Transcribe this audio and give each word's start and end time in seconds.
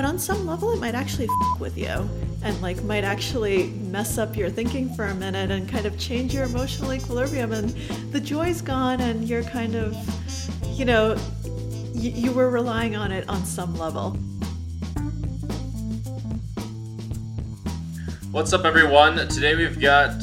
but 0.00 0.08
on 0.08 0.18
some 0.18 0.46
level, 0.46 0.72
it 0.72 0.80
might 0.80 0.94
actually 0.94 1.26
f- 1.26 1.60
with 1.60 1.76
you 1.76 2.08
and 2.42 2.58
like 2.62 2.82
might 2.84 3.04
actually 3.04 3.66
mess 3.90 4.16
up 4.16 4.34
your 4.34 4.48
thinking 4.48 4.88
for 4.94 5.04
a 5.04 5.14
minute 5.14 5.50
and 5.50 5.68
kind 5.68 5.84
of 5.84 5.98
change 5.98 6.32
your 6.32 6.44
emotional 6.44 6.94
equilibrium. 6.94 7.52
And 7.52 7.68
the 8.10 8.18
joy's 8.18 8.62
gone, 8.62 9.02
and 9.02 9.28
you're 9.28 9.42
kind 9.42 9.74
of, 9.74 9.94
you 10.70 10.86
know, 10.86 11.16
y- 11.44 12.14
you 12.14 12.32
were 12.32 12.48
relying 12.48 12.96
on 12.96 13.12
it 13.12 13.28
on 13.28 13.44
some 13.44 13.76
level. 13.76 14.12
What's 18.30 18.54
up, 18.54 18.64
everyone? 18.64 19.28
Today 19.28 19.54
we've 19.54 19.78
got 19.78 20.22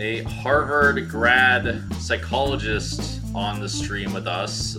a 0.00 0.24
Harvard 0.24 1.08
grad 1.08 1.80
psychologist 2.00 3.20
on 3.32 3.60
the 3.60 3.68
stream 3.68 4.12
with 4.12 4.26
us, 4.26 4.76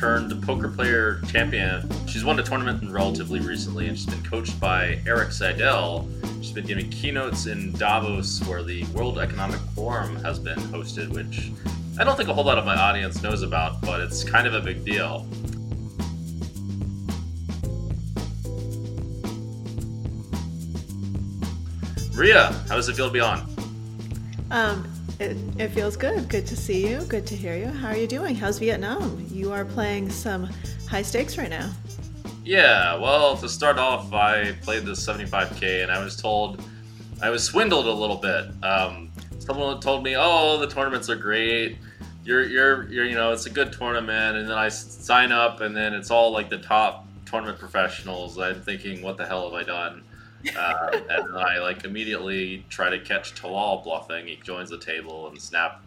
turned 0.00 0.42
poker 0.42 0.68
player 0.68 1.20
champion. 1.28 1.86
She's 2.06 2.24
won 2.24 2.40
a 2.40 2.42
tournament 2.42 2.90
relatively 2.90 3.38
recently, 3.40 3.86
and 3.86 3.98
she's 3.98 4.06
been 4.06 4.22
coached 4.22 4.58
by 4.58 4.98
Erik 5.06 5.30
Seidel. 5.30 6.08
She's 6.40 6.52
been 6.52 6.64
giving 6.64 6.88
keynotes 6.88 7.44
in 7.44 7.72
Davos, 7.72 8.42
where 8.48 8.62
the 8.62 8.84
World 8.94 9.18
Economic 9.18 9.60
Forum 9.74 10.16
has 10.24 10.38
been 10.38 10.58
hosted, 10.58 11.10
which 11.10 11.52
I 11.98 12.04
don't 12.04 12.16
think 12.16 12.30
a 12.30 12.32
whole 12.32 12.44
lot 12.44 12.56
of 12.56 12.64
my 12.64 12.76
audience 12.76 13.22
knows 13.22 13.42
about, 13.42 13.82
but 13.82 14.00
it's 14.00 14.24
kind 14.24 14.46
of 14.46 14.54
a 14.54 14.60
big 14.62 14.86
deal. 14.86 15.26
Ria, 22.14 22.52
how 22.70 22.76
does 22.76 22.88
it 22.88 22.96
feel 22.96 23.08
to 23.08 23.12
be 23.12 23.20
on? 23.20 23.46
Um, 24.50 24.90
it, 25.20 25.36
it 25.58 25.68
feels 25.68 25.96
good. 25.96 26.28
Good 26.28 26.46
to 26.46 26.56
see 26.56 26.88
you. 26.88 27.00
Good 27.02 27.26
to 27.26 27.36
hear 27.36 27.54
you. 27.54 27.66
How 27.66 27.88
are 27.88 27.96
you 27.96 28.06
doing? 28.06 28.34
How's 28.34 28.58
Vietnam? 28.58 29.26
You 29.30 29.52
are 29.52 29.64
playing 29.64 30.10
some 30.10 30.48
high 30.88 31.02
stakes 31.02 31.36
right 31.36 31.50
now. 31.50 31.70
Yeah, 32.42 32.96
well, 32.96 33.36
to 33.36 33.48
start 33.48 33.78
off, 33.78 34.12
I 34.14 34.52
played 34.62 34.84
the 34.86 34.92
75k 34.92 35.82
and 35.82 35.92
I 35.92 36.02
was 36.02 36.16
told 36.16 36.64
I 37.22 37.28
was 37.28 37.44
swindled 37.44 37.86
a 37.86 37.92
little 37.92 38.16
bit. 38.16 38.46
Um, 38.64 39.10
someone 39.38 39.78
told 39.80 40.02
me, 40.02 40.16
"Oh, 40.16 40.58
the 40.58 40.66
tournaments 40.66 41.10
are 41.10 41.16
great. 41.16 41.76
You're, 42.24 42.46
you're, 42.46 42.88
you're, 42.88 43.04
you 43.04 43.14
know, 43.14 43.30
it's 43.32 43.44
a 43.44 43.50
good 43.50 43.74
tournament." 43.74 44.38
And 44.38 44.48
then 44.48 44.56
I 44.56 44.70
sign 44.70 45.32
up, 45.32 45.60
and 45.60 45.76
then 45.76 45.92
it's 45.92 46.10
all 46.10 46.32
like 46.32 46.48
the 46.48 46.58
top 46.58 47.06
tournament 47.26 47.58
professionals. 47.58 48.38
I'm 48.38 48.62
thinking, 48.62 49.02
"What 49.02 49.18
the 49.18 49.26
hell 49.26 49.44
have 49.44 49.52
I 49.52 49.64
done?" 49.64 50.02
Uh, 50.56 51.00
and 51.10 51.36
I 51.36 51.58
like 51.58 51.84
immediately 51.84 52.64
try 52.68 52.88
to 52.90 52.98
catch 53.00 53.34
Talal 53.34 53.82
bluffing. 53.84 54.26
He 54.26 54.36
joins 54.36 54.70
the 54.70 54.78
table 54.78 55.28
and 55.28 55.40
snap. 55.40 55.82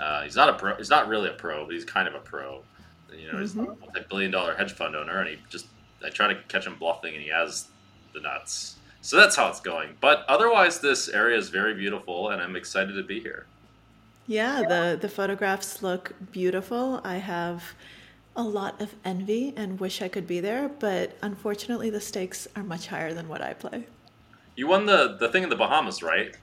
Uh, 0.00 0.22
he's 0.22 0.36
not 0.36 0.48
a 0.48 0.54
pro. 0.54 0.74
He's 0.76 0.90
not 0.90 1.08
really 1.08 1.28
a 1.28 1.34
pro, 1.34 1.64
but 1.66 1.74
he's 1.74 1.84
kind 1.84 2.08
of 2.08 2.14
a 2.14 2.20
pro. 2.20 2.62
You 3.16 3.30
know, 3.32 3.38
he's 3.38 3.54
Mhm. 3.54 3.76
a 3.96 4.00
billion 4.08 4.30
dollar 4.30 4.54
hedge 4.54 4.72
fund 4.72 4.96
owner, 4.96 5.18
and 5.20 5.28
he 5.28 5.38
just 5.50 5.66
I 6.04 6.10
try 6.10 6.28
to 6.32 6.40
catch 6.48 6.66
him 6.66 6.76
bluffing, 6.76 7.14
and 7.14 7.22
he 7.22 7.28
has 7.30 7.68
the 8.12 8.20
nuts. 8.20 8.76
So 9.02 9.16
that's 9.16 9.36
how 9.36 9.48
it's 9.48 9.60
going. 9.60 9.96
But 10.00 10.24
otherwise, 10.28 10.80
this 10.80 11.08
area 11.08 11.36
is 11.38 11.50
very 11.50 11.74
beautiful, 11.74 12.30
and 12.30 12.40
I'm 12.42 12.56
excited 12.56 12.94
to 12.94 13.02
be 13.02 13.20
here. 13.20 13.46
Yeah, 14.26 14.62
the 14.62 14.98
the 15.00 15.08
photographs 15.08 15.82
look 15.82 16.12
beautiful. 16.32 17.00
I 17.04 17.16
have 17.16 17.62
a 18.36 18.42
lot 18.42 18.80
of 18.80 18.94
envy 19.04 19.52
and 19.56 19.78
wish 19.78 20.02
I 20.02 20.08
could 20.08 20.26
be 20.26 20.40
there, 20.40 20.68
but 20.68 21.16
unfortunately 21.22 21.90
the 21.90 22.00
stakes 22.00 22.48
are 22.56 22.62
much 22.62 22.88
higher 22.88 23.14
than 23.14 23.28
what 23.28 23.42
I 23.42 23.54
play. 23.54 23.86
You 24.56 24.66
won 24.68 24.86
the 24.86 25.16
the 25.18 25.28
thing 25.28 25.42
in 25.42 25.48
the 25.48 25.56
Bahamas, 25.56 26.02
right? 26.02 26.36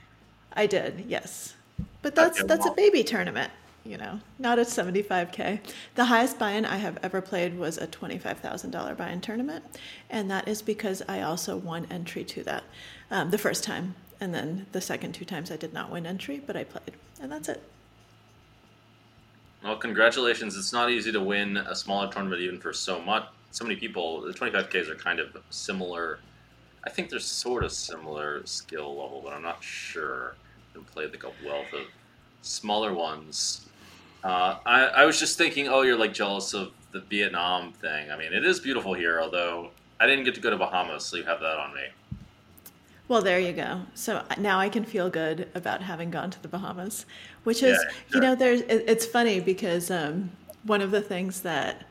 I 0.54 0.68
did, 0.68 1.06
yes. 1.08 1.56
But 2.02 2.16
that's 2.16 2.44
that's 2.44 2.66
a 2.66 2.72
baby 2.72 3.04
tournament, 3.04 3.52
you 3.86 3.98
know, 3.98 4.20
not 4.40 4.60
at 4.60 4.68
75k. 4.68 5.60
The 5.96 6.06
highest 6.06 6.38
buy-in 6.40 6.66
I 6.66 6.78
have 6.78 6.98
ever 7.04 7.22
played 7.22 7.58
was 7.58 7.78
a 7.78 7.88
$25,000 7.88 8.98
buy-in 8.98 9.22
tournament, 9.22 9.64
and 10.10 10.30
that 10.32 10.48
is 10.48 10.62
because 10.62 11.02
I 11.08 11.22
also 11.22 11.56
won 11.58 11.88
entry 11.90 12.24
to 12.26 12.44
that 12.44 12.64
um, 13.10 13.30
the 13.32 13.38
first 13.38 13.64
time, 13.64 13.96
and 14.20 14.34
then 14.34 14.66
the 14.72 14.82
second 14.82 15.14
two 15.14 15.26
times 15.26 15.52
I 15.52 15.58
did 15.58 15.74
not 15.74 15.92
win 15.92 16.06
entry, 16.06 16.42
but 16.46 16.56
I 16.58 16.64
played, 16.64 16.94
and 17.22 17.32
that's 17.32 17.50
it. 17.50 17.62
Well, 19.64 19.78
congratulations! 19.78 20.58
It's 20.58 20.74
not 20.74 20.90
easy 20.90 21.12
to 21.12 21.22
win 21.22 21.58
a 21.58 21.76
smaller 21.76 22.12
tournament, 22.12 22.42
even 22.42 22.60
for 22.60 22.74
so 22.74 23.00
much, 23.00 23.26
so 23.52 23.64
many 23.64 23.76
people. 23.76 24.22
The 24.22 24.34
25ks 24.34 24.90
are 24.90 24.96
kind 24.96 25.20
of 25.20 25.38
similar. 25.52 26.20
I 26.84 26.90
think 26.90 27.12
they're 27.12 27.20
sort 27.20 27.64
of 27.64 27.72
similar 27.72 28.44
skill 28.46 28.96
level, 28.96 29.22
but 29.24 29.34
I'm 29.34 29.44
not 29.44 29.64
sure. 29.64 30.36
Haven't 30.74 30.92
played 30.92 31.12
like 31.12 31.26
a 31.26 31.32
wealth 31.46 31.72
of 31.74 31.82
smaller 32.42 32.92
ones. 32.92 33.68
Uh, 34.24 34.58
I, 34.66 34.86
I 34.86 35.06
was 35.06 35.20
just 35.20 35.38
thinking, 35.38 35.68
oh, 35.68 35.84
you're 35.84 35.98
like 35.98 36.14
jealous 36.14 36.56
of 36.56 36.72
the 36.92 37.02
Vietnam 37.02 37.72
thing. 37.74 38.10
I 38.10 38.18
mean, 38.18 38.34
it 38.34 38.44
is 38.44 38.60
beautiful 38.60 38.96
here, 38.96 39.22
although 39.22 39.70
I 40.00 40.08
didn't 40.08 40.26
get 40.26 40.34
to 40.36 40.42
go 40.42 40.50
to 40.50 40.58
Bahamas, 40.58 41.06
so 41.06 41.18
you 41.18 41.24
have 41.24 41.40
that 41.40 41.58
on 41.60 41.76
me. 41.76 41.84
Well, 43.12 43.22
there 43.22 43.42
you 43.42 43.52
go. 43.52 43.82
So 43.94 44.20
uh, 44.30 44.36
now 44.38 44.58
I 44.58 44.70
can 44.70 44.86
feel 44.86 45.10
good 45.10 45.50
about 45.54 45.82
having 45.82 46.12
gone 46.12 46.32
to 46.32 46.42
the 46.42 46.48
Bahamas, 46.48 47.06
which 47.44 47.62
is, 47.62 47.78
Yeah, 47.78 47.92
you 48.14 48.22
know, 48.22 48.36
there's. 48.36 48.62
It, 48.62 48.86
it's 48.88 49.06
funny 49.06 49.42
because 49.42 49.92
um, 49.92 50.32
one 50.64 50.80
of 50.80 50.92
the 50.92 51.02
things 51.02 51.42
that 51.42 51.84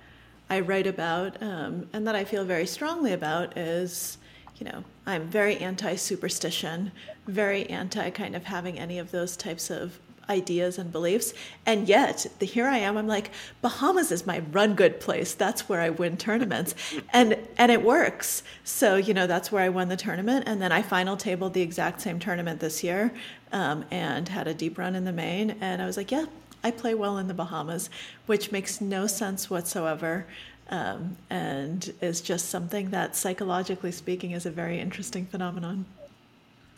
I 0.49 0.61
write 0.61 0.87
about 0.87 1.37
um, 1.43 1.87
and 1.93 2.07
that 2.07 2.15
I 2.15 2.25
feel 2.25 2.47
very 2.47 2.65
strongly 2.65 3.13
about 3.13 3.59
is, 3.59 4.17
you 4.57 4.65
know, 4.65 4.83
I'm 5.05 5.27
very 5.29 5.59
anti 5.59 5.95
superstition, 5.95 6.91
very 7.27 7.69
anti 7.69 8.09
kind 8.09 8.35
of 8.35 8.45
having 8.45 8.79
any 8.79 8.99
of 8.99 9.11
those 9.11 9.37
types 9.37 9.69
of 9.69 9.99
ideas 10.31 10.79
and 10.79 10.91
beliefs. 10.91 11.35
And 11.67 11.89
yet, 11.89 12.27
the, 12.39 12.47
here 12.47 12.67
I 12.67 12.79
am. 12.79 12.97
I'm 12.97 13.07
like, 13.07 13.31
Bahamas 13.61 14.11
is 14.11 14.27
my 14.27 14.39
run 14.53 14.75
good 14.75 15.01
place. 15.01 15.35
That's 15.35 15.69
where 15.69 15.81
I 15.81 15.91
win 15.91 16.17
tournaments, 16.17 16.75
and 17.13 17.37
and 17.59 17.71
it 17.71 17.83
works. 17.83 18.43
So 18.65 18.97
you 18.97 19.13
know, 19.13 19.27
that's 19.27 19.53
where 19.53 19.63
I 19.63 19.69
won 19.69 19.89
the 19.89 19.97
tournament, 19.97 20.45
and 20.47 20.63
then 20.63 20.73
I 20.73 20.81
final 20.81 21.17
tabled 21.17 21.53
the 21.53 21.63
exact 21.63 22.01
same 22.01 22.19
tournament 22.19 22.61
this 22.61 22.83
year, 22.83 23.13
um, 23.53 23.85
and 23.91 24.29
had 24.29 24.47
a 24.47 24.55
deep 24.55 24.79
run 24.79 24.95
in 24.95 25.05
the 25.05 25.13
main. 25.13 25.57
And 25.61 25.83
I 25.83 25.87
was 25.87 25.97
like, 25.97 26.11
yeah, 26.11 26.27
I 26.63 26.71
play 26.71 26.95
well 26.95 27.19
in 27.19 27.29
the 27.29 27.35
Bahamas, 27.35 27.91
which 28.27 28.53
makes 28.53 28.81
no 28.81 29.07
sense 29.07 29.51
whatsoever. 29.51 30.27
Um, 30.73 31.17
and 31.29 31.93
is 32.01 32.21
just 32.21 32.49
something 32.49 32.91
that 32.91 33.17
psychologically 33.17 33.91
speaking 33.91 34.31
is 34.31 34.47
a 34.47 34.53
very 34.53 34.79
interesting 34.79 35.27
phenomenon. 35.27 35.85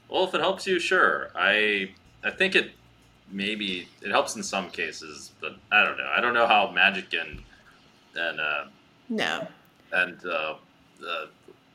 Well, 0.08 0.24
if 0.24 0.34
it 0.34 0.40
helps 0.40 0.66
you, 0.66 0.78
sure. 0.78 1.30
I 1.34 1.90
I 2.24 2.30
think 2.30 2.54
it 2.54 2.72
maybe 3.32 3.88
it 4.03 4.10
helps 4.10 4.37
in 4.37 4.43
some 4.43 4.70
cases, 4.70 5.32
but 5.41 5.56
I 5.72 5.84
don't 5.84 5.97
know. 5.97 6.10
I 6.15 6.20
don't 6.20 6.34
know 6.34 6.47
how 6.47 6.70
magic 6.70 7.12
and 7.15 7.43
and 8.15 8.41
uh, 8.41 8.65
No, 9.09 9.48
and 9.93 10.25
uh, 10.25 10.54
uh, 11.06 11.26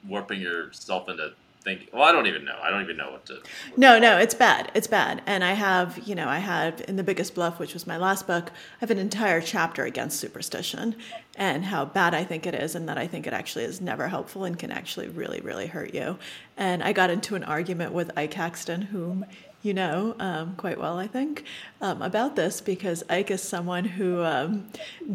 warping 0.07 0.39
yourself 0.39 1.09
into 1.09 1.33
thinking. 1.67 1.87
Well, 1.91 2.03
I 2.03 2.11
don't 2.13 2.27
even 2.27 2.45
know. 2.45 2.57
I 2.61 2.69
don't 2.69 2.81
even 2.81 2.95
know 2.95 3.11
what 3.11 3.25
to. 3.25 3.41
No, 3.75 3.99
no, 3.99 4.17
it's 4.17 4.33
bad. 4.33 4.71
It's 4.73 4.87
bad. 4.87 5.21
And 5.25 5.43
I 5.43 5.53
have, 5.53 5.97
you 6.07 6.15
know, 6.15 6.29
I 6.29 6.39
have 6.39 6.81
in 6.87 6.95
The 6.95 7.03
Biggest 7.03 7.35
Bluff, 7.35 7.59
which 7.59 7.73
was 7.73 7.85
my 7.85 7.97
last 7.97 8.25
book, 8.25 8.49
I 8.49 8.77
have 8.79 8.91
an 8.91 8.97
entire 8.97 9.41
chapter 9.41 9.83
against 9.83 10.19
superstition 10.19 10.95
and 11.35 11.65
how 11.65 11.83
bad 11.83 12.13
I 12.13 12.23
think 12.23 12.45
it 12.45 12.55
is, 12.55 12.73
and 12.73 12.87
that 12.87 12.97
I 12.97 13.05
think 13.05 13.27
it 13.27 13.33
actually 13.33 13.65
is 13.65 13.81
never 13.81 14.07
helpful 14.07 14.45
and 14.45 14.57
can 14.57 14.71
actually 14.71 15.09
really, 15.09 15.41
really 15.41 15.67
hurt 15.67 15.93
you. 15.93 16.17
And 16.55 16.81
I 16.81 16.93
got 16.93 17.09
into 17.09 17.35
an 17.35 17.43
argument 17.43 17.91
with 17.91 18.17
Ike 18.17 18.33
Haxton, 18.33 18.83
whom 18.83 19.25
you 19.61 19.73
know 19.73 20.15
um, 20.19 20.55
quite 20.55 20.79
well, 20.79 20.97
I 20.97 21.07
think, 21.07 21.43
um, 21.81 22.01
about 22.01 22.35
this 22.35 22.61
because 22.61 23.03
Ike 23.09 23.31
is 23.31 23.41
someone 23.41 23.85
who 23.85 24.23
um, 24.23 24.67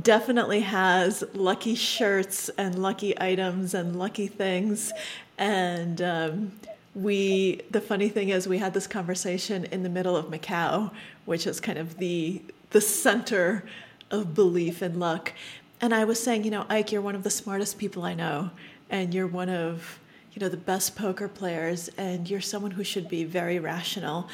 definitely 0.03 0.61
has 0.61 1.25
lucky 1.35 1.75
shirts 1.75 2.49
and 2.51 2.81
lucky 2.81 3.19
items 3.21 3.75
and 3.75 3.97
lucky 3.97 4.27
things. 4.27 4.93
And 5.39 6.03
um, 6.03 6.53
we, 6.95 7.63
the 7.71 7.81
funny 7.81 8.09
thing 8.09 8.29
is, 8.29 8.47
we 8.47 8.59
had 8.59 8.75
this 8.75 8.87
conversation 8.87 9.65
in 9.67 9.83
the 9.83 9.89
middle 9.89 10.17
of 10.17 10.27
Macau, 10.27 10.91
which 11.25 11.47
is 11.47 11.61
kind 11.61 11.79
of 11.79 11.99
the 11.99 12.43
the 12.71 12.81
center 12.81 13.65
of 14.11 14.35
belief 14.35 14.83
in 14.83 14.99
luck. 14.99 15.33
And 15.81 15.95
I 15.95 16.05
was 16.05 16.23
saying, 16.23 16.45
you 16.45 16.51
know, 16.51 16.65
Ike, 16.69 16.93
you're 16.93 17.03
one 17.03 17.15
of 17.15 17.23
the 17.23 17.31
smartest 17.31 17.79
people 17.79 18.03
I 18.05 18.15
know, 18.15 18.51
and 18.89 19.13
you're 19.13 19.27
one 19.27 19.49
of 19.49 19.99
you 20.33 20.41
know 20.41 20.49
the 20.49 20.57
best 20.57 20.97
poker 20.97 21.29
players 21.29 21.91
and 21.99 22.29
you're 22.29 22.41
someone 22.41 22.73
who 22.73 22.85
should 22.85 23.09
be 23.09 23.25
very 23.25 23.59
rational. 23.59 24.29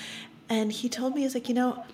And 0.49 0.73
he 0.73 0.89
told 0.89 1.15
me 1.15 1.23
he's 1.23 1.35
like 1.35 1.49
you 1.49 1.55
know 1.55 1.85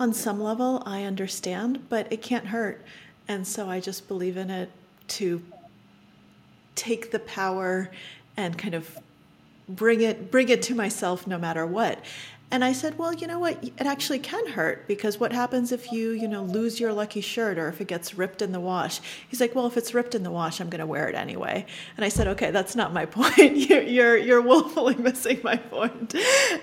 on 0.00 0.12
some 0.12 0.40
level 0.40 0.82
i 0.86 1.04
understand 1.04 1.88
but 1.88 2.12
it 2.12 2.22
can't 2.22 2.46
hurt. 2.46 2.82
And 3.28 3.46
so 3.46 3.68
i 3.68 3.80
just 3.80 4.08
believe 4.08 4.36
in 4.36 4.50
it 4.50 4.70
to 5.06 5.42
take 6.74 7.10
the 7.10 7.20
power 7.20 7.90
and 8.36 8.58
kind 8.58 8.74
of 8.74 8.98
bring 9.68 10.00
it 10.00 10.30
bring 10.30 10.48
it 10.48 10.62
to 10.62 10.74
myself 10.74 11.26
no 11.26 11.38
matter 11.38 11.66
what 11.66 12.04
and 12.50 12.64
i 12.64 12.72
said 12.72 12.98
well 12.98 13.12
you 13.12 13.26
know 13.26 13.38
what? 13.38 13.62
It 13.62 13.86
actually 13.86 14.18
can 14.18 14.48
hurt 14.48 14.86
because 14.86 15.18
what 15.18 15.32
happens 15.32 15.72
if 15.72 15.92
you 15.92 16.10
you 16.10 16.28
know 16.28 16.42
lose 16.42 16.80
your 16.80 16.92
lucky 16.92 17.20
shirt 17.20 17.58
or 17.58 17.68
if 17.68 17.80
it 17.80 17.88
gets 17.88 18.14
ripped 18.14 18.42
in 18.42 18.52
the 18.52 18.60
wash? 18.60 19.00
He's 19.28 19.40
like 19.40 19.54
well 19.54 19.66
if 19.66 19.76
it's 19.76 19.94
ripped 19.94 20.14
in 20.14 20.22
the 20.22 20.30
wash 20.30 20.60
i'm 20.60 20.68
going 20.68 20.80
to 20.80 20.86
wear 20.86 21.08
it 21.08 21.14
anyway. 21.14 21.66
And 21.96 22.04
i 22.04 22.08
said 22.08 22.26
okay 22.28 22.50
that's 22.50 22.76
not 22.76 22.92
my 22.92 23.06
point. 23.18 23.56
You're 23.56 24.16
you're, 24.16 24.42
woefully 24.42 24.94
missing 24.96 25.40
my 25.42 25.56
point. 25.56 26.14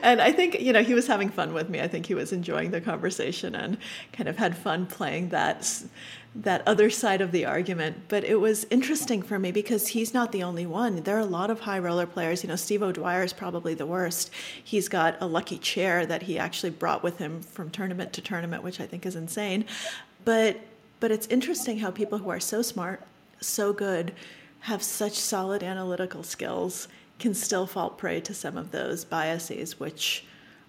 And 0.02 0.22
i 0.22 0.32
think 0.32 0.60
you 0.60 0.74
know 0.74 0.84
he 0.84 0.94
was 0.94 1.08
having 1.08 1.30
fun 1.30 1.54
with 1.54 1.70
me. 1.70 1.82
I 1.82 1.88
think 1.88 2.06
he 2.06 2.14
was 2.14 2.32
enjoying 2.32 2.72
the 2.72 2.82
conversation 2.82 3.56
and 3.56 3.78
kind 4.14 4.30
of 4.30 4.38
had 4.38 4.58
fun 4.58 4.86
playing 4.86 5.30
that 5.30 5.84
that 6.34 6.66
other 6.66 6.90
side 6.90 7.20
of 7.20 7.32
the 7.32 7.46
argument. 7.46 8.04
But 8.08 8.24
it 8.24 8.40
was 8.40 8.66
interesting 8.70 9.22
for 9.22 9.38
me 9.38 9.52
because 9.52 9.90
he's 9.90 10.14
not 10.14 10.32
the 10.32 10.44
only 10.44 10.66
one. 10.66 11.04
There 11.04 11.18
are 11.18 11.20
a 11.20 11.26
lot 11.26 11.50
of 11.50 11.62
high 11.62 11.80
roller 11.80 12.06
players. 12.06 12.44
You 12.44 12.50
know, 12.50 12.56
Steve 12.56 12.82
O'Dwyer 12.82 13.24
is 13.24 13.34
probably 13.34 13.74
the 13.74 13.86
worst. 13.86 14.32
He's 14.64 14.88
got 14.88 15.18
a 15.22 15.26
lucky 15.26 15.58
chair 15.58 16.06
that 16.06 16.24
he 16.24 16.40
actually 16.40 16.70
brought 16.70 17.04
with 17.04 17.18
him 17.18 17.42
from 17.42 17.70
tournament 17.70 18.14
to 18.14 18.22
tournament, 18.22 18.64
which 18.64 18.80
I 18.80 18.86
think 18.86 19.06
is 19.06 19.16
insane. 19.16 19.66
But 20.24 20.58
but 21.02 21.12
it's 21.12 21.28
interesting 21.28 21.80
how 21.80 21.90
people 21.90 22.20
who 22.20 22.30
are 22.30 22.40
so 22.40 22.62
smart, 22.62 23.02
so 23.42 23.74
good, 23.74 24.14
have 24.62 24.84
such 24.84 25.20
solid 25.20 25.64
analytical 25.64 26.22
skills 26.22 26.88
can 27.18 27.34
still 27.34 27.66
fall 27.66 27.90
prey 27.90 28.22
to 28.22 28.36
some 28.36 28.56
of 28.56 28.70
those 28.70 29.04
biases, 29.04 29.80
which 29.80 30.24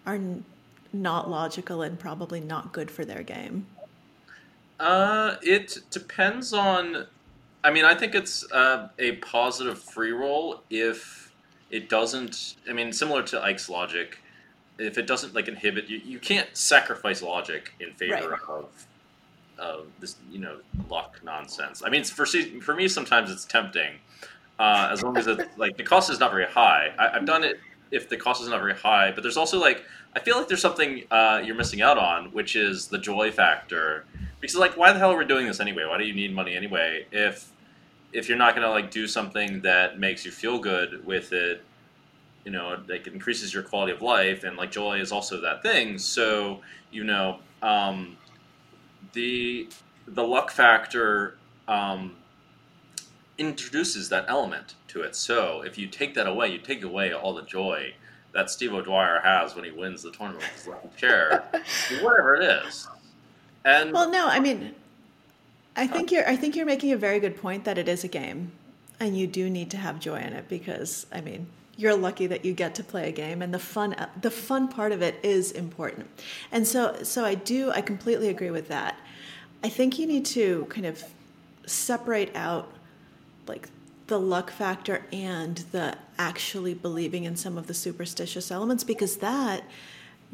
are 0.06 0.18
not 0.92 1.30
logical 1.30 1.82
and 1.82 1.98
probably 1.98 2.40
not 2.40 2.72
good 2.72 2.90
for 2.90 3.04
their 3.04 3.22
game. 3.22 3.66
Uh, 4.82 5.36
it 5.42 5.78
depends 5.90 6.52
on. 6.52 7.06
I 7.62 7.70
mean, 7.70 7.84
I 7.84 7.94
think 7.94 8.16
it's 8.16 8.50
uh, 8.50 8.88
a 8.98 9.12
positive 9.12 9.78
free 9.78 10.10
roll 10.10 10.62
if 10.70 11.32
it 11.70 11.88
doesn't. 11.88 12.56
I 12.68 12.72
mean, 12.72 12.92
similar 12.92 13.22
to 13.22 13.40
Ike's 13.40 13.68
logic, 13.68 14.18
if 14.78 14.98
it 14.98 15.06
doesn't 15.06 15.34
like 15.34 15.46
inhibit 15.46 15.88
you, 15.88 15.98
you 16.04 16.18
can't 16.18 16.48
sacrifice 16.56 17.22
logic 17.22 17.72
in 17.78 17.92
favor 17.92 18.30
right. 18.30 18.40
of 18.48 18.86
of 19.56 19.86
this, 20.00 20.16
you 20.32 20.40
know, 20.40 20.56
luck 20.90 21.20
nonsense. 21.22 21.84
I 21.86 21.88
mean, 21.88 22.02
for 22.02 22.26
for 22.26 22.74
me, 22.74 22.88
sometimes 22.88 23.30
it's 23.30 23.44
tempting, 23.44 23.92
uh, 24.58 24.88
as 24.90 25.04
long 25.04 25.16
as 25.16 25.28
it's 25.28 25.56
like 25.56 25.76
the 25.76 25.84
cost 25.84 26.10
is 26.10 26.18
not 26.18 26.32
very 26.32 26.46
high. 26.46 26.92
I, 26.98 27.10
have 27.10 27.24
done 27.24 27.44
it 27.44 27.60
if 27.92 28.08
the 28.08 28.16
cost 28.16 28.42
is 28.42 28.48
not 28.48 28.58
very 28.58 28.74
high, 28.74 29.12
but 29.12 29.22
there's 29.22 29.36
also 29.36 29.60
like 29.60 29.84
I 30.14 30.20
feel 30.20 30.36
like 30.36 30.48
there's 30.48 30.60
something 30.60 31.04
uh, 31.10 31.42
you're 31.44 31.56
missing 31.56 31.80
out 31.80 31.98
on, 31.98 32.26
which 32.32 32.54
is 32.54 32.88
the 32.88 32.98
joy 32.98 33.30
factor. 33.30 34.04
Because 34.40 34.56
like 34.56 34.76
why 34.76 34.92
the 34.92 34.98
hell 34.98 35.12
are 35.12 35.18
we 35.18 35.24
doing 35.24 35.46
this 35.46 35.60
anyway? 35.60 35.84
Why 35.86 35.98
do 35.98 36.04
you 36.04 36.14
need 36.14 36.34
money 36.34 36.54
anyway 36.54 37.06
if 37.12 37.50
if 38.12 38.28
you're 38.28 38.38
not 38.38 38.54
to 38.54 38.68
like 38.68 38.90
do 38.90 39.06
something 39.06 39.62
that 39.62 39.98
makes 39.98 40.24
you 40.24 40.30
feel 40.30 40.58
good 40.58 41.04
with 41.06 41.32
it 41.32 41.64
you 42.44 42.50
know 42.50 42.78
like 42.88 43.06
increases 43.06 43.54
your 43.54 43.62
quality 43.62 43.92
of 43.92 44.02
life 44.02 44.44
and 44.44 44.56
like 44.56 44.70
joy 44.70 45.00
is 45.00 45.12
also 45.12 45.40
that 45.40 45.62
thing. 45.62 45.98
So 45.98 46.60
you 46.90 47.04
know 47.04 47.38
um, 47.62 48.16
the 49.12 49.68
the 50.06 50.22
luck 50.24 50.50
factor 50.50 51.36
um, 51.68 52.16
introduces 53.38 54.08
that 54.10 54.24
element 54.28 54.74
to 54.88 55.02
it. 55.02 55.14
So 55.14 55.62
if 55.62 55.78
you 55.78 55.86
take 55.86 56.14
that 56.14 56.26
away 56.26 56.48
you 56.48 56.58
take 56.58 56.82
away 56.82 57.12
all 57.12 57.34
the 57.34 57.42
joy 57.42 57.94
that 58.32 58.50
Steve 58.50 58.72
O'Dwyer 58.72 59.20
has 59.20 59.54
when 59.54 59.64
he 59.64 59.70
wins 59.70 60.02
the 60.02 60.10
tournament 60.10 60.44
with 60.66 60.96
chair, 60.96 61.44
whatever 62.00 62.36
it 62.36 62.44
is. 62.44 62.88
And 63.64 63.92
well, 63.92 64.10
no, 64.10 64.26
I 64.26 64.40
mean, 64.40 64.74
I 65.76 65.86
think 65.86 66.10
um, 66.10 66.14
you're 66.16 66.28
I 66.28 66.36
think 66.36 66.56
you're 66.56 66.66
making 66.66 66.92
a 66.92 66.96
very 66.96 67.20
good 67.20 67.36
point 67.36 67.64
that 67.64 67.78
it 67.78 67.88
is 67.88 68.04
a 68.04 68.08
game, 68.08 68.52
and 68.98 69.16
you 69.16 69.26
do 69.26 69.48
need 69.48 69.70
to 69.70 69.76
have 69.76 70.00
joy 70.00 70.20
in 70.20 70.32
it 70.32 70.48
because 70.48 71.06
I 71.12 71.20
mean 71.20 71.46
you're 71.76 71.96
lucky 71.96 72.26
that 72.26 72.44
you 72.44 72.52
get 72.52 72.74
to 72.74 72.84
play 72.84 73.08
a 73.08 73.12
game 73.12 73.42
and 73.42 73.52
the 73.52 73.58
fun 73.58 73.96
the 74.20 74.30
fun 74.30 74.68
part 74.68 74.92
of 74.92 75.02
it 75.02 75.18
is 75.22 75.50
important 75.52 76.06
and 76.50 76.66
so 76.66 77.02
so 77.02 77.24
i 77.24 77.34
do 77.34 77.70
i 77.72 77.80
completely 77.80 78.28
agree 78.28 78.50
with 78.50 78.68
that 78.68 78.96
i 79.64 79.68
think 79.68 79.98
you 79.98 80.06
need 80.06 80.24
to 80.24 80.66
kind 80.68 80.86
of 80.86 81.02
separate 81.66 82.34
out 82.36 82.70
like 83.46 83.68
the 84.12 84.20
luck 84.20 84.50
factor 84.50 85.06
and 85.10 85.56
the 85.72 85.96
actually 86.18 86.74
believing 86.74 87.24
in 87.24 87.34
some 87.34 87.56
of 87.56 87.66
the 87.66 87.72
superstitious 87.72 88.50
elements 88.50 88.84
because 88.84 89.16
that 89.16 89.64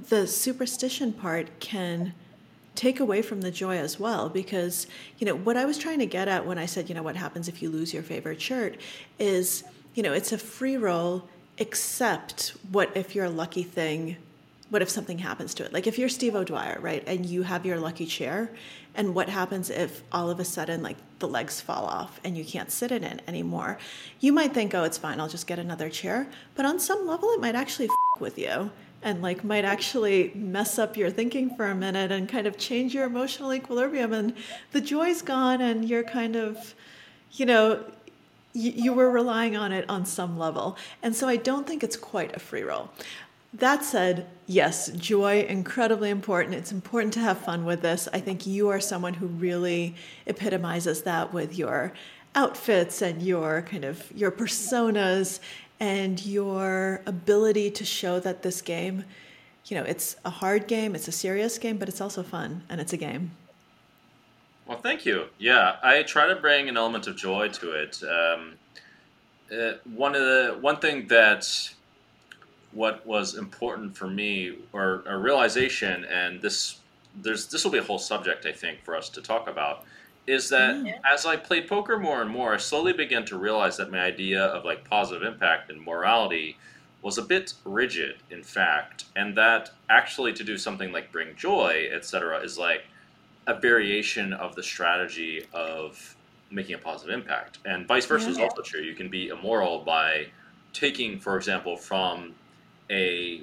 the 0.08 0.26
superstition 0.26 1.12
part 1.12 1.60
can 1.60 2.12
take 2.75 2.98
away 2.98 3.22
from 3.22 3.40
the 3.40 3.52
joy 3.52 3.78
as 3.78 4.00
well. 4.00 4.28
Because 4.28 4.88
you 5.19 5.26
know 5.28 5.36
what 5.36 5.56
i 5.56 5.64
was 5.64 5.78
trying 5.78 6.00
to 6.00 6.06
get 6.06 6.26
at 6.26 6.44
when 6.44 6.58
i 6.58 6.66
said 6.66 6.88
you 6.88 6.94
know 6.96 7.04
what 7.04 7.14
happens 7.14 7.46
if 7.46 7.62
you 7.62 7.70
lose 7.70 7.94
your 7.94 8.02
favorite 8.02 8.42
shirt 8.42 8.80
is 9.20 9.62
you 9.94 10.02
know 10.02 10.12
it's 10.12 10.32
a 10.32 10.38
free 10.38 10.76
roll 10.76 11.28
except 11.58 12.56
what 12.72 12.90
if 12.96 13.14
your 13.14 13.28
lucky 13.28 13.62
thing 13.62 14.16
what 14.70 14.82
if 14.82 14.90
something 14.90 15.19
happens 15.19 15.54
to 15.54 15.64
it? 15.64 15.72
Like 15.72 15.86
if 15.86 16.00
you're 16.00 16.08
steve 16.08 16.34
o'dwyer 16.34 16.81
right 16.81 17.04
and 17.06 17.24
you 17.24 17.44
have 17.44 17.64
your 17.64 17.78
lucky 17.78 18.06
chair 18.06 18.50
and 18.98 19.14
what 19.14 19.28
happens 19.28 19.70
if 19.70 20.02
all 20.10 20.28
of 20.28 20.40
a 20.40 20.44
sudden 20.44 20.82
like 20.82 20.96
the 21.20 21.28
legs 21.28 21.60
fall 21.60 21.86
off 21.86 22.20
and 22.24 22.36
you 22.36 22.44
can't 22.44 22.70
sit 22.70 22.90
in 22.90 23.04
it 23.04 23.22
anymore? 23.28 23.78
You 24.18 24.32
might 24.32 24.52
think 24.52 24.74
oh 24.74 24.82
it's 24.82 24.98
fine 24.98 25.20
i'll 25.20 25.28
just 25.28 25.46
get 25.46 25.58
another 25.58 25.88
chair. 25.88 26.28
But 26.56 26.66
on 26.66 26.80
some 26.80 27.06
level 27.06 27.30
it 27.30 27.40
might 27.40 27.54
actually 27.54 27.86
f- 27.86 28.20
with 28.20 28.36
you 28.36 28.70
and 29.02 29.22
like 29.22 29.44
might 29.44 29.64
actually 29.64 30.32
mess 30.34 30.80
up 30.80 30.96
your 30.96 31.10
thinking 31.10 31.54
for 31.54 31.66
a 31.66 31.74
minute 31.74 32.10
and 32.10 32.28
kind 32.28 32.48
of 32.48 32.58
change 32.58 32.92
your 32.92 33.04
emotional 33.04 33.54
equilibrium. 33.54 34.12
And 34.12 34.34
the 34.72 34.80
joy's 34.80 35.22
gone 35.22 35.60
and 35.60 35.88
you're 35.88 36.02
kind 36.02 36.34
of 36.34 36.74
you 37.32 37.46
know 37.46 37.84
you, 38.52 38.72
you 38.72 38.92
were 38.92 39.10
relying 39.12 39.56
on 39.56 39.70
it 39.70 39.84
on 39.88 40.04
some 40.04 40.36
level. 40.36 40.76
And 41.04 41.14
so 41.14 41.28
i 41.28 41.36
don't 41.36 41.68
think 41.68 41.84
it's 41.84 41.96
quite 41.96 42.34
a 42.34 42.40
free 42.40 42.64
roll 42.64 42.90
that 43.52 43.84
said 43.84 44.26
yes 44.46 44.88
joy 44.92 45.40
incredibly 45.48 46.10
important 46.10 46.54
it's 46.54 46.72
important 46.72 47.12
to 47.12 47.20
have 47.20 47.38
fun 47.38 47.64
with 47.64 47.80
this 47.80 48.08
i 48.12 48.20
think 48.20 48.46
you 48.46 48.68
are 48.68 48.80
someone 48.80 49.14
who 49.14 49.26
really 49.26 49.94
epitomizes 50.26 51.02
that 51.02 51.32
with 51.32 51.56
your 51.56 51.92
outfits 52.34 53.02
and 53.02 53.22
your 53.22 53.62
kind 53.62 53.84
of 53.84 54.10
your 54.12 54.30
personas 54.30 55.40
and 55.80 56.24
your 56.24 57.02
ability 57.06 57.70
to 57.70 57.84
show 57.84 58.18
that 58.20 58.42
this 58.42 58.60
game, 58.60 59.04
you 59.66 59.76
know, 59.76 59.84
it's 59.84 60.16
a 60.24 60.30
hard 60.30 60.66
game, 60.66 60.94
it's 60.94 61.08
a 61.08 61.12
serious 61.12 61.58
game, 61.58 61.76
but 61.76 61.88
it's 61.88 62.00
also 62.00 62.22
fun 62.22 62.62
and 62.68 62.80
it's 62.80 62.92
a 62.92 62.96
game. 62.96 63.30
Well, 64.66 64.78
thank 64.78 65.06
you. 65.06 65.26
Yeah, 65.38 65.76
I 65.82 66.02
try 66.02 66.26
to 66.26 66.36
bring 66.36 66.68
an 66.68 66.76
element 66.76 67.06
of 67.06 67.16
joy 67.16 67.48
to 67.48 67.72
it. 67.72 68.02
Um, 68.02 68.54
uh, 69.50 69.72
one 69.94 70.14
of 70.14 70.20
the 70.20 70.58
one 70.60 70.76
thing 70.76 71.06
that 71.08 71.48
what 72.73 73.06
was 73.06 73.35
important 73.35 73.97
for 73.97 74.09
me, 74.09 74.59
or 74.73 75.03
a 75.06 75.17
realization, 75.17 76.05
and 76.05 76.41
this 76.41 76.79
there's 77.23 77.47
this 77.47 77.65
will 77.65 77.73
be 77.73 77.79
a 77.79 77.82
whole 77.82 77.99
subject 77.99 78.47
I 78.47 78.53
think 78.53 78.85
for 78.85 78.97
us 78.97 79.09
to 79.11 79.23
talk 79.23 79.49
about, 79.49 79.85
is 80.26 80.49
that 80.50 80.75
mm. 80.76 80.94
as 81.11 81.26
I 81.26 81.37
played 81.37 81.67
poker 81.67 81.99
more 81.99 82.20
and 82.23 82.31
more, 82.31 82.55
I 82.55 82.59
slowly 82.59 82.93
began 82.93 83.25
to 83.26 83.38
realize 83.38 83.76
that 83.79 83.91
my 83.91 84.00
idea 84.00 84.44
of 84.44 84.65
like 84.65 84.88
positive 84.88 85.23
impact 85.23 85.70
and 85.70 85.81
morality 85.81 86.56
was 87.03 87.17
a 87.17 87.23
bit 87.23 87.55
rigid, 87.65 88.17
in 88.31 88.43
fact, 88.43 89.05
and 89.17 89.37
that 89.37 89.70
actually 89.88 90.32
to 90.35 90.44
do 90.44 90.59
something 90.59 90.93
like 90.93 91.12
bring 91.12 91.35
joy, 91.37 91.88
etc., 91.93 92.41
is 92.41 92.59
like 92.59 92.85
a 93.47 93.55
variation 93.55 94.32
of 94.32 94.55
the 94.55 94.62
strategy 94.62 95.47
of 95.55 96.17
making 96.50 96.75
a 96.75 96.79
positive 96.79 97.15
impact. 97.15 97.59
And 97.65 97.87
vice 97.87 98.05
versa 98.06 98.26
yeah. 98.26 98.32
is 98.32 98.38
also 98.38 98.62
true. 98.62 98.81
You 98.81 98.94
can 98.94 99.09
be 99.09 99.29
immoral 99.29 99.81
by 99.81 100.27
taking, 100.72 101.19
for 101.20 101.37
example, 101.37 101.77
from 101.77 102.34
a 102.90 103.42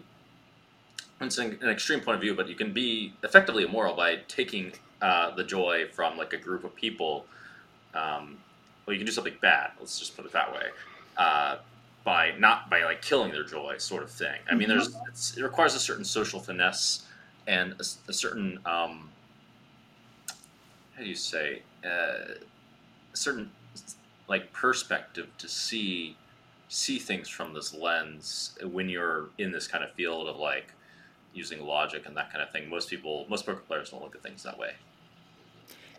it's 1.21 1.37
an, 1.37 1.57
an 1.61 1.69
extreme 1.69 2.01
point 2.01 2.15
of 2.15 2.21
view, 2.21 2.35
but 2.35 2.47
you 2.49 2.55
can 2.55 2.73
be 2.73 3.13
effectively 3.23 3.63
immoral 3.63 3.95
by 3.95 4.19
taking 4.27 4.73
uh, 5.01 5.33
the 5.35 5.43
joy 5.43 5.85
from 5.93 6.17
like 6.17 6.33
a 6.33 6.37
group 6.37 6.63
of 6.63 6.75
people. 6.75 7.25
Um, 7.93 8.37
well, 8.85 8.93
you 8.93 8.99
can 8.99 9.05
do 9.05 9.11
something 9.11 9.35
bad. 9.41 9.71
Let's 9.79 9.97
just 9.97 10.15
put 10.15 10.25
it 10.25 10.33
that 10.33 10.51
way. 10.53 10.67
Uh, 11.17 11.57
by 12.03 12.33
not 12.37 12.69
by 12.69 12.83
like 12.83 13.01
killing 13.01 13.31
their 13.31 13.43
joy, 13.43 13.77
sort 13.77 14.03
of 14.03 14.11
thing. 14.11 14.39
I 14.49 14.55
mean, 14.55 14.69
there's 14.69 14.89
mm-hmm. 14.89 15.39
it 15.39 15.43
requires 15.43 15.73
a 15.73 15.79
certain 15.79 16.05
social 16.05 16.39
finesse 16.39 17.03
and 17.47 17.73
a, 17.73 17.85
a 18.09 18.13
certain 18.13 18.59
um, 18.65 19.09
how 20.95 21.03
do 21.03 21.05
you 21.05 21.15
say 21.15 21.61
uh, 21.83 22.33
a 23.13 23.17
certain 23.17 23.49
like 24.27 24.51
perspective 24.53 25.27
to 25.37 25.47
see 25.47 26.15
see 26.67 26.99
things 26.99 27.29
from 27.29 27.53
this 27.53 27.73
lens 27.73 28.57
when 28.63 28.89
you're 28.89 29.29
in 29.37 29.51
this 29.51 29.67
kind 29.67 29.83
of 29.83 29.91
field 29.93 30.27
of 30.27 30.37
like 30.37 30.73
using 31.33 31.65
logic 31.65 32.05
and 32.05 32.15
that 32.17 32.31
kind 32.31 32.41
of 32.41 32.51
thing. 32.51 32.69
Most 32.69 32.89
people, 32.89 33.25
most 33.29 33.45
poker 33.45 33.61
players 33.67 33.89
don't 33.89 34.01
look 34.01 34.15
at 34.15 34.23
things 34.23 34.43
that 34.43 34.57
way. 34.57 34.71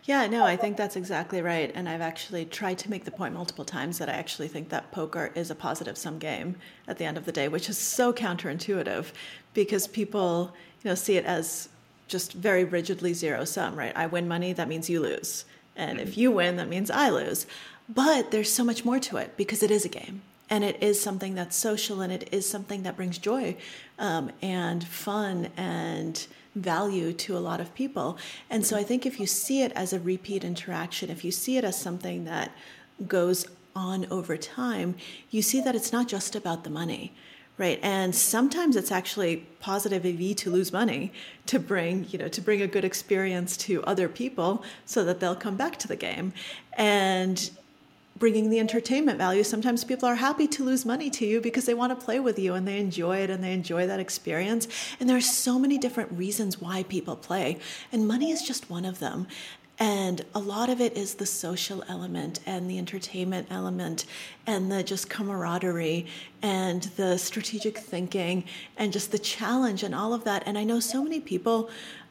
Yeah, 0.03 0.25
no, 0.27 0.45
I 0.45 0.55
think 0.55 0.77
that's 0.77 0.95
exactly 0.95 1.41
right. 1.41 1.69
And 1.75 1.87
I've 1.89 2.01
actually 2.01 2.45
tried 2.45 2.77
to 2.79 2.89
make 2.89 3.03
the 3.03 3.11
point 3.11 3.33
multiple 3.33 3.65
times 3.65 3.97
that 3.97 4.07
I 4.07 4.13
actually 4.13 4.47
think 4.47 4.69
that 4.69 4.91
poker 4.91 5.31
is 5.35 5.51
a 5.51 5.55
positive 5.55 5.97
sum 5.97 6.17
game 6.17 6.55
at 6.87 6.97
the 6.97 7.03
end 7.03 7.17
of 7.17 7.25
the 7.25 7.31
day, 7.33 7.49
which 7.49 7.69
is 7.69 7.77
so 7.77 8.13
counterintuitive 8.13 9.11
because 9.53 9.85
people, 9.85 10.53
you 10.81 10.89
know, 10.89 10.95
see 10.95 11.17
it 11.17 11.25
as 11.25 11.67
just 12.07 12.31
very 12.31 12.63
rigidly 12.63 13.13
zero 13.13 13.43
sum, 13.43 13.75
right? 13.75 13.91
I 13.97 14.05
win 14.05 14.29
money, 14.29 14.53
that 14.53 14.69
means 14.69 14.89
you 14.89 15.01
lose. 15.01 15.43
And 15.75 15.99
if 15.99 16.11
mm-hmm. 16.11 16.19
you 16.21 16.31
win, 16.31 16.55
that 16.55 16.69
means 16.69 16.89
I 16.89 17.09
lose. 17.09 17.45
But 17.89 18.31
there's 18.31 18.51
so 18.51 18.63
much 18.63 18.85
more 18.85 18.99
to 18.99 19.17
it 19.17 19.35
because 19.35 19.61
it 19.61 19.71
is 19.71 19.83
a 19.83 19.89
game 19.89 20.21
and 20.49 20.63
it 20.63 20.81
is 20.81 21.01
something 21.01 21.35
that's 21.35 21.55
social 21.55 22.01
and 22.01 22.11
it 22.11 22.29
is 22.31 22.49
something 22.49 22.83
that 22.83 22.95
brings 22.95 23.17
joy 23.17 23.55
um, 23.99 24.31
and 24.41 24.83
fun 24.83 25.49
and 25.57 26.27
value 26.55 27.13
to 27.13 27.37
a 27.37 27.39
lot 27.39 27.59
of 27.59 27.73
people. 27.75 28.17
And 28.49 28.65
so 28.65 28.77
I 28.77 28.83
think 28.83 29.05
if 29.05 29.19
you 29.19 29.27
see 29.27 29.61
it 29.61 29.71
as 29.73 29.93
a 29.93 29.99
repeat 29.99 30.43
interaction, 30.43 31.09
if 31.09 31.23
you 31.23 31.31
see 31.31 31.57
it 31.57 31.63
as 31.63 31.79
something 31.79 32.25
that 32.25 32.51
goes 33.07 33.45
on 33.75 34.07
over 34.09 34.37
time, 34.37 34.95
you 35.29 35.41
see 35.41 35.61
that 35.61 35.75
it's 35.75 35.93
not 35.93 36.07
just 36.07 36.35
about 36.35 36.63
the 36.63 36.69
money, 36.69 37.13
right? 37.57 37.79
And 37.83 38.15
sometimes 38.15 38.75
it's 38.75 38.91
actually 38.91 39.47
positive 39.59 40.05
EV 40.05 40.35
to 40.37 40.49
lose 40.49 40.73
money 40.73 41.11
to 41.45 41.59
bring, 41.59 42.07
you 42.09 42.17
know, 42.17 42.27
to 42.27 42.41
bring 42.41 42.61
a 42.61 42.67
good 42.67 42.85
experience 42.85 43.55
to 43.57 43.83
other 43.83 44.09
people 44.09 44.63
so 44.85 45.03
that 45.05 45.19
they'll 45.19 45.35
come 45.35 45.57
back 45.57 45.77
to 45.79 45.87
the 45.87 45.95
game. 45.95 46.33
And 46.73 47.49
bringing 48.17 48.49
the 48.49 48.59
entertainment 48.59 49.17
value. 49.17 49.43
Sometimes 49.43 49.83
people 49.83 50.07
are 50.07 50.15
happy 50.15 50.47
to 50.47 50.63
lose 50.63 50.85
money 50.85 51.09
to 51.11 51.25
you 51.25 51.41
because 51.41 51.65
they 51.65 51.73
want 51.73 51.97
to 51.97 52.05
play 52.05 52.19
with 52.19 52.39
you 52.39 52.53
and 52.53 52.67
they 52.67 52.79
enjoy 52.79 53.17
it 53.17 53.29
and 53.29 53.43
they 53.43 53.53
enjoy 53.53 53.87
that 53.87 53.99
experience. 53.99 54.67
And 54.99 55.09
there 55.09 55.17
are 55.17 55.21
so 55.21 55.59
many 55.59 55.77
different 55.77 56.11
reasons 56.11 56.59
why 56.61 56.83
people 56.83 57.15
play, 57.15 57.57
and 57.91 58.07
money 58.07 58.31
is 58.31 58.41
just 58.41 58.69
one 58.69 58.85
of 58.85 58.99
them. 58.99 59.27
And 59.79 60.25
a 60.33 60.39
lot 60.39 60.69
of 60.69 60.81
it 60.81 60.97
is 60.97 61.15
the 61.15 61.27
social 61.27 61.83
element 61.87 62.39
and 62.47 62.67
the 62.67 62.79
entertainment 62.79 63.47
element 63.51 64.05
and 64.47 64.71
the 64.71 64.81
just 64.81 65.07
camaraderie 65.07 66.07
and 66.41 66.81
the 66.97 67.17
strategic 67.19 67.77
thinking 67.77 68.45
and 68.75 68.91
just 68.91 69.11
the 69.11 69.19
challenge 69.19 69.83
and 69.83 69.93
all 69.93 70.15
of 70.15 70.23
that. 70.23 70.41
And 70.47 70.57
I 70.57 70.63
know 70.63 70.79
so 70.79 71.03
many 71.03 71.19
people 71.19 71.69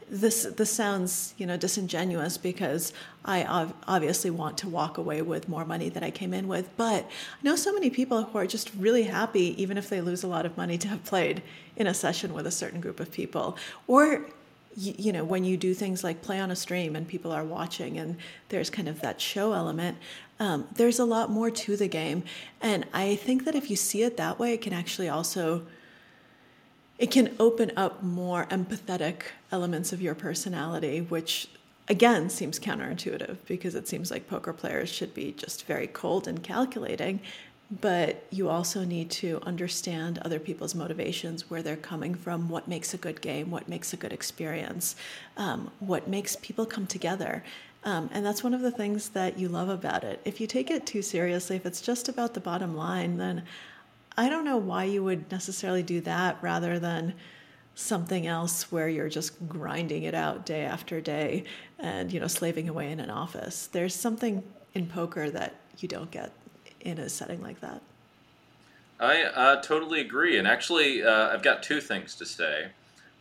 this 0.08 0.44
this 0.56 0.70
sounds 0.70 1.34
you 1.36 1.46
know 1.46 1.56
disingenuous 1.56 2.38
because 2.38 2.92
I 3.24 3.68
obviously 3.88 4.30
want 4.30 4.58
to 4.58 4.68
walk 4.68 4.98
away 4.98 5.22
with 5.22 5.48
more 5.48 5.64
money 5.64 5.88
that 5.88 6.02
I 6.02 6.10
came 6.10 6.32
in 6.32 6.46
with, 6.46 6.68
but 6.76 7.04
I 7.04 7.42
know 7.42 7.56
so 7.56 7.72
many 7.72 7.90
people 7.90 8.22
who 8.22 8.38
are 8.38 8.46
just 8.46 8.70
really 8.76 9.02
happy, 9.02 9.60
even 9.60 9.76
if 9.76 9.88
they 9.88 10.00
lose 10.00 10.22
a 10.22 10.28
lot 10.28 10.46
of 10.46 10.56
money, 10.56 10.78
to 10.78 10.88
have 10.88 11.04
played 11.04 11.42
in 11.76 11.86
a 11.86 11.94
session 11.94 12.32
with 12.34 12.46
a 12.46 12.50
certain 12.52 12.80
group 12.80 13.00
of 13.00 13.10
people, 13.10 13.56
or 13.88 14.26
you, 14.76 14.94
you 14.96 15.12
know 15.12 15.24
when 15.24 15.44
you 15.44 15.56
do 15.56 15.74
things 15.74 16.04
like 16.04 16.22
play 16.22 16.38
on 16.38 16.50
a 16.50 16.56
stream 16.56 16.94
and 16.94 17.08
people 17.08 17.32
are 17.32 17.44
watching 17.44 17.98
and 17.98 18.16
there's 18.50 18.70
kind 18.70 18.88
of 18.88 19.00
that 19.00 19.20
show 19.20 19.52
element. 19.52 19.98
Um, 20.38 20.68
there's 20.74 20.98
a 20.98 21.04
lot 21.04 21.30
more 21.30 21.50
to 21.50 21.76
the 21.76 21.88
game, 21.88 22.22
and 22.60 22.86
I 22.92 23.16
think 23.16 23.44
that 23.44 23.54
if 23.54 23.70
you 23.70 23.76
see 23.76 24.02
it 24.02 24.16
that 24.18 24.38
way, 24.38 24.52
it 24.52 24.60
can 24.60 24.72
actually 24.72 25.08
also 25.08 25.66
it 26.98 27.10
can 27.10 27.34
open 27.38 27.72
up 27.76 28.02
more 28.02 28.46
empathetic 28.46 29.22
elements 29.52 29.92
of 29.92 30.00
your 30.00 30.14
personality, 30.14 31.00
which 31.00 31.48
again 31.88 32.28
seems 32.28 32.58
counterintuitive 32.58 33.36
because 33.46 33.74
it 33.74 33.86
seems 33.86 34.10
like 34.10 34.28
poker 34.28 34.52
players 34.52 34.88
should 34.88 35.14
be 35.14 35.32
just 35.32 35.66
very 35.66 35.86
cold 35.86 36.26
and 36.26 36.42
calculating. 36.42 37.20
But 37.80 38.24
you 38.30 38.48
also 38.48 38.84
need 38.84 39.10
to 39.12 39.40
understand 39.42 40.18
other 40.18 40.38
people's 40.38 40.74
motivations, 40.74 41.50
where 41.50 41.62
they're 41.62 41.76
coming 41.76 42.14
from, 42.14 42.48
what 42.48 42.68
makes 42.68 42.94
a 42.94 42.96
good 42.96 43.20
game, 43.20 43.50
what 43.50 43.68
makes 43.68 43.92
a 43.92 43.96
good 43.96 44.12
experience, 44.12 44.94
um, 45.36 45.72
what 45.80 46.06
makes 46.06 46.36
people 46.36 46.64
come 46.64 46.86
together. 46.86 47.42
Um, 47.82 48.08
and 48.12 48.24
that's 48.24 48.44
one 48.44 48.54
of 48.54 48.60
the 48.60 48.70
things 48.70 49.08
that 49.10 49.36
you 49.36 49.48
love 49.48 49.68
about 49.68 50.04
it. 50.04 50.20
If 50.24 50.40
you 50.40 50.46
take 50.46 50.70
it 50.70 50.86
too 50.86 51.02
seriously, 51.02 51.56
if 51.56 51.66
it's 51.66 51.80
just 51.80 52.08
about 52.08 52.34
the 52.34 52.40
bottom 52.40 52.76
line, 52.76 53.16
then 53.16 53.42
I 54.16 54.28
don't 54.28 54.44
know 54.44 54.56
why 54.56 54.84
you 54.84 55.04
would 55.04 55.30
necessarily 55.30 55.82
do 55.82 56.00
that 56.02 56.38
rather 56.40 56.78
than 56.78 57.14
something 57.74 58.26
else 58.26 58.72
where 58.72 58.88
you're 58.88 59.10
just 59.10 59.46
grinding 59.48 60.04
it 60.04 60.14
out 60.14 60.46
day 60.46 60.62
after 60.62 61.00
day 61.00 61.44
and 61.78 62.10
you 62.10 62.18
know 62.18 62.26
slaving 62.26 62.68
away 62.68 62.90
in 62.90 63.00
an 63.00 63.10
office. 63.10 63.66
There's 63.66 63.94
something 63.94 64.42
in 64.74 64.86
poker 64.86 65.30
that 65.30 65.54
you 65.78 65.88
don't 65.88 66.10
get 66.10 66.32
in 66.80 66.98
a 66.98 67.08
setting 67.08 67.42
like 67.42 67.60
that. 67.60 67.82
I 68.98 69.24
uh, 69.24 69.60
totally 69.60 70.00
agree, 70.00 70.38
and 70.38 70.48
actually, 70.48 71.02
uh, 71.04 71.28
I've 71.28 71.42
got 71.42 71.62
two 71.62 71.82
things 71.82 72.14
to 72.14 72.24
say. 72.24 72.68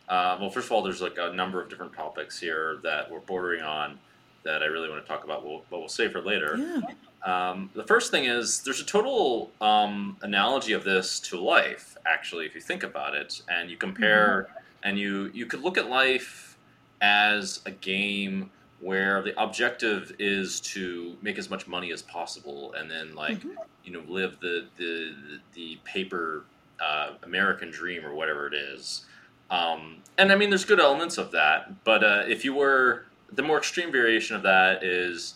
Uh, 0.07 0.37
well, 0.39 0.49
first 0.49 0.67
of 0.67 0.71
all, 0.71 0.81
there's 0.81 1.01
like 1.01 1.17
a 1.19 1.33
number 1.33 1.61
of 1.61 1.69
different 1.69 1.93
topics 1.93 2.39
here 2.39 2.79
that 2.83 3.11
we're 3.11 3.19
bordering 3.19 3.61
on 3.61 3.99
that 4.43 4.61
I 4.61 4.67
really 4.67 4.87
want 4.87 5.03
to 5.03 5.07
talk 5.07 5.25
about, 5.25 5.43
but 5.69 5.79
we'll 5.79 5.89
save 5.89 6.11
for 6.11 6.21
later. 6.21 6.55
Yeah. 6.57 6.93
Um, 7.25 7.71
the 7.73 7.83
first 7.83 8.11
thing 8.11 8.25
is 8.25 8.61
there's 8.61 8.79
a 8.79 8.85
total 8.85 9.51
um, 9.59 10.15
analogy 10.21 10.73
of 10.73 10.83
this 10.83 11.19
to 11.21 11.39
life, 11.41 11.97
actually, 12.05 12.45
if 12.45 12.53
you 12.53 12.61
think 12.61 12.83
about 12.83 13.15
it, 13.15 13.41
and 13.49 13.69
you 13.69 13.77
compare, 13.77 14.47
mm-hmm. 14.47 14.59
and 14.83 14.99
you 14.99 15.31
you 15.33 15.47
could 15.47 15.61
look 15.61 15.77
at 15.77 15.89
life 15.89 16.55
as 17.01 17.61
a 17.65 17.71
game 17.71 18.51
where 18.79 19.23
the 19.23 19.33
objective 19.41 20.15
is 20.19 20.59
to 20.59 21.17
make 21.23 21.39
as 21.39 21.49
much 21.49 21.67
money 21.67 21.91
as 21.91 22.03
possible, 22.03 22.73
and 22.73 22.89
then 22.91 23.15
like 23.15 23.39
mm-hmm. 23.39 23.59
you 23.83 23.91
know 23.91 24.03
live 24.07 24.39
the 24.39 24.67
the 24.77 25.15
the 25.55 25.79
paper 25.83 26.43
uh, 26.79 27.13
American 27.23 27.71
dream 27.71 28.05
or 28.05 28.13
whatever 28.13 28.45
it 28.45 28.53
is. 28.53 29.05
Um, 29.49 29.97
and 30.19 30.31
I 30.31 30.35
mean, 30.35 30.49
there's 30.49 30.65
good 30.65 30.79
elements 30.79 31.17
of 31.17 31.31
that, 31.31 31.83
but 31.83 32.03
uh, 32.03 32.23
if 32.27 32.45
you 32.45 32.53
were 32.53 33.05
the 33.31 33.41
more 33.41 33.57
extreme 33.57 33.91
variation 33.91 34.35
of 34.35 34.43
that 34.43 34.83
is 34.83 35.35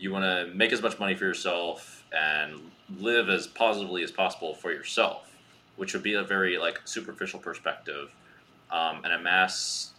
you 0.00 0.10
want 0.12 0.24
to 0.24 0.52
make 0.54 0.72
as 0.72 0.82
much 0.82 0.98
money 0.98 1.14
for 1.14 1.24
yourself 1.24 2.04
and 2.12 2.58
live 2.98 3.28
as 3.28 3.46
positively 3.46 4.02
as 4.02 4.10
possible 4.10 4.54
for 4.54 4.72
yourself, 4.72 5.30
which 5.76 5.92
would 5.92 6.02
be 6.02 6.14
a 6.14 6.22
very 6.22 6.58
like 6.58 6.80
superficial 6.84 7.38
perspective, 7.38 8.12
um, 8.72 9.04
and 9.04 9.12
amass 9.12 9.92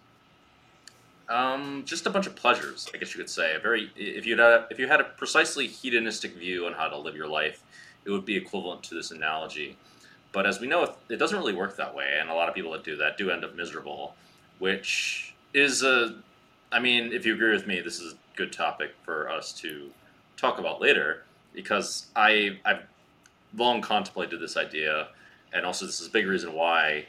um, 1.31 1.83
just 1.85 2.05
a 2.05 2.09
bunch 2.09 2.27
of 2.27 2.35
pleasures. 2.35 2.89
I 2.93 2.97
guess 2.97 3.13
you 3.13 3.19
could 3.19 3.29
say 3.29 3.55
a 3.55 3.59
very 3.59 3.91
if 3.95 4.25
you 4.25 4.37
had 4.37 4.65
if 4.69 4.79
you 4.79 4.87
had 4.87 4.99
a 4.99 5.05
precisely 5.05 5.67
hedonistic 5.67 6.35
view 6.35 6.65
on 6.65 6.73
how 6.73 6.89
to 6.89 6.97
live 6.97 7.15
your 7.15 7.27
life, 7.27 7.63
it 8.03 8.11
would 8.11 8.25
be 8.25 8.35
equivalent 8.35 8.83
to 8.83 8.95
this 8.95 9.11
analogy. 9.11 9.77
But 10.33 10.45
as 10.45 10.59
we 10.59 10.67
know, 10.67 10.95
it 11.09 11.17
doesn't 11.17 11.37
really 11.37 11.53
work 11.53 11.77
that 11.77 11.93
way, 11.95 12.17
and 12.19 12.29
a 12.29 12.33
lot 12.33 12.49
of 12.49 12.55
people 12.55 12.71
that 12.71 12.83
do 12.83 12.97
that 12.97 13.17
do 13.17 13.29
end 13.31 13.43
up 13.43 13.55
miserable, 13.55 14.15
which 14.59 15.33
is 15.53 15.83
a 15.83 16.15
I 16.71 16.79
mean, 16.79 17.11
if 17.11 17.25
you 17.25 17.33
agree 17.33 17.51
with 17.51 17.67
me, 17.67 17.81
this 17.81 17.99
is 17.99 18.13
a 18.13 18.17
good 18.35 18.53
topic 18.53 18.91
for 19.03 19.29
us 19.29 19.51
to 19.53 19.89
talk 20.37 20.57
about 20.57 20.81
later 20.81 21.23
because 21.53 22.07
I 22.15 22.59
I've 22.65 22.83
long 23.55 23.81
contemplated 23.81 24.39
this 24.39 24.55
idea, 24.55 25.09
and 25.53 25.65
also 25.65 25.85
this 25.85 25.99
is 25.99 26.07
a 26.07 26.11
big 26.11 26.27
reason 26.27 26.53
why 26.53 27.05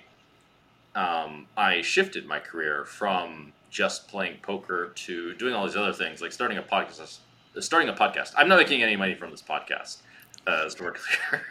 um, 0.94 1.46
I 1.56 1.80
shifted 1.82 2.26
my 2.26 2.38
career 2.38 2.84
from 2.84 3.52
just 3.70 4.08
playing 4.08 4.38
poker 4.42 4.92
to 4.94 5.34
doing 5.34 5.54
all 5.54 5.66
these 5.66 5.76
other 5.76 5.92
things, 5.92 6.20
like 6.20 6.32
starting 6.32 6.58
a 6.58 6.62
podcast. 6.62 7.18
Starting 7.60 7.88
a 7.88 7.94
podcast. 7.94 8.32
I'm 8.36 8.48
not 8.48 8.58
making 8.58 8.82
any 8.82 8.96
money 8.96 9.14
from 9.14 9.30
this 9.30 9.42
podcast, 9.42 9.98
as 10.46 10.78
we're 10.80 10.92
clear. 10.92 11.42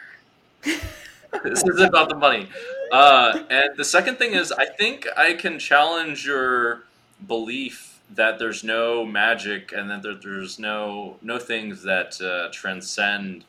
this 1.44 1.62
is 1.62 1.80
about 1.80 2.08
the 2.08 2.16
money. 2.16 2.48
Uh, 2.90 3.44
and 3.48 3.70
the 3.76 3.84
second 3.84 4.16
thing 4.16 4.32
is, 4.32 4.52
I 4.52 4.66
think 4.66 5.06
I 5.16 5.34
can 5.34 5.58
challenge 5.58 6.26
your 6.26 6.82
belief 7.26 7.91
that 8.10 8.38
there's 8.38 8.62
no 8.62 9.04
magic 9.04 9.72
and 9.72 9.90
that 9.90 10.02
there, 10.02 10.14
there's 10.14 10.58
no 10.58 11.16
no 11.22 11.38
things 11.38 11.82
that 11.82 12.20
uh, 12.20 12.50
transcend 12.52 13.44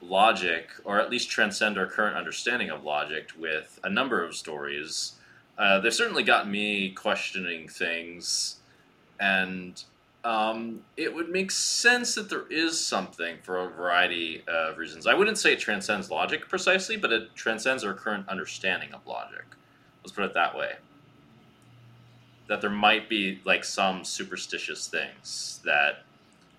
logic 0.00 0.70
or 0.84 1.00
at 1.00 1.10
least 1.10 1.30
transcend 1.30 1.78
our 1.78 1.86
current 1.86 2.16
understanding 2.16 2.70
of 2.70 2.84
logic 2.84 3.30
with 3.38 3.78
a 3.84 3.90
number 3.90 4.22
of 4.22 4.34
stories. 4.34 5.12
Uh, 5.56 5.80
they've 5.80 5.94
certainly 5.94 6.22
got 6.22 6.48
me 6.48 6.90
questioning 6.90 7.68
things 7.68 8.56
and 9.20 9.84
um, 10.24 10.80
it 10.96 11.14
would 11.14 11.28
make 11.28 11.50
sense 11.50 12.14
that 12.14 12.30
there 12.30 12.46
is 12.50 12.84
something 12.84 13.36
for 13.42 13.60
a 13.60 13.68
variety 13.68 14.42
of 14.48 14.78
reasons. 14.78 15.06
I 15.06 15.14
wouldn't 15.14 15.38
say 15.38 15.52
it 15.52 15.60
transcends 15.60 16.10
logic 16.10 16.48
precisely 16.48 16.96
but 16.96 17.12
it 17.12 17.34
transcends 17.34 17.84
our 17.84 17.94
current 17.94 18.28
understanding 18.28 18.92
of 18.92 19.06
logic. 19.06 19.44
Let's 20.02 20.12
put 20.12 20.24
it 20.24 20.34
that 20.34 20.56
way 20.56 20.72
that 22.46 22.60
there 22.60 22.70
might 22.70 23.08
be 23.08 23.40
like 23.44 23.64
some 23.64 24.04
superstitious 24.04 24.86
things 24.88 25.60
that, 25.64 26.04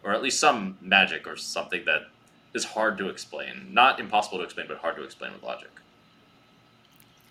or 0.03 0.13
at 0.13 0.21
least 0.21 0.39
some 0.39 0.77
magic 0.81 1.27
or 1.27 1.35
something 1.35 1.83
that 1.85 2.03
is 2.53 2.63
hard 2.63 2.97
to 2.97 3.09
explain. 3.09 3.67
Not 3.71 3.99
impossible 3.99 4.39
to 4.39 4.43
explain, 4.43 4.67
but 4.67 4.77
hard 4.77 4.95
to 4.95 5.03
explain 5.03 5.33
with 5.33 5.43
logic. 5.43 5.69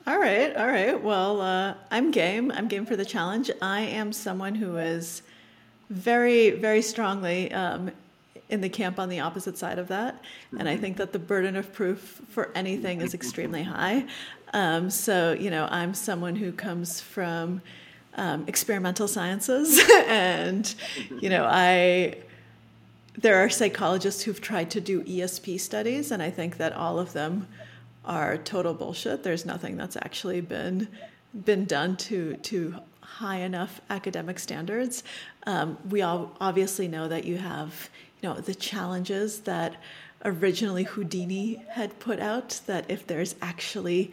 All 0.06 0.18
right, 0.18 0.54
all 0.54 0.66
right. 0.66 1.02
Well, 1.02 1.40
uh, 1.40 1.74
I'm 1.90 2.10
game. 2.10 2.52
I'm 2.52 2.68
game 2.68 2.84
for 2.84 2.94
the 2.94 3.06
challenge. 3.06 3.50
I 3.62 3.80
am 3.80 4.12
someone 4.12 4.54
who 4.54 4.76
is 4.76 5.22
very, 5.88 6.50
very 6.50 6.82
strongly 6.82 7.50
um, 7.52 7.90
in 8.50 8.60
the 8.60 8.68
camp 8.68 8.98
on 8.98 9.08
the 9.08 9.20
opposite 9.20 9.56
side 9.56 9.78
of 9.78 9.88
that. 9.88 10.22
And 10.58 10.68
I 10.68 10.76
think 10.76 10.98
that 10.98 11.12
the 11.12 11.18
burden 11.18 11.56
of 11.56 11.72
proof 11.72 12.20
for 12.28 12.50
anything 12.54 13.00
is 13.00 13.14
extremely 13.14 13.62
high. 13.62 14.04
Um, 14.52 14.90
so, 14.90 15.32
you 15.32 15.50
know, 15.50 15.66
I'm 15.70 15.94
someone 15.94 16.36
who 16.36 16.52
comes 16.52 17.00
from 17.00 17.62
um, 18.16 18.44
experimental 18.46 19.08
sciences, 19.08 19.80
and 20.06 20.74
you 21.20 21.28
know, 21.28 21.44
I 21.48 22.16
there 23.16 23.36
are 23.36 23.48
psychologists 23.48 24.22
who've 24.22 24.40
tried 24.40 24.70
to 24.72 24.80
do 24.80 25.02
ESP 25.04 25.60
studies, 25.60 26.10
and 26.10 26.22
I 26.22 26.30
think 26.30 26.56
that 26.56 26.72
all 26.72 26.98
of 26.98 27.12
them 27.12 27.48
are 28.04 28.36
total 28.36 28.74
bullshit. 28.74 29.22
There's 29.22 29.46
nothing 29.46 29.76
that's 29.76 29.96
actually 29.96 30.40
been 30.40 30.88
been 31.44 31.64
done 31.64 31.96
to 31.96 32.36
to 32.36 32.76
high 33.00 33.38
enough 33.38 33.80
academic 33.90 34.38
standards. 34.38 35.04
Um, 35.46 35.78
we 35.88 36.02
all 36.02 36.32
obviously 36.40 36.88
know 36.88 37.08
that 37.08 37.24
you 37.24 37.38
have 37.38 37.88
you 38.20 38.28
know 38.28 38.34
the 38.36 38.54
challenges 38.54 39.40
that 39.40 39.76
originally 40.24 40.84
Houdini 40.84 41.64
had 41.70 41.98
put 41.98 42.20
out. 42.20 42.60
That 42.66 42.90
if 42.90 43.06
there's 43.06 43.36
actually 43.40 44.12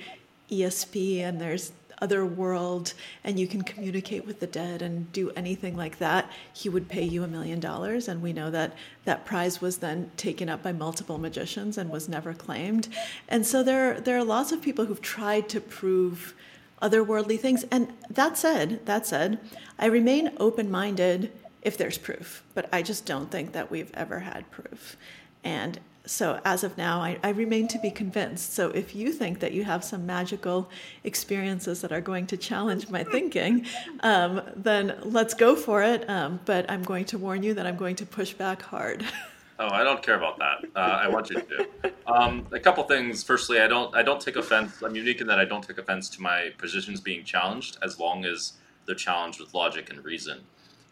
ESP 0.52 1.20
and 1.20 1.40
there's 1.40 1.72
other 2.02 2.26
world 2.26 2.94
and 3.24 3.40
you 3.40 3.48
can 3.48 3.62
communicate 3.62 4.26
with 4.26 4.40
the 4.40 4.48
dead 4.48 4.82
and 4.82 5.12
do 5.14 5.30
anything 5.32 5.78
like 5.78 6.00
that, 6.00 6.30
he 6.54 6.68
would 6.68 6.90
pay 6.90 7.04
you 7.04 7.24
a 7.24 7.28
million 7.28 7.60
dollars. 7.60 8.08
And 8.08 8.22
we 8.22 8.34
know 8.34 8.50
that 8.50 8.74
that 9.06 9.26
prize 9.26 9.62
was 9.62 9.78
then 9.78 10.12
taken 10.18 10.50
up 10.50 10.64
by 10.64 10.72
multiple 10.72 11.18
magicians 11.18 11.78
and 11.78 11.90
was 11.90 12.10
never 12.10 12.34
claimed. 12.34 12.88
And 13.30 13.46
so 13.46 13.64
there, 13.64 14.02
there 14.02 14.18
are 14.18 14.24
lots 14.24 14.52
of 14.52 14.62
people 14.62 14.86
who've 14.86 15.02
tried 15.02 15.48
to 15.50 15.62
prove 15.62 16.34
otherworldly 16.82 17.40
things. 17.40 17.64
And 17.72 17.94
that 18.10 18.38
said, 18.38 18.86
that 18.86 19.06
said, 19.06 19.40
I 19.78 19.86
remain 19.86 20.32
open 20.38 20.72
minded 20.72 21.32
if 21.62 21.78
there's 21.78 21.98
proof, 21.98 22.44
but 22.56 22.68
I 22.74 22.82
just 22.82 23.06
don't 23.06 23.30
think 23.30 23.52
that 23.54 23.70
we've 23.70 23.92
ever 23.94 24.20
had 24.20 24.50
proof. 24.50 24.98
And 25.44 25.80
so 26.06 26.40
as 26.46 26.64
of 26.64 26.78
now, 26.78 27.00
I, 27.00 27.20
I, 27.24 27.30
remain 27.30 27.68
to 27.70 27.80
be 27.80 27.92
convinced. 27.92 28.54
So 28.54 28.70
if 28.72 28.96
you 28.96 29.12
think 29.12 29.40
that 29.40 29.52
you 29.52 29.64
have 29.64 29.84
some 29.84 30.06
magical 30.06 30.70
experiences 31.04 31.82
that 31.82 31.92
are 31.92 32.02
going 32.02 32.26
to 32.28 32.38
challenge 32.38 32.90
my 32.90 33.04
thinking, 33.04 33.66
um, 34.02 34.42
then 34.56 34.98
let's 35.04 35.34
go 35.34 35.56
for 35.56 35.84
it. 35.84 36.10
Um, 36.10 36.40
but 36.46 36.70
I'm 36.70 36.84
going 36.84 37.06
to 37.06 37.18
warn 37.18 37.44
you 37.44 37.54
that 37.54 37.68
I'm 37.68 37.78
going 37.78 37.96
to 37.98 38.06
push 38.06 38.34
back 38.34 38.62
hard. 38.62 39.06
Oh, 39.60 39.70
I 39.70 39.84
don't 39.84 40.02
care 40.02 40.16
about 40.16 40.40
that. 40.40 40.66
Uh, 40.76 40.80
I 40.80 41.08
want 41.08 41.30
you 41.30 41.40
to. 41.40 41.94
Um, 42.08 42.48
a 42.52 42.60
couple 42.60 42.84
things. 42.86 43.24
Firstly, 43.24 43.60
I 43.60 43.68
don't. 43.68 43.96
I 43.96 44.02
don't 44.02 44.20
take 44.20 44.36
offense. 44.36 44.82
I'm 44.82 44.96
unique 44.96 45.22
in 45.22 45.28
that 45.28 45.38
I 45.38 45.46
don't 45.46 45.64
take 45.64 45.78
offense 45.78 46.10
to 46.10 46.22
my 46.22 46.50
positions 46.58 47.00
being 47.00 47.24
challenged, 47.24 47.78
as 47.84 48.00
long 48.00 48.26
as 48.26 48.54
they're 48.88 48.96
challenged 48.96 49.40
with 49.40 49.54
logic 49.54 49.92
and 49.92 50.04
reason. 50.04 50.40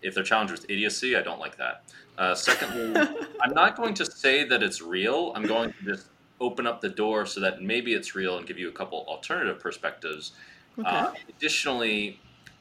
If 0.04 0.14
they're 0.14 0.24
challenged 0.24 0.52
with 0.52 0.70
idiocy, 0.70 1.16
I 1.16 1.24
don't 1.24 1.40
like 1.40 1.58
that. 1.58 1.82
Uh, 2.20 2.36
secondly, 2.36 3.02
I'm 3.42 3.54
not 3.54 3.78
going 3.78 3.94
to 3.96 4.06
say 4.06 4.44
that 4.44 4.62
it's 4.62 4.82
real. 4.82 5.32
I'm 5.36 5.48
going 5.48 5.74
to 5.74 5.86
just 5.86 6.08
open 6.42 6.68
up 6.68 6.82
the 6.82 6.90
door 6.90 7.26
so 7.26 7.40
that 7.40 7.62
maybe 7.62 7.94
it's 7.94 8.14
real 8.14 8.38
and 8.38 8.46
give 8.46 8.60
you 8.60 8.68
a 8.68 8.72
couple 8.72 9.06
alternative 9.08 9.60
perspectives. 9.60 10.34
Okay. 10.78 10.88
Uh, 10.88 11.14
additionally, 11.30 12.20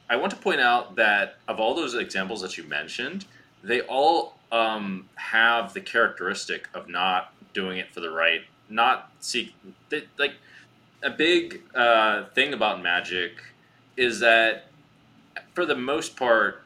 I 0.08 0.16
want 0.16 0.30
to 0.30 0.38
point 0.38 0.60
out 0.60 0.94
that 0.96 1.38
of 1.48 1.58
all 1.58 1.74
those 1.74 1.94
examples 1.94 2.40
that 2.42 2.56
you 2.56 2.64
mentioned, 2.64 3.26
they 3.62 3.80
all 3.82 4.38
um, 4.52 5.08
have 5.16 5.74
the 5.74 5.80
characteristic 5.80 6.68
of 6.72 6.88
not 6.88 7.34
doing 7.52 7.78
it 7.78 7.92
for 7.92 8.00
the 8.00 8.10
right, 8.10 8.42
not 8.68 9.10
seek 9.18 9.54
they, 9.88 10.04
like 10.18 10.34
a 11.02 11.10
big 11.10 11.62
uh, 11.74 12.26
thing 12.34 12.52
about 12.52 12.82
magic 12.82 13.32
is 13.96 14.20
that 14.20 14.68
for 15.54 15.66
the 15.66 15.74
most 15.74 16.16
part, 16.16 16.62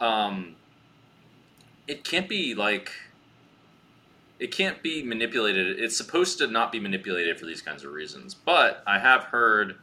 um, 0.00 0.56
it 1.88 2.04
can't 2.04 2.28
be 2.28 2.54
like 2.54 2.92
it 4.38 4.52
can't 4.52 4.82
be 4.82 5.02
manipulated. 5.02 5.80
It's 5.80 5.96
supposed 5.96 6.38
to 6.38 6.46
not 6.46 6.70
be 6.70 6.78
manipulated 6.78 7.40
for 7.40 7.46
these 7.46 7.60
kinds 7.60 7.82
of 7.82 7.92
reasons. 7.92 8.34
But 8.34 8.84
I 8.86 9.00
have 9.00 9.24
heard 9.24 9.76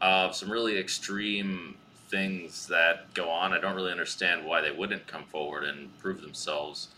of 0.00 0.34
some 0.34 0.50
really 0.50 0.76
extreme 0.76 1.76
things 2.08 2.66
that 2.66 3.14
go 3.14 3.30
on. 3.30 3.52
I 3.52 3.60
don't 3.60 3.76
really 3.76 3.92
understand 3.92 4.44
why 4.44 4.60
they 4.60 4.72
wouldn't 4.72 5.06
come 5.06 5.24
forward 5.24 5.62
and 5.62 5.96
prove 6.00 6.20
themselves. 6.20 6.88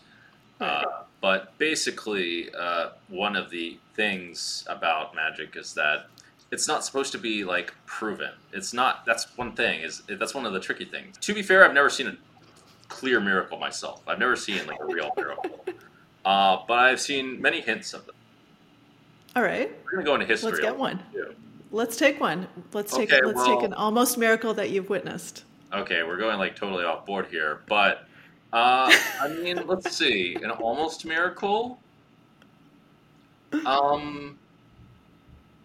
Uh, 0.59 0.83
but 1.21 1.55
basically, 1.59 2.49
uh, 2.57 2.89
one 3.07 3.35
of 3.35 3.51
the 3.51 3.77
things 3.95 4.65
about 4.67 5.13
magic 5.13 5.55
is 5.55 5.73
that 5.75 6.07
it's 6.51 6.67
not 6.67 6.83
supposed 6.83 7.11
to 7.11 7.17
be 7.17 7.43
like 7.43 7.73
proven. 7.85 8.31
It's 8.51 8.73
not. 8.73 9.05
That's 9.05 9.25
one 9.37 9.51
thing. 9.51 9.81
Is 9.81 10.01
that's 10.07 10.33
one 10.33 10.45
of 10.45 10.53
the 10.53 10.59
tricky 10.59 10.85
things. 10.85 11.17
To 11.17 11.33
be 11.33 11.43
fair, 11.43 11.65
I've 11.65 11.73
never 11.73 11.89
seen 11.89 12.07
a 12.07 12.17
clear 12.87 13.19
miracle 13.19 13.57
myself. 13.57 14.01
I've 14.07 14.19
never 14.19 14.35
seen 14.35 14.65
like 14.67 14.79
a 14.79 14.85
real 14.85 15.11
miracle, 15.17 15.65
uh, 16.25 16.59
but 16.67 16.79
I've 16.79 17.01
seen 17.01 17.41
many 17.41 17.61
hints 17.61 17.93
of 17.93 18.05
them. 18.05 18.15
All 19.35 19.43
right, 19.43 19.71
we're 19.83 19.91
gonna 19.91 20.05
go 20.05 20.13
into 20.15 20.25
history. 20.25 20.51
Let's 20.51 20.61
get 20.61 20.77
one. 20.77 21.03
Let's 21.71 21.97
take 21.97 22.19
one. 22.21 22.47
Let's 22.71 22.95
take 22.95 23.11
okay, 23.11 23.25
let's 23.25 23.35
well, 23.35 23.57
take 23.57 23.65
an 23.65 23.73
almost 23.73 24.17
miracle 24.17 24.53
that 24.53 24.69
you've 24.69 24.89
witnessed. 24.89 25.43
Okay, 25.73 26.03
we're 26.03 26.17
going 26.17 26.37
like 26.37 26.55
totally 26.55 26.85
off 26.85 27.05
board 27.05 27.27
here, 27.27 27.61
but 27.67 28.07
uh, 28.53 28.89
I 29.19 29.27
mean, 29.27 29.59
let's 29.67 29.95
see, 29.95 30.35
an 30.41 30.51
almost 30.51 31.05
miracle. 31.05 31.79
Um, 33.65 34.37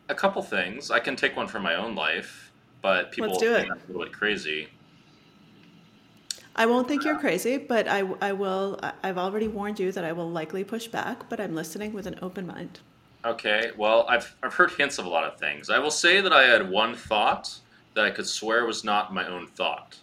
a 0.09 0.15
couple 0.15 0.43
things. 0.43 0.91
I 0.91 0.99
can 0.99 1.17
take 1.17 1.37
one 1.37 1.47
from 1.47 1.63
my 1.63 1.77
own 1.77 1.95
life, 1.95 2.53
but 2.83 3.13
people 3.13 3.39
do 3.39 3.55
a 3.55 3.67
little 3.89 4.03
bit 4.03 4.13
crazy. 4.13 4.69
I 6.57 6.67
won't 6.67 6.89
think 6.89 7.05
you're 7.05 7.19
crazy, 7.19 7.57
but 7.59 7.89
I, 7.89 8.01
I 8.21 8.33
will. 8.33 8.79
I've 9.03 9.19
already 9.19 9.49
warned 9.49 9.79
you 9.79 9.93
that 9.93 10.05
I 10.05 10.13
will 10.13 10.29
likely 10.29 10.65
push 10.65 10.89
back, 10.89 11.29
but 11.29 11.41
I'm 11.41 11.55
listening 11.55 11.93
with 11.93 12.07
an 12.07 12.19
open 12.21 12.47
mind. 12.47 12.81
Okay, 13.25 13.71
well, 13.77 14.07
I've, 14.09 14.35
I've 14.43 14.55
heard 14.55 14.71
hints 14.73 14.99
of 14.99 15.05
a 15.05 15.09
lot 15.09 15.25
of 15.25 15.39
things. 15.39 15.69
I 15.69 15.79
will 15.79 15.91
say 15.91 16.21
that 16.21 16.33
I 16.33 16.45
had 16.45 16.71
one 16.71 16.95
thought 16.95 17.59
that 17.95 18.05
I 18.05 18.11
could 18.11 18.27
swear 18.27 18.65
was 18.65 18.83
not 18.83 19.13
my 19.13 19.27
own 19.27 19.47
thought. 19.47 19.99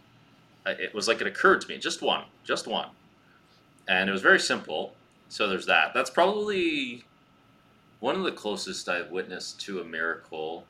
It 0.66 0.94
was 0.94 1.08
like 1.08 1.22
it 1.22 1.28
occurred 1.28 1.62
to 1.62 1.68
me, 1.68 1.78
just 1.78 2.02
one, 2.02 2.26
just 2.44 2.68
one. 2.68 2.90
And 3.88 4.10
it 4.10 4.12
was 4.12 4.22
very 4.22 4.40
simple. 4.40 4.94
So 5.30 5.48
there's 5.48 5.66
that. 5.66 5.94
That's 5.94 6.10
probably 6.10 7.04
one 8.00 8.16
of 8.16 8.24
the 8.24 8.32
closest 8.32 8.88
I've 8.88 9.10
witnessed 9.10 9.62
to 9.62 9.80
a 9.80 9.84
miracle. 9.84 10.66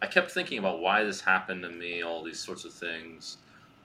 I 0.00 0.06
kept 0.06 0.30
thinking 0.30 0.58
about 0.58 0.80
why 0.80 1.04
this 1.04 1.20
happened 1.20 1.62
to 1.62 1.70
me, 1.70 2.02
all 2.02 2.22
these 2.22 2.40
sorts 2.40 2.64
of 2.64 2.72
things. 2.72 3.38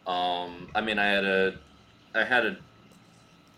Um, 0.08 0.70
I 0.76 0.82
mean, 0.82 1.00
I 1.00 1.06
had 1.06 1.26
a, 1.26 1.56
I 2.14 2.24
had 2.24 2.46
a 2.46 2.58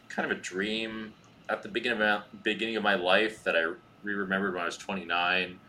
kind 0.10 0.32
of 0.32 0.38
a 0.38 0.42
dream 0.42 1.14
at 1.50 1.64
the 1.64 1.70
beginning 1.70 2.02
of 2.02 2.22
my, 2.22 2.38
beginning 2.44 2.76
of 2.76 2.84
my 2.84 2.96
life 2.96 3.44
that 3.44 3.56
I 3.56 3.74
re-remembered 4.04 4.54
when 4.54 4.64
I 4.64 4.66
was 4.66 4.78
29. 4.78 5.60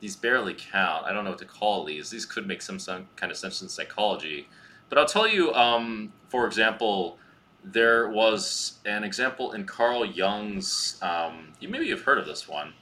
These 0.00 0.16
barely 0.16 0.54
count. 0.54 1.06
I 1.06 1.12
don't 1.12 1.24
know 1.24 1.30
what 1.30 1.38
to 1.40 1.44
call 1.44 1.84
these. 1.84 2.10
These 2.10 2.26
could 2.26 2.46
make 2.46 2.62
some, 2.62 2.78
some 2.78 3.08
kind 3.16 3.32
of 3.32 3.38
sense 3.38 3.62
in 3.62 3.68
psychology. 3.68 4.48
But 4.88 4.98
I'll 4.98 5.06
tell 5.06 5.26
you, 5.26 5.52
um, 5.54 6.12
for 6.28 6.46
example, 6.46 7.18
there 7.64 8.08
was 8.08 8.78
an 8.84 9.04
example 9.04 9.52
in 9.52 9.64
Carl 9.64 10.04
Jung's, 10.04 10.98
um, 11.02 11.52
you 11.60 11.68
maybe 11.68 11.86
you've 11.86 12.02
heard 12.02 12.18
of 12.18 12.26
this 12.26 12.46
one, 12.46 12.74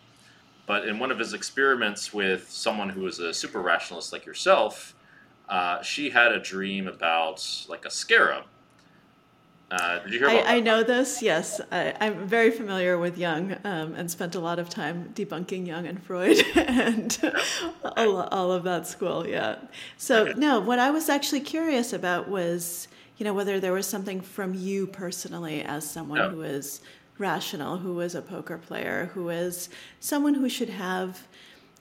but 0.66 0.86
in 0.86 0.98
one 0.98 1.10
of 1.10 1.18
his 1.18 1.32
experiments 1.32 2.12
with 2.12 2.50
someone 2.50 2.88
who 2.88 3.02
was 3.02 3.18
a 3.18 3.32
super 3.32 3.60
rationalist 3.60 4.12
like 4.12 4.26
yourself, 4.26 4.94
uh, 5.52 5.82
she 5.82 6.08
had 6.08 6.32
a 6.32 6.40
dream 6.40 6.88
about 6.88 7.46
like 7.68 7.84
a 7.84 7.90
scarab. 7.90 8.44
Uh, 9.70 9.98
did 10.00 10.14
you 10.14 10.18
hear 10.18 10.28
I, 10.28 10.56
I, 10.56 10.60
know 10.60 10.82
this, 10.82 11.20
yes. 11.22 11.60
I, 11.70 11.94
am 12.00 12.26
very 12.26 12.50
familiar 12.50 12.96
with 12.96 13.18
Jung 13.18 13.56
um, 13.64 13.94
and 13.94 14.10
spent 14.10 14.34
a 14.34 14.40
lot 14.40 14.58
of 14.58 14.70
time 14.70 15.12
debunking 15.14 15.66
Jung 15.66 15.86
and 15.86 16.02
Freud 16.02 16.38
and 16.56 17.34
all, 17.96 18.20
all, 18.22 18.52
of 18.52 18.64
that 18.64 18.86
school, 18.86 19.26
yeah. 19.26 19.56
So, 19.98 20.26
okay. 20.26 20.38
no, 20.38 20.58
what 20.60 20.78
I 20.78 20.90
was 20.90 21.10
actually 21.10 21.40
curious 21.40 21.92
about 21.92 22.28
was, 22.28 22.88
you 23.18 23.24
know, 23.24 23.34
whether 23.34 23.60
there 23.60 23.72
was 23.74 23.86
something 23.86 24.22
from 24.22 24.54
you 24.54 24.86
personally 24.86 25.62
as 25.62 25.88
someone 25.88 26.18
no. 26.18 26.30
who 26.30 26.42
is 26.42 26.80
rational, 27.18 27.76
who 27.76 28.00
is 28.00 28.14
a 28.14 28.22
poker 28.22 28.56
player, 28.56 29.10
who 29.12 29.28
is 29.28 29.68
someone 30.00 30.32
who 30.32 30.48
should 30.48 30.70
have, 30.70 31.26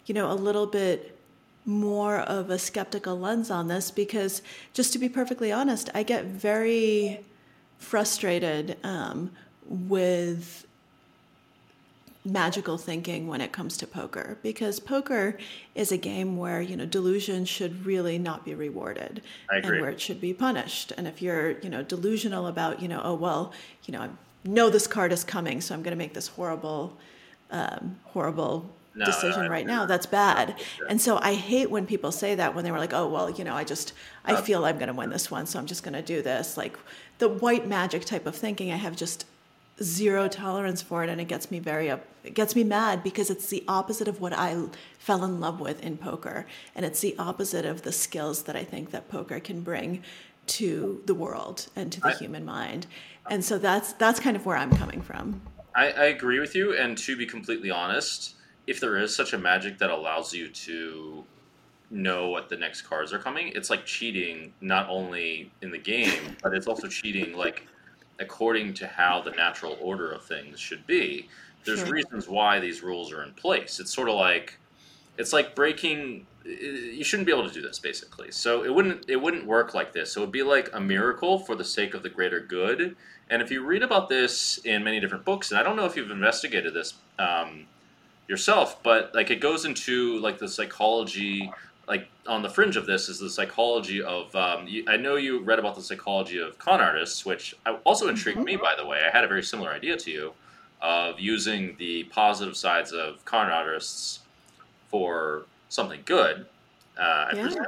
you 0.06 0.14
know, 0.14 0.30
a 0.30 0.36
little 0.36 0.68
bit 0.68 1.18
more 1.65 2.19
of 2.19 2.50
a 2.50 2.58
skeptical 2.58 3.17
lens 3.19 3.52
on 3.52 3.67
this 3.67 3.91
because, 3.91 4.41
just 4.74 4.93
to 4.93 5.00
be 5.00 5.10
perfectly 5.10 5.52
honest, 5.52 5.89
I 5.93 6.04
get 6.04 6.26
very 6.26 7.24
frustrated 7.78 8.78
um, 8.84 9.32
with 9.65 10.65
magical 12.24 12.78
thinking 12.78 13.28
when 13.28 13.41
it 13.41 13.52
comes 13.52 13.78
to 13.78 13.88
poker 13.88 14.38
because 14.43 14.80
poker 14.80 15.36
is 15.74 15.91
a 15.91 15.97
game 15.97 16.38
where 16.38 16.62
you 16.62 16.76
know 16.76 16.86
delusion 16.86 17.45
should 17.45 17.84
really 17.84 18.19
not 18.19 18.45
be 18.45 18.54
rewarded 18.54 19.24
and 19.50 19.65
where 19.65 19.89
it 19.89 20.00
should 20.00 20.21
be 20.21 20.34
punished. 20.34 20.93
And 20.97 21.08
if 21.08 21.21
you're 21.21 21.60
you 21.62 21.69
know 21.69 21.82
delusional 21.82 22.47
about 22.47 22.82
you 22.82 22.88
know 22.88 23.02
oh 23.04 23.15
well 23.15 23.54
you 23.86 23.93
know 23.93 24.02
i 24.02 24.10
know 24.43 24.69
this 24.69 24.88
card 24.88 25.12
is 25.12 25.24
coming 25.24 25.62
so 25.62 25.74
i'm 25.74 25.82
going 25.82 25.91
to 25.91 25.97
make 25.97 26.13
this 26.13 26.28
horrible 26.28 26.95
um, 27.52 27.97
horrible 28.06 28.69
no, 28.94 29.06
decision 29.06 29.50
right 29.50 29.66
now 29.66 29.86
that's 29.86 30.06
bad. 30.06 30.60
And 30.88 31.00
so 31.00 31.18
i 31.22 31.34
hate 31.34 31.70
when 31.70 31.86
people 31.86 32.12
say 32.12 32.36
that 32.36 32.56
when 32.56 32.64
they 32.64 32.72
were 32.72 32.80
like 32.80 32.94
oh 32.94 33.08
well 33.08 33.30
you 33.30 33.44
know 33.44 33.56
i 33.56 33.64
just 33.64 33.94
i 34.26 34.40
feel 34.42 34.66
i'm 34.66 34.78
going 34.78 34.88
to 34.88 34.94
win 34.94 35.10
this 35.10 35.32
one 35.32 35.46
so 35.46 35.60
i'm 35.60 35.66
just 35.66 35.84
going 35.84 35.94
to 35.94 36.02
do 36.02 36.22
this. 36.22 36.58
Like 36.58 36.78
the 37.20 37.30
white 37.30 37.68
magic 37.68 38.06
type 38.06 38.26
of 38.26 38.36
thinking 38.36 38.72
i 38.72 38.76
have 38.76 38.96
just 38.96 39.26
zero 39.82 40.28
tolerance 40.28 40.82
for 40.82 41.04
it 41.04 41.10
and 41.10 41.20
it 41.20 41.28
gets 41.28 41.50
me 41.50 41.60
very 41.60 41.90
up 41.90 42.06
it 42.24 42.36
gets 42.36 42.56
me 42.56 42.64
mad 42.64 43.02
because 43.02 43.32
it's 43.32 43.48
the 43.48 43.64
opposite 43.68 44.08
of 44.08 44.22
what 44.22 44.34
i 44.34 44.56
fell 45.00 45.24
in 45.24 45.40
love 45.40 45.60
with 45.60 45.82
in 45.82 45.98
poker 45.98 46.46
and 46.76 46.86
it's 46.86 47.00
the 47.00 47.16
opposite 47.18 47.66
of 47.66 47.82
the 47.82 47.92
skills 47.92 48.44
that 48.44 48.56
i 48.56 48.64
think 48.64 48.92
that 48.92 49.10
poker 49.10 49.40
can 49.40 49.62
bring 49.62 50.04
to 50.48 51.02
the 51.06 51.14
world 51.14 51.68
and 51.76 51.92
to 51.92 52.02
the 52.02 52.10
I, 52.10 52.14
human 52.14 52.46
mind. 52.46 52.88
And 53.30 53.44
so 53.44 53.58
that's 53.58 53.94
that's 53.94 54.20
kind 54.20 54.36
of 54.36 54.46
where 54.46 54.58
i'm 54.58 54.76
coming 54.76 55.02
from. 55.02 55.42
I, 55.76 55.92
I 55.92 56.06
agree 56.06 56.40
with 56.40 56.56
you 56.56 56.76
and 56.76 56.98
to 56.98 57.16
be 57.16 57.26
completely 57.26 57.72
honest 57.72 58.36
if 58.67 58.80
there 58.80 58.97
is 58.97 59.15
such 59.15 59.34
a 59.34 59.38
magic 59.38 59.78
that 59.80 59.89
allows 59.89 60.34
you 60.34 60.50
to 60.50 61.24
know 61.89 62.30
what 62.30 62.50
the 62.50 62.56
next 62.56 62.84
cards 62.84 63.12
are 63.12 63.19
coming, 63.19 63.52
it's 63.56 63.69
like 63.69 63.86
cheating 63.86 64.54
not 64.62 64.89
only 64.89 65.52
in 65.62 65.71
the 65.71 65.78
game, 65.78 66.38
but 66.43 66.54
it's 66.54 66.67
also 66.67 66.88
cheating 66.88 67.36
like 67.36 67.67
according 68.19 68.74
to 68.76 68.88
how 68.88 69.21
the 69.21 69.32
natural 69.32 69.78
order 69.82 70.12
of 70.12 70.24
things 70.24 70.60
should 70.60 70.86
be. 70.86 71.28
There's 71.65 71.80
sure. 71.80 71.91
reasons 71.91 72.28
why 72.28 72.60
these 72.60 72.82
rules 72.82 73.12
are 73.12 73.24
in 73.24 73.34
place. 73.34 73.80
It's 73.80 73.93
sort 73.93 74.10
of 74.10 74.15
like 74.15 74.58
it's 75.17 75.34
like 75.34 75.56
breaking 75.56 76.26
you 76.43 77.04
shouldn't 77.04 77.28
be 77.28 77.32
able 77.32 77.47
to 77.47 77.54
do 77.54 77.62
this 77.62 77.78
basically 77.78 78.32
so 78.32 78.63
it 78.63 78.74
wouldn't 78.74 79.08
it 79.08 79.15
wouldn't 79.15 79.45
work 79.45 79.76
like 79.76 79.93
this 79.93 80.12
so 80.12 80.21
it 80.21 80.24
would 80.26 80.32
be 80.32 80.41
like 80.41 80.69
a 80.74 80.80
miracle 80.80 81.38
for 81.38 81.56
the 81.56 81.63
sake 81.63 81.93
of 81.93 82.02
the 82.02 82.10
greater 82.10 82.39
good 82.39 82.95
and 83.30 83.41
if 83.41 83.52
you 83.52 83.63
read 83.63 83.84
about 83.84 84.10
this 84.10 84.58
in 84.65 84.84
many 84.84 85.00
different 85.00 85.24
books 85.24 85.52
and 85.52 85.60
i 85.60 85.63
don't 85.63 85.76
know 85.76 85.86
if 85.86 85.95
you've 85.95 86.10
investigated 86.10 86.74
this 86.74 86.95
um, 87.19 87.67
yourself 88.32 88.82
but 88.82 89.13
like 89.13 89.30
it 89.30 89.39
goes 89.39 89.65
into 89.65 90.17
like 90.20 90.38
the 90.39 90.48
psychology 90.48 91.52
like 91.88 92.08
on 92.28 92.41
the 92.41 92.50
fringe 92.50 92.78
of 92.78 92.86
this 92.86 93.10
is 93.10 93.20
the 93.20 93.30
psychology 93.30 94.02
of 94.02 94.34
um, 94.36 94.67
you, 94.67 94.84
i 94.88 94.98
know 94.98 95.15
you 95.15 95.39
read 95.41 95.60
about 95.60 95.76
the 95.76 95.82
psychology 95.82 96.39
of 96.39 96.58
con 96.58 96.80
artists 96.82 97.26
which 97.26 97.54
also 97.84 98.08
intrigued 98.08 98.38
mm-hmm. 98.38 98.46
me 98.46 98.56
by 98.56 98.74
the 98.76 98.86
way 98.86 99.00
i 99.08 99.15
had 99.15 99.24
a 99.24 99.28
very 99.28 99.44
similar 99.44 99.72
idea 99.72 99.96
to 99.96 100.10
you 100.10 100.34
of 100.82 101.20
using 101.20 101.76
the 101.78 102.04
positive 102.06 102.58
sides 102.58 102.91
of 102.91 103.24
con 103.26 103.52
artists 103.52 104.22
for 104.89 105.46
something 105.70 106.02
good, 106.06 106.46
uh, 106.98 107.02
I 107.02 107.32
yeah. 107.36 107.41
presume. 107.41 107.65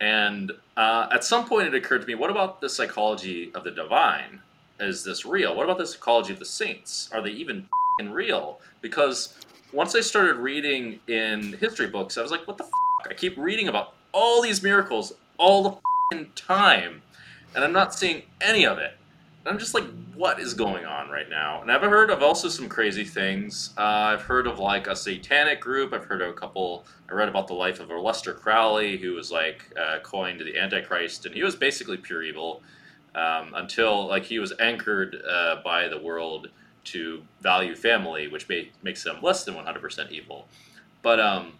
And 0.00 0.52
uh, 0.76 1.08
at 1.12 1.24
some 1.24 1.46
point, 1.46 1.68
it 1.68 1.74
occurred 1.74 2.02
to 2.02 2.06
me: 2.06 2.14
what 2.14 2.30
about 2.30 2.60
the 2.60 2.68
psychology 2.68 3.50
of 3.54 3.64
the 3.64 3.70
divine? 3.70 4.40
Is 4.80 5.04
this 5.04 5.24
real? 5.24 5.56
What 5.56 5.64
about 5.64 5.78
the 5.78 5.86
psychology 5.86 6.32
of 6.32 6.38
the 6.38 6.44
saints? 6.44 7.08
Are 7.12 7.22
they 7.22 7.30
even 7.30 7.68
real? 8.02 8.60
Because 8.80 9.34
once 9.74 9.96
I 9.96 10.00
started 10.00 10.36
reading 10.36 11.00
in 11.08 11.54
history 11.54 11.88
books, 11.88 12.16
I 12.16 12.22
was 12.22 12.30
like, 12.30 12.46
what 12.46 12.56
the? 12.56 12.64
fuck? 12.64 13.10
I 13.10 13.14
keep 13.14 13.36
reading 13.36 13.68
about 13.68 13.94
all 14.12 14.40
these 14.40 14.62
miracles 14.62 15.12
all 15.36 15.82
the 16.12 16.24
time, 16.36 17.02
and 17.54 17.64
I'm 17.64 17.72
not 17.72 17.92
seeing 17.92 18.22
any 18.40 18.64
of 18.64 18.78
it. 18.78 18.96
I'm 19.46 19.58
just 19.58 19.74
like, 19.74 19.84
what 20.14 20.40
is 20.40 20.54
going 20.54 20.86
on 20.86 21.10
right 21.10 21.28
now? 21.28 21.60
And 21.60 21.70
I've 21.70 21.82
heard 21.82 22.10
of 22.10 22.22
also 22.22 22.48
some 22.48 22.66
crazy 22.66 23.04
things. 23.04 23.74
Uh, 23.76 23.82
I've 23.82 24.22
heard 24.22 24.46
of 24.46 24.58
like 24.58 24.86
a 24.86 24.96
satanic 24.96 25.60
group. 25.60 25.92
I've 25.92 26.06
heard 26.06 26.22
of 26.22 26.30
a 26.30 26.32
couple. 26.32 26.86
I 27.10 27.12
read 27.12 27.28
about 27.28 27.48
the 27.48 27.54
life 27.54 27.78
of 27.78 27.88
Aleister 27.90 28.34
Crowley, 28.34 28.96
who 28.96 29.12
was 29.12 29.30
like 29.30 29.70
uh, 29.78 29.98
coined 29.98 30.40
the 30.40 30.56
Antichrist, 30.58 31.26
and 31.26 31.34
he 31.34 31.42
was 31.42 31.56
basically 31.56 31.98
pure 31.98 32.22
evil 32.22 32.62
um, 33.14 33.52
until 33.54 34.06
like 34.06 34.24
he 34.24 34.38
was 34.38 34.54
anchored 34.60 35.16
uh, 35.28 35.56
by 35.62 35.88
the 35.88 35.98
world 35.98 36.48
to 36.84 37.22
value 37.40 37.74
family, 37.74 38.28
which 38.28 38.48
may, 38.48 38.70
makes 38.82 39.02
them 39.02 39.16
less 39.22 39.44
than 39.44 39.54
100% 39.54 40.10
evil. 40.10 40.46
But 41.02 41.20
um, 41.20 41.54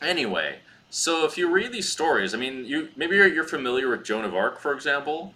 anyway, 0.00 0.58
so 0.90 1.24
if 1.24 1.36
you 1.36 1.50
read 1.50 1.72
these 1.72 1.88
stories, 1.88 2.34
I 2.34 2.38
mean, 2.38 2.64
you 2.64 2.88
maybe 2.96 3.16
you're, 3.16 3.28
you're 3.28 3.44
familiar 3.44 3.88
with 3.90 4.04
Joan 4.04 4.24
of 4.24 4.34
Arc, 4.34 4.58
for 4.58 4.72
example. 4.72 5.34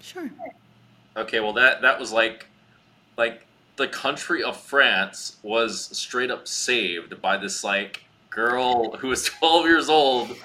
Sure. 0.00 0.30
Okay, 1.16 1.40
well 1.40 1.52
that 1.54 1.82
that 1.82 1.98
was 1.98 2.12
like 2.12 2.46
like 3.16 3.46
the 3.76 3.88
country 3.88 4.42
of 4.42 4.56
France 4.56 5.36
was 5.42 5.96
straight 5.96 6.30
up 6.30 6.46
saved 6.46 7.20
by 7.22 7.36
this 7.36 7.64
like 7.64 8.04
girl 8.30 8.96
who 8.96 9.08
was 9.08 9.24
12 9.40 9.66
years 9.66 9.88
old 9.88 10.36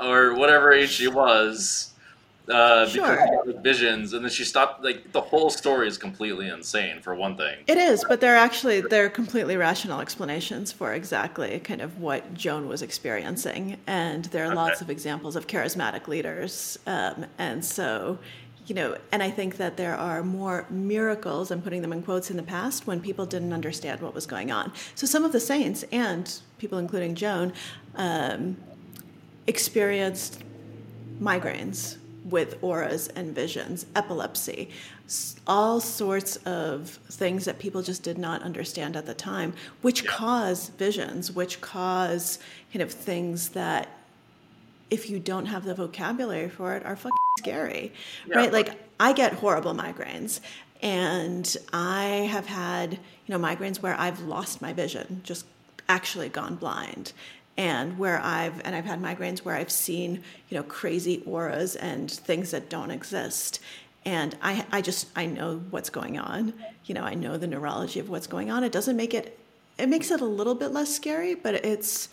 or 0.00 0.34
whatever 0.34 0.72
age 0.72 0.90
she 0.90 1.08
was 1.08 1.91
uh, 2.48 2.88
sure. 2.88 3.44
visions, 3.62 4.12
and 4.12 4.24
then 4.24 4.30
she 4.30 4.44
stopped. 4.44 4.82
Like 4.82 5.12
the 5.12 5.20
whole 5.20 5.50
story 5.50 5.88
is 5.88 5.96
completely 5.96 6.48
insane. 6.48 7.00
For 7.00 7.14
one 7.14 7.36
thing, 7.36 7.58
it 7.66 7.78
is, 7.78 8.04
but 8.08 8.20
they're 8.20 8.36
actually 8.36 8.80
they're 8.80 9.10
completely 9.10 9.56
rational 9.56 10.00
explanations 10.00 10.72
for 10.72 10.92
exactly 10.92 11.60
kind 11.60 11.80
of 11.80 11.98
what 11.98 12.34
Joan 12.34 12.68
was 12.68 12.82
experiencing, 12.82 13.76
and 13.86 14.24
there 14.26 14.44
are 14.44 14.48
okay. 14.48 14.56
lots 14.56 14.80
of 14.80 14.90
examples 14.90 15.36
of 15.36 15.46
charismatic 15.46 16.08
leaders, 16.08 16.78
um, 16.86 17.26
and 17.38 17.64
so 17.64 18.18
you 18.66 18.74
know, 18.74 18.96
and 19.10 19.22
I 19.22 19.30
think 19.30 19.56
that 19.56 19.76
there 19.76 19.96
are 19.96 20.22
more 20.22 20.66
miracles, 20.70 21.50
I'm 21.50 21.60
putting 21.60 21.82
them 21.82 21.92
in 21.92 22.02
quotes, 22.02 22.30
in 22.30 22.36
the 22.36 22.44
past 22.44 22.86
when 22.86 23.00
people 23.00 23.26
didn't 23.26 23.52
understand 23.52 24.00
what 24.00 24.14
was 24.14 24.24
going 24.24 24.52
on. 24.52 24.72
So 24.94 25.06
some 25.06 25.24
of 25.24 25.32
the 25.32 25.40
saints 25.40 25.84
and 25.90 26.32
people, 26.58 26.78
including 26.78 27.16
Joan, 27.16 27.52
um, 27.96 28.56
experienced 29.48 30.44
migraines 31.20 31.96
with 32.24 32.56
auras 32.62 33.08
and 33.08 33.34
visions, 33.34 33.86
epilepsy, 33.96 34.70
all 35.46 35.80
sorts 35.80 36.36
of 36.36 36.90
things 37.10 37.44
that 37.44 37.58
people 37.58 37.82
just 37.82 38.02
did 38.02 38.18
not 38.18 38.42
understand 38.42 38.96
at 38.96 39.06
the 39.06 39.14
time, 39.14 39.52
which 39.82 40.06
cause 40.06 40.68
visions, 40.70 41.32
which 41.32 41.60
cause 41.60 42.38
kind 42.72 42.82
of 42.82 42.92
things 42.92 43.50
that 43.50 43.88
if 44.90 45.08
you 45.08 45.18
don't 45.18 45.46
have 45.46 45.64
the 45.64 45.74
vocabulary 45.74 46.48
for 46.48 46.74
it, 46.74 46.84
are 46.84 46.96
fucking 46.96 47.16
scary, 47.38 47.92
yeah. 48.28 48.36
right? 48.36 48.52
Like 48.52 48.70
I 49.00 49.12
get 49.12 49.32
horrible 49.32 49.74
migraines, 49.74 50.40
and 50.82 51.56
I 51.72 52.28
have 52.30 52.46
had 52.46 52.92
you 52.92 52.98
know 53.28 53.38
migraines 53.38 53.80
where 53.80 53.94
I've 53.98 54.20
lost 54.20 54.60
my 54.60 54.72
vision, 54.72 55.22
just 55.24 55.46
actually 55.88 56.28
gone 56.28 56.56
blind, 56.56 57.12
and 57.56 57.98
where 57.98 58.20
I've 58.20 58.60
and 58.64 58.74
I've 58.74 58.84
had 58.84 59.00
migraines 59.00 59.40
where 59.40 59.54
I've 59.54 59.70
seen 59.70 60.22
you 60.48 60.56
know 60.56 60.62
crazy 60.62 61.22
auras 61.26 61.76
and 61.76 62.10
things 62.10 62.50
that 62.52 62.68
don't 62.68 62.90
exist. 62.90 63.60
And 64.04 64.36
I, 64.42 64.66
I 64.72 64.80
just 64.80 65.06
I 65.14 65.26
know 65.26 65.62
what's 65.70 65.90
going 65.90 66.18
on. 66.18 66.54
You 66.86 66.94
know, 66.94 67.04
I 67.04 67.14
know 67.14 67.36
the 67.36 67.46
neurology 67.46 68.00
of 68.00 68.08
what's 68.08 68.26
going 68.26 68.50
on. 68.50 68.64
It 68.64 68.72
doesn't 68.72 68.96
make 68.96 69.14
it 69.14 69.38
it 69.78 69.88
makes 69.88 70.10
it 70.10 70.20
a 70.20 70.26
little 70.26 70.54
bit 70.54 70.68
less 70.68 70.94
scary, 70.94 71.34
but 71.34 71.54
it's 71.54 72.08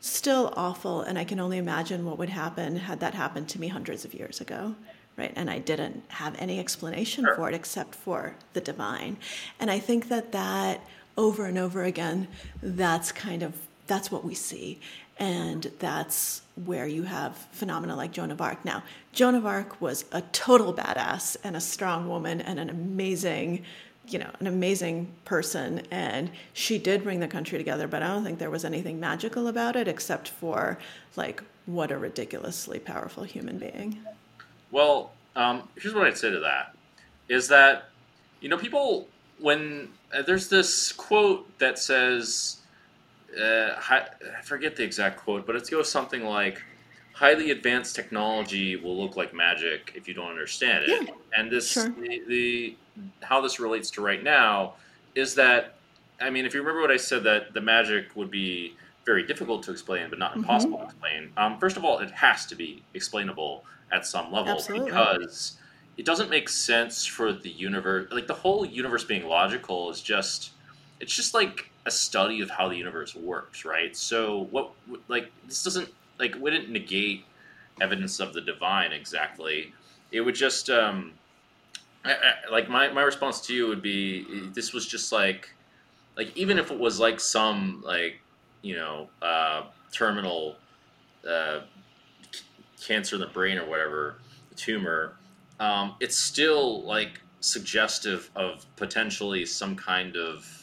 still 0.00 0.52
awful 0.56 1.02
and 1.02 1.18
i 1.18 1.24
can 1.24 1.40
only 1.40 1.58
imagine 1.58 2.04
what 2.04 2.18
would 2.18 2.28
happen 2.28 2.76
had 2.76 3.00
that 3.00 3.14
happened 3.14 3.48
to 3.48 3.60
me 3.60 3.66
hundreds 3.66 4.04
of 4.04 4.14
years 4.14 4.40
ago 4.40 4.74
right 5.16 5.32
and 5.34 5.50
i 5.50 5.58
didn't 5.58 6.02
have 6.08 6.36
any 6.38 6.60
explanation 6.60 7.24
sure. 7.24 7.34
for 7.34 7.48
it 7.48 7.54
except 7.54 7.94
for 7.94 8.34
the 8.52 8.60
divine 8.60 9.16
and 9.58 9.70
i 9.70 9.78
think 9.78 10.08
that 10.08 10.30
that 10.30 10.80
over 11.16 11.46
and 11.46 11.58
over 11.58 11.82
again 11.82 12.28
that's 12.62 13.10
kind 13.10 13.42
of 13.42 13.54
that's 13.88 14.10
what 14.10 14.24
we 14.24 14.34
see 14.34 14.78
and 15.18 15.72
that's 15.80 16.42
where 16.64 16.86
you 16.86 17.02
have 17.02 17.36
phenomena 17.50 17.96
like 17.96 18.12
joan 18.12 18.30
of 18.30 18.40
arc 18.40 18.64
now 18.64 18.82
joan 19.12 19.34
of 19.34 19.44
arc 19.44 19.80
was 19.80 20.04
a 20.12 20.22
total 20.32 20.72
badass 20.72 21.36
and 21.42 21.56
a 21.56 21.60
strong 21.60 22.08
woman 22.08 22.40
and 22.40 22.60
an 22.60 22.70
amazing 22.70 23.64
you 24.12 24.18
know, 24.18 24.30
an 24.40 24.46
amazing 24.46 25.08
person, 25.24 25.82
and 25.90 26.30
she 26.52 26.78
did 26.78 27.02
bring 27.02 27.20
the 27.20 27.28
country 27.28 27.58
together. 27.58 27.86
But 27.86 28.02
I 28.02 28.08
don't 28.08 28.24
think 28.24 28.38
there 28.38 28.50
was 28.50 28.64
anything 28.64 28.98
magical 28.98 29.48
about 29.48 29.76
it, 29.76 29.88
except 29.88 30.28
for 30.28 30.78
like, 31.16 31.42
what 31.66 31.90
a 31.90 31.98
ridiculously 31.98 32.78
powerful 32.78 33.24
human 33.24 33.58
being. 33.58 33.98
Well, 34.70 35.12
um, 35.36 35.68
here's 35.76 35.94
what 35.94 36.06
I'd 36.06 36.16
say 36.16 36.30
to 36.30 36.40
that: 36.40 36.74
is 37.28 37.48
that 37.48 37.90
you 38.40 38.48
know, 38.48 38.56
people 38.56 39.08
when 39.38 39.88
uh, 40.12 40.22
there's 40.22 40.48
this 40.48 40.92
quote 40.92 41.58
that 41.58 41.78
says, 41.78 42.58
uh, 43.36 43.74
I 43.90 44.06
forget 44.42 44.76
the 44.76 44.84
exact 44.84 45.18
quote, 45.18 45.46
but 45.46 45.56
it 45.56 45.68
goes 45.70 45.90
something 45.90 46.24
like, 46.24 46.62
highly 47.12 47.50
advanced 47.50 47.96
technology 47.96 48.76
will 48.76 48.96
look 48.96 49.16
like 49.16 49.34
magic 49.34 49.92
if 49.96 50.06
you 50.06 50.14
don't 50.14 50.30
understand 50.30 50.84
it. 50.84 51.08
Yeah, 51.08 51.14
and 51.36 51.50
this 51.50 51.72
sure. 51.72 51.88
the, 51.88 52.22
the, 52.28 52.76
how 53.22 53.40
this 53.40 53.58
relates 53.58 53.90
to 53.92 54.02
right 54.02 54.22
now 54.22 54.74
is 55.16 55.34
that 55.34 55.74
I 56.20 56.30
mean, 56.30 56.46
if 56.46 56.54
you 56.54 56.60
remember 56.60 56.80
what 56.80 56.90
I 56.90 56.96
said 56.96 57.24
that 57.24 57.54
the 57.54 57.60
magic 57.60 58.14
would 58.16 58.30
be 58.30 58.76
very 59.04 59.26
difficult 59.26 59.62
to 59.64 59.70
explain, 59.70 60.10
but 60.10 60.18
not 60.18 60.32
mm-hmm. 60.32 60.40
impossible 60.40 60.78
mm-hmm. 60.78 60.88
to 60.88 60.90
explain. 60.90 61.32
Um, 61.36 61.58
first 61.58 61.76
of 61.76 61.84
all, 61.84 61.98
it 61.98 62.10
has 62.10 62.46
to 62.46 62.54
be 62.54 62.82
explainable 62.94 63.64
at 63.92 64.04
some 64.04 64.32
level 64.32 64.54
Absolutely. 64.54 64.90
because 64.90 65.58
it 65.96 66.04
doesn't 66.04 66.30
make 66.30 66.48
sense 66.48 67.06
for 67.06 67.32
the 67.32 67.48
universe. 67.50 68.08
Like 68.12 68.26
the 68.26 68.34
whole 68.34 68.66
universe 68.66 69.04
being 69.04 69.26
logical 69.26 69.90
is 69.90 70.00
just 70.00 70.50
it's 71.00 71.14
just 71.14 71.34
like 71.34 71.70
a 71.88 71.90
study 71.90 72.40
of 72.42 72.50
how 72.50 72.68
the 72.68 72.76
universe 72.76 73.14
works, 73.16 73.64
right? 73.64 73.96
So 73.96 74.46
what 74.50 74.70
like 75.08 75.32
this 75.46 75.64
doesn't 75.64 75.88
like 76.20 76.36
wouldn't 76.36 76.68
negate 76.68 77.24
evidence 77.80 78.20
of 78.20 78.32
the 78.32 78.40
divine 78.40 78.92
exactly. 78.92 79.72
It 80.12 80.20
would 80.20 80.34
just 80.34 80.70
um, 80.70 81.14
I, 82.04 82.12
I, 82.12 82.50
like 82.50 82.68
my 82.68 82.90
my 82.90 83.02
response 83.02 83.40
to 83.46 83.54
you 83.54 83.66
would 83.66 83.82
be 83.82 84.50
this 84.54 84.72
was 84.72 84.86
just 84.86 85.10
like 85.10 85.50
like 86.16 86.36
even 86.36 86.58
if 86.58 86.70
it 86.70 86.78
was 86.78 87.00
like 87.00 87.18
some 87.18 87.82
like 87.84 88.20
you 88.62 88.76
know 88.76 89.08
uh, 89.22 89.64
terminal 89.90 90.56
uh, 91.28 91.60
cancer 92.84 93.16
in 93.16 93.20
the 93.20 93.28
brain 93.28 93.58
or 93.58 93.68
whatever 93.68 94.18
tumor, 94.56 95.14
um, 95.58 95.94
it's 96.00 96.18
still 96.18 96.82
like 96.82 97.20
suggestive 97.40 98.30
of 98.34 98.66
potentially 98.76 99.46
some 99.46 99.74
kind 99.74 100.16
of 100.16 100.57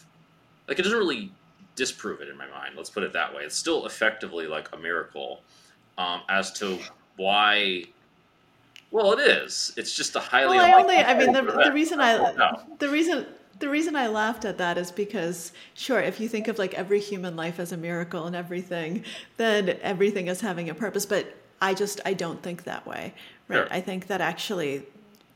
like 0.67 0.79
it 0.79 0.83
doesn't 0.83 0.97
really 0.97 1.31
disprove 1.75 2.21
it 2.21 2.29
in 2.29 2.37
my 2.37 2.47
mind. 2.47 2.75
Let's 2.75 2.89
put 2.89 3.03
it 3.03 3.13
that 3.13 3.33
way. 3.33 3.43
It's 3.43 3.55
still 3.55 3.85
effectively 3.85 4.47
like 4.47 4.69
a 4.73 4.77
miracle 4.77 5.41
um, 5.97 6.21
as 6.29 6.51
to 6.53 6.79
why. 7.17 7.83
Well, 8.91 9.13
it 9.13 9.19
is. 9.19 9.73
It's 9.77 9.95
just 9.95 10.15
a 10.15 10.19
highly. 10.19 10.57
Well, 10.57 10.65
I 10.65 10.81
only. 10.81 10.97
I 10.97 11.17
mean, 11.17 11.33
the, 11.33 11.41
the 11.41 11.71
reason 11.73 11.99
I 11.99 12.17
no. 12.33 12.61
the 12.79 12.89
reason 12.89 13.25
the 13.59 13.69
reason 13.69 13.95
I 13.95 14.07
laughed 14.07 14.45
at 14.45 14.57
that 14.57 14.77
is 14.77 14.91
because, 14.91 15.51
sure, 15.73 15.99
if 15.99 16.19
you 16.19 16.27
think 16.27 16.47
of 16.47 16.57
like 16.57 16.73
every 16.73 16.99
human 16.99 17.35
life 17.35 17.59
as 17.59 17.71
a 17.71 17.77
miracle 17.77 18.25
and 18.25 18.35
everything, 18.35 19.03
then 19.37 19.77
everything 19.81 20.27
is 20.27 20.41
having 20.41 20.69
a 20.69 20.75
purpose. 20.75 21.05
But 21.05 21.33
I 21.61 21.73
just 21.73 22.01
I 22.05 22.13
don't 22.13 22.41
think 22.41 22.63
that 22.63 22.85
way, 22.85 23.13
right? 23.47 23.57
Sure. 23.57 23.67
I 23.71 23.81
think 23.81 24.07
that 24.07 24.21
actually 24.21 24.85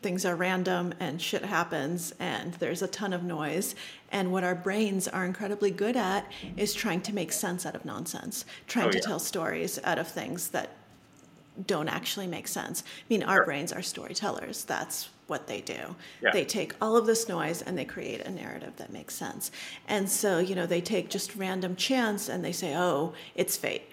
things 0.01 0.25
are 0.25 0.35
random 0.35 0.93
and 0.99 1.21
shit 1.21 1.43
happens 1.43 2.13
and 2.19 2.53
there's 2.55 2.81
a 2.81 2.87
ton 2.87 3.13
of 3.13 3.23
noise. 3.23 3.75
And 4.11 4.31
what 4.31 4.43
our 4.43 4.55
brains 4.55 5.07
are 5.07 5.25
incredibly 5.25 5.71
good 5.71 5.97
at 5.97 6.29
is 6.57 6.73
trying 6.73 7.01
to 7.01 7.13
make 7.13 7.31
sense 7.31 7.65
out 7.65 7.75
of 7.75 7.85
nonsense, 7.85 8.45
trying 8.67 8.87
oh, 8.87 8.91
to 8.91 8.99
tell 8.99 9.19
stories 9.19 9.79
out 9.83 9.99
of 9.99 10.07
things 10.07 10.49
that 10.49 10.69
don't 11.67 11.89
actually 11.89 12.27
make 12.27 12.47
sense. 12.47 12.83
I 12.85 13.03
mean, 13.09 13.23
our 13.23 13.37
sure. 13.37 13.45
brains 13.45 13.73
are 13.73 13.81
storytellers. 13.81 14.63
That's 14.63 15.09
what 15.27 15.47
they 15.47 15.61
do. 15.61 15.95
Yeah. 16.21 16.31
They 16.31 16.45
take 16.45 16.73
all 16.81 16.95
of 16.95 17.05
this 17.05 17.27
noise 17.27 17.61
and 17.61 17.77
they 17.77 17.85
create 17.85 18.21
a 18.21 18.31
narrative 18.31 18.73
that 18.77 18.91
makes 18.91 19.15
sense. 19.15 19.51
And 19.87 20.09
so, 20.09 20.39
you 20.39 20.55
know, 20.55 20.65
they 20.65 20.81
take 20.81 21.09
just 21.09 21.35
random 21.35 21.75
chance 21.75 22.29
and 22.29 22.43
they 22.43 22.53
say, 22.53 22.75
"Oh, 22.75 23.13
it's 23.35 23.57
fate." 23.57 23.83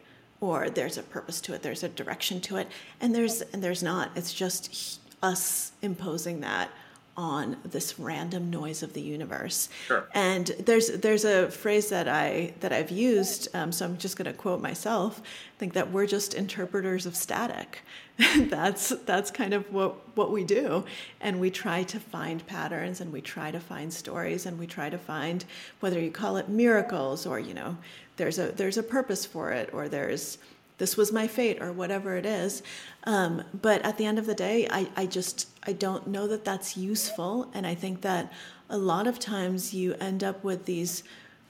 Or 0.41 0.71
there's 0.71 0.99
a 0.99 1.03
purpose 1.03 1.41
to 1.43 1.55
it, 1.55 1.63
there's 1.63 1.83
a 1.83 1.89
direction 1.89 2.41
to 2.43 2.57
it. 2.57 2.69
And 3.01 3.15
there's 3.15 3.43
and 3.43 3.63
there's 3.63 3.83
not. 3.83 4.11
It's 4.15 4.33
just 4.33 5.01
us 5.23 5.73
imposing 5.83 6.41
that 6.41 6.71
on 7.17 7.57
this 7.65 7.99
random 7.99 8.51
noise 8.51 8.83
of 8.83 8.93
the 8.93 9.01
universe. 9.01 9.69
Sure. 9.87 10.07
And 10.13 10.49
there's 10.61 10.89
there's 10.89 11.25
a 11.25 11.51
phrase 11.51 11.89
that 11.89 12.09
I 12.09 12.53
that 12.61 12.73
I've 12.73 12.91
used, 12.91 13.49
um, 13.55 13.73
so 13.73 13.87
I'm 13.87 13.97
just 13.97 14.17
going 14.17 14.31
to 14.31 14.37
quote 14.37 14.61
myself. 14.61 15.21
I 15.21 15.59
think 15.59 15.73
that 15.73 15.91
we're 15.91 16.07
just 16.07 16.35
interpreters 16.35 17.07
of 17.07 17.17
static. 17.17 17.81
that's 18.37 18.91
that's 19.07 19.31
kind 19.31 19.55
of 19.55 19.73
what 19.73 20.17
what 20.17 20.31
we 20.31 20.45
do, 20.45 20.85
and 21.21 21.41
we 21.41 21.51
try 21.51 21.83
to 21.85 21.99
find 21.99 22.47
patterns, 22.47 23.01
and 23.01 23.13
we 23.13 23.23
try 23.23 23.51
to 23.51 23.61
find 23.61 23.93
stories, 23.93 24.45
and 24.45 24.59
we 24.59 24.67
try 24.67 24.91
to 24.91 24.99
find 24.99 25.45
whether 25.81 25.99
you 25.99 26.11
call 26.11 26.37
it 26.37 26.49
miracles 26.49 27.27
or 27.27 27.41
you 27.41 27.55
know 27.55 27.79
there's 28.17 28.39
a 28.39 28.53
there's 28.53 28.79
a 28.79 28.83
purpose 28.83 29.25
for 29.25 29.53
it 29.53 29.71
or 29.73 29.89
there's 29.89 30.39
this 30.79 30.97
was 30.97 31.13
my 31.13 31.27
fate 31.27 31.63
or 31.63 31.73
whatever 31.73 32.17
it 32.17 32.27
is. 32.27 32.63
Um, 33.05 33.43
but 33.63 33.83
at 33.83 33.99
the 33.99 34.05
end 34.05 34.19
of 34.19 34.27
the 34.27 34.35
day, 34.35 34.69
I, 34.71 34.89
I 34.97 35.07
just 35.07 35.49
I 35.67 35.73
don't 35.73 36.07
know 36.07 36.27
that 36.27 36.45
that's 36.45 36.77
useful, 36.77 37.51
and 37.55 37.67
I 37.67 37.75
think 37.75 38.03
that 38.03 38.33
a 38.69 38.79
lot 38.79 39.07
of 39.07 39.19
times 39.19 39.73
you 39.73 39.95
end 40.01 40.23
up 40.23 40.43
with 40.45 40.67
these 40.67 41.03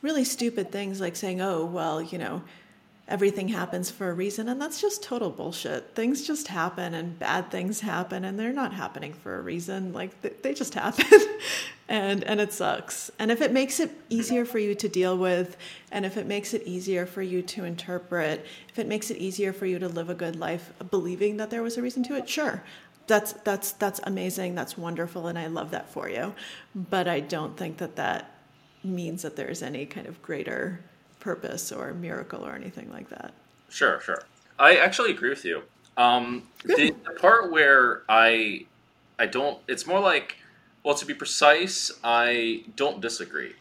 really 0.03 0.25
stupid 0.25 0.71
things 0.71 1.01
like 1.01 1.17
saying, 1.17 1.41
"Oh, 1.41 1.65
well, 1.65 2.01
you 2.03 2.19
know." 2.19 2.43
Everything 3.09 3.49
happens 3.49 3.89
for 3.89 4.11
a 4.11 4.15
reason 4.15 4.49
and 4.49 4.61
that's 4.61 4.81
just 4.81 5.03
total 5.03 5.31
bullshit. 5.31 5.95
Things 5.95 6.27
just 6.27 6.49
happen 6.49 6.95
and 6.95 7.19
bad 7.19 7.51
things 7.51 7.81
happen 7.81 8.25
and 8.25 8.39
they're 8.39 8.53
not 8.53 8.73
happening 8.73 9.13
for 9.15 9.39
a 9.39 9.43
reason. 9.43 9.93
Like 9.93 10.43
they 10.43 10.55
just 10.55 10.75
happen. 10.75 11.07
And 11.89 12.25
and 12.25 12.41
it 12.41 12.53
sucks. 12.53 13.13
And 13.17 13.31
if 13.31 13.41
it 13.41 13.53
makes 13.53 13.79
it 13.79 13.93
easier 14.09 14.45
for 14.45 14.59
you 14.59 14.75
to 14.75 14.89
deal 14.89 15.17
with 15.17 15.57
and 15.93 16.05
if 16.05 16.17
it 16.17 16.27
makes 16.27 16.53
it 16.53 16.65
easier 16.65 17.07
for 17.07 17.23
you 17.23 17.43
to 17.43 17.65
interpret 17.65 18.45
if 18.69 18.81
it 18.81 18.89
makes 18.89 19.09
it 19.13 19.19
easier 19.19 19.53
for 19.53 19.67
you 19.67 19.79
to 19.79 19.89
live 19.89 20.11
a 20.11 20.15
good 20.15 20.35
life 20.35 20.73
believing 20.91 21.37
that 21.37 21.51
there 21.51 21.63
was 21.63 21.77
a 21.77 21.83
reason 21.83 22.03
to 22.03 22.17
it 22.17 22.29
sure. 22.29 22.65
That's 23.07 23.35
that's 23.45 23.71
that's 23.71 24.01
amazing. 24.03 24.57
That's 24.57 24.77
wonderful 24.77 25.29
and 25.29 25.39
i 25.39 25.47
love 25.47 25.71
that 25.71 25.89
for 25.89 26.09
you. 26.09 26.35
But 26.75 27.07
i 27.07 27.21
don't 27.21 27.57
think 27.57 27.77
that 27.77 27.95
that 27.95 28.33
means 28.83 29.23
that 29.23 29.37
there's 29.37 29.63
any 29.63 29.87
kind 29.87 30.09
of 30.09 30.21
greater 30.23 30.81
purpose 31.27 31.73
or 31.73 31.93
miracle 31.93 32.47
or 32.47 32.55
anything 32.55 32.89
like 32.93 33.09
that. 33.11 33.33
Sure, 33.69 34.01
sure. 34.01 34.23
I 34.61 34.77
actually 34.77 35.11
agree 35.11 35.29
with 35.29 35.45
you. 35.45 35.63
Um, 35.97 36.45
the, 36.65 36.95
the, 37.05 37.11
part 37.21 37.51
where 37.51 38.03
I 38.09 38.67
I 39.19 39.27
don't, 39.27 39.59
it's 39.67 39.89
more 39.89 39.99
like, 39.99 40.37
well, 40.85 40.95
to 40.95 41.05
be 41.05 41.15
precise, 41.15 41.91
I 42.05 42.63
don't 42.77 43.01
disagree. 43.01 43.55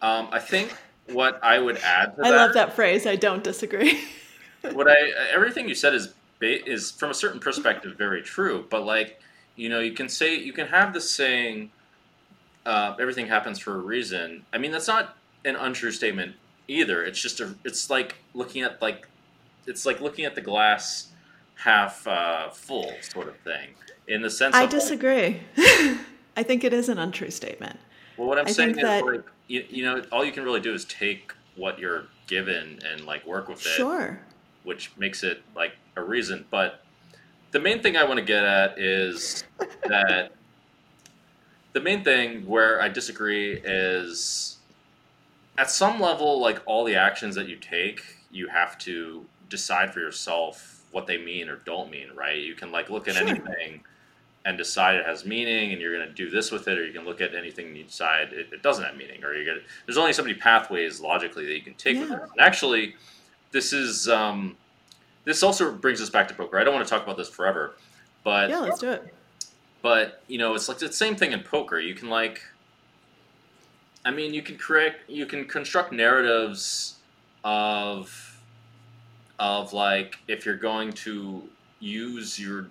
Um, 0.00 0.28
I 0.32 0.38
think 0.38 0.74
what 1.10 1.38
I 1.42 1.58
would 1.58 1.76
add 1.76 2.14
I 2.22 2.30
that, 2.30 2.36
love 2.36 2.54
that 2.54 2.72
phrase. 2.72 3.06
I 3.06 3.16
don't 3.16 3.44
disagree. 3.44 4.00
what 4.72 4.88
I 4.88 4.96
everything 5.30 5.68
you 5.68 5.74
said 5.74 5.94
is 5.94 6.14
is 6.40 6.90
from 6.90 7.10
a 7.10 7.14
certain 7.14 7.38
perspective 7.38 7.96
very 7.98 8.22
true, 8.22 8.66
but 8.70 8.86
like 8.86 9.20
you 9.56 9.68
know, 9.68 9.80
you 9.80 9.92
can 9.92 10.08
say 10.08 10.36
you 10.36 10.54
can 10.54 10.68
have 10.68 10.94
the 10.94 11.00
saying, 11.02 11.70
uh, 12.64 12.96
everything 12.98 13.26
happens 13.26 13.58
for 13.58 13.74
a 13.74 13.78
reason. 13.78 14.44
I 14.54 14.58
mean, 14.58 14.72
that's 14.72 14.88
not 14.88 15.16
an 15.44 15.56
untrue 15.56 15.90
statement 15.92 16.36
either. 16.68 17.04
It's 17.04 17.20
just 17.20 17.40
a. 17.40 17.54
It's 17.64 17.90
like 17.90 18.16
looking 18.34 18.62
at 18.62 18.80
like, 18.80 19.08
it's 19.66 19.86
like 19.86 20.00
looking 20.00 20.24
at 20.24 20.34
the 20.34 20.40
glass 20.40 21.08
half 21.56 22.06
uh, 22.06 22.50
full 22.50 22.92
sort 23.00 23.28
of 23.28 23.36
thing. 23.38 23.70
In 24.08 24.22
the 24.22 24.30
sense, 24.30 24.54
I 24.54 24.66
disagree. 24.66 25.40
I 26.36 26.42
think 26.42 26.64
it 26.64 26.72
is 26.72 26.88
an 26.88 26.98
untrue 26.98 27.30
statement. 27.30 27.78
Well, 28.16 28.28
what 28.28 28.38
I'm 28.38 28.46
I 28.46 28.50
saying 28.50 28.70
is 28.70 28.76
that, 28.82 29.04
like 29.04 29.24
you, 29.48 29.64
you 29.68 29.84
know, 29.84 30.02
all 30.12 30.24
you 30.24 30.32
can 30.32 30.44
really 30.44 30.60
do 30.60 30.72
is 30.74 30.84
take 30.84 31.32
what 31.56 31.78
you're 31.78 32.04
given 32.26 32.80
and 32.86 33.04
like 33.04 33.26
work 33.26 33.48
with 33.48 33.60
it. 33.60 33.70
Sure. 33.70 34.20
Which 34.64 34.92
makes 34.96 35.22
it 35.22 35.42
like 35.54 35.72
a 35.96 36.02
reason, 36.02 36.44
but 36.50 36.82
the 37.50 37.60
main 37.60 37.82
thing 37.82 37.96
I 37.96 38.04
want 38.04 38.18
to 38.18 38.24
get 38.24 38.44
at 38.44 38.78
is 38.78 39.44
that 39.84 40.32
the 41.72 41.80
main 41.80 42.02
thing 42.02 42.46
where 42.46 42.80
I 42.80 42.88
disagree 42.88 43.60
is 43.64 44.53
at 45.56 45.70
some 45.70 46.00
level, 46.00 46.40
like 46.40 46.60
all 46.66 46.84
the 46.84 46.96
actions 46.96 47.34
that 47.36 47.48
you 47.48 47.56
take, 47.56 48.02
you 48.30 48.48
have 48.48 48.76
to 48.78 49.24
decide 49.48 49.92
for 49.92 50.00
yourself 50.00 50.82
what 50.90 51.06
they 51.06 51.18
mean 51.18 51.48
or 51.48 51.56
don't 51.64 51.90
mean, 51.90 52.08
right? 52.14 52.38
You 52.38 52.54
can 52.54 52.72
like 52.72 52.90
look 52.90 53.08
at 53.08 53.14
sure. 53.14 53.28
anything 53.28 53.82
and 54.44 54.58
decide 54.58 54.96
it 54.96 55.06
has 55.06 55.24
meaning 55.24 55.72
and 55.72 55.80
you're 55.80 55.96
going 55.96 56.06
to 56.06 56.14
do 56.14 56.28
this 56.28 56.50
with 56.50 56.68
it, 56.68 56.78
or 56.78 56.84
you 56.84 56.92
can 56.92 57.04
look 57.04 57.20
at 57.20 57.34
anything 57.34 57.68
and 57.68 57.76
you 57.76 57.84
decide 57.84 58.32
it, 58.32 58.52
it 58.52 58.62
doesn't 58.62 58.84
have 58.84 58.96
meaning, 58.96 59.24
or 59.24 59.34
you 59.34 59.44
get 59.44 59.62
there's 59.86 59.96
only 59.96 60.12
so 60.12 60.22
many 60.22 60.34
pathways 60.34 61.00
logically 61.00 61.46
that 61.46 61.54
you 61.54 61.62
can 61.62 61.74
take 61.74 61.96
yeah. 61.96 62.02
with 62.02 62.10
it. 62.12 62.20
And 62.20 62.40
actually, 62.40 62.94
this 63.52 63.72
is 63.72 64.08
um, 64.08 64.56
this 65.24 65.42
also 65.42 65.72
brings 65.72 66.00
us 66.00 66.10
back 66.10 66.28
to 66.28 66.34
poker. 66.34 66.58
I 66.58 66.64
don't 66.64 66.74
want 66.74 66.86
to 66.86 66.92
talk 66.92 67.02
about 67.02 67.16
this 67.16 67.30
forever, 67.30 67.74
but 68.22 68.50
yeah, 68.50 68.58
let's 68.58 68.80
do 68.80 68.90
it. 68.90 69.14
But 69.80 70.22
you 70.28 70.38
know, 70.38 70.54
it's 70.54 70.68
like 70.68 70.78
the 70.78 70.92
same 70.92 71.16
thing 71.16 71.32
in 71.32 71.40
poker. 71.40 71.78
You 71.78 71.94
can 71.94 72.10
like 72.10 72.42
I 74.04 74.10
mean, 74.10 74.34
you 74.34 74.42
can 74.42 74.56
create, 74.56 74.94
you 75.08 75.26
can 75.26 75.46
construct 75.46 75.92
narratives 75.92 76.96
of, 77.42 78.40
of 79.38 79.72
like 79.72 80.18
if 80.28 80.44
you're 80.44 80.56
going 80.56 80.92
to 80.92 81.48
use 81.80 82.38
your, 82.38 82.66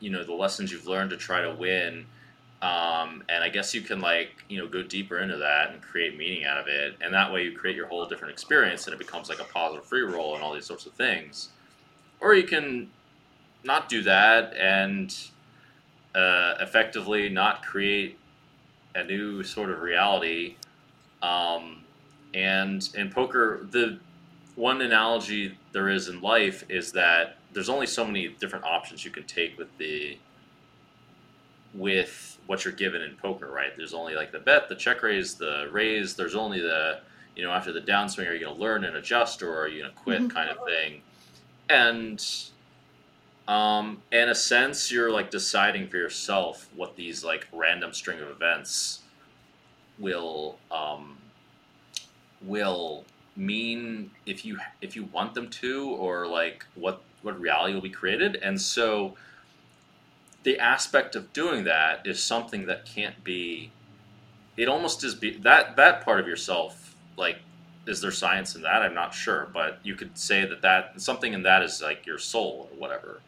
you 0.00 0.10
know, 0.10 0.24
the 0.24 0.32
lessons 0.32 0.70
you've 0.70 0.86
learned 0.86 1.10
to 1.10 1.16
try 1.16 1.40
to 1.40 1.54
win. 1.54 2.06
Um, 2.62 3.22
and 3.28 3.44
I 3.44 3.50
guess 3.50 3.74
you 3.74 3.82
can 3.82 4.00
like 4.00 4.30
you 4.48 4.58
know 4.58 4.66
go 4.66 4.82
deeper 4.82 5.18
into 5.18 5.36
that 5.36 5.72
and 5.72 5.82
create 5.82 6.16
meaning 6.16 6.46
out 6.46 6.56
of 6.56 6.68
it, 6.68 6.96
and 7.02 7.12
that 7.12 7.30
way 7.30 7.44
you 7.44 7.52
create 7.52 7.76
your 7.76 7.86
whole 7.86 8.06
different 8.06 8.32
experience, 8.32 8.86
and 8.86 8.94
it 8.94 8.98
becomes 8.98 9.28
like 9.28 9.40
a 9.40 9.44
positive 9.44 9.84
free 9.84 10.00
roll 10.00 10.34
and 10.34 10.42
all 10.42 10.54
these 10.54 10.64
sorts 10.64 10.86
of 10.86 10.92
things. 10.94 11.50
Or 12.18 12.34
you 12.34 12.44
can 12.44 12.90
not 13.62 13.90
do 13.90 14.02
that 14.04 14.54
and 14.56 15.14
uh, 16.14 16.54
effectively 16.60 17.28
not 17.28 17.62
create 17.62 18.18
a 18.94 19.04
new 19.04 19.42
sort 19.42 19.68
of 19.68 19.82
reality 19.82 20.56
um, 21.22 21.84
and 22.34 22.88
in 22.94 23.10
poker, 23.10 23.66
the 23.70 23.98
one 24.54 24.80
analogy 24.80 25.56
there 25.72 25.88
is 25.88 26.08
in 26.08 26.20
life 26.20 26.64
is 26.68 26.92
that 26.92 27.38
there's 27.52 27.68
only 27.68 27.86
so 27.86 28.04
many 28.04 28.28
different 28.28 28.64
options 28.64 29.04
you 29.04 29.10
can 29.10 29.24
take 29.24 29.56
with 29.58 29.68
the 29.78 30.18
with 31.74 32.38
what 32.46 32.64
you're 32.64 32.72
given 32.72 33.02
in 33.02 33.14
poker, 33.16 33.50
right? 33.50 33.76
There's 33.76 33.92
only 33.92 34.14
like 34.14 34.32
the 34.32 34.38
bet, 34.38 34.68
the 34.68 34.74
check 34.74 35.02
raise, 35.02 35.34
the 35.34 35.68
raise. 35.70 36.14
There's 36.14 36.34
only 36.34 36.60
the 36.60 37.00
you 37.34 37.42
know 37.42 37.50
after 37.50 37.72
the 37.72 37.80
downswing, 37.80 38.28
are 38.28 38.32
you 38.32 38.44
going 38.44 38.56
to 38.56 38.60
learn 38.60 38.84
and 38.84 38.96
adjust, 38.96 39.42
or 39.42 39.58
are 39.58 39.68
you 39.68 39.82
going 39.82 39.92
to 39.92 39.98
quit, 39.98 40.18
mm-hmm. 40.20 40.28
kind 40.28 40.50
of 40.50 40.58
thing. 40.64 41.02
And 41.68 42.24
um, 43.48 44.02
in 44.12 44.28
a 44.28 44.34
sense, 44.34 44.90
you're 44.90 45.10
like 45.10 45.30
deciding 45.30 45.88
for 45.88 45.96
yourself 45.96 46.68
what 46.74 46.96
these 46.96 47.24
like 47.24 47.46
random 47.52 47.92
string 47.92 48.20
of 48.20 48.28
events 48.28 49.00
will 49.98 50.58
um, 50.70 51.16
will 52.42 53.04
mean 53.36 54.10
if 54.24 54.44
you 54.44 54.58
if 54.80 54.96
you 54.96 55.04
want 55.04 55.34
them 55.34 55.48
to 55.48 55.90
or 55.90 56.26
like 56.26 56.64
what 56.74 57.02
what 57.22 57.38
reality 57.40 57.74
will 57.74 57.82
be 57.82 57.90
created. 57.90 58.36
And 58.36 58.60
so 58.60 59.14
the 60.42 60.58
aspect 60.58 61.16
of 61.16 61.32
doing 61.32 61.64
that 61.64 62.06
is 62.06 62.22
something 62.22 62.66
that 62.66 62.86
can't 62.86 63.22
be 63.24 63.72
it 64.56 64.68
almost 64.68 65.04
is 65.04 65.14
be 65.14 65.36
that 65.38 65.76
that 65.76 66.04
part 66.04 66.20
of 66.20 66.26
yourself 66.26 66.94
like 67.16 67.38
is 67.86 68.00
there 68.00 68.10
science 68.10 68.56
in 68.56 68.62
that? 68.62 68.82
I'm 68.82 68.94
not 68.94 69.12
sure 69.12 69.48
but 69.52 69.78
you 69.82 69.94
could 69.94 70.16
say 70.16 70.46
that 70.46 70.62
that 70.62 71.00
something 71.00 71.32
in 71.32 71.42
that 71.42 71.62
is 71.62 71.82
like 71.82 72.06
your 72.06 72.18
soul 72.18 72.68
or 72.72 72.78
whatever 72.78 73.20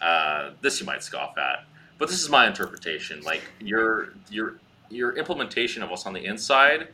uh, 0.00 0.50
this 0.60 0.80
you 0.80 0.86
might 0.86 1.02
scoff 1.02 1.38
at. 1.38 1.64
But 1.98 2.08
this 2.08 2.20
is 2.20 2.28
my 2.28 2.46
interpretation 2.46 3.20
like 3.22 3.42
your 3.60 4.14
your 4.30 4.56
your 4.92 5.16
implementation 5.16 5.82
of 5.82 5.90
what's 5.90 6.06
on 6.06 6.12
the 6.12 6.24
inside 6.24 6.88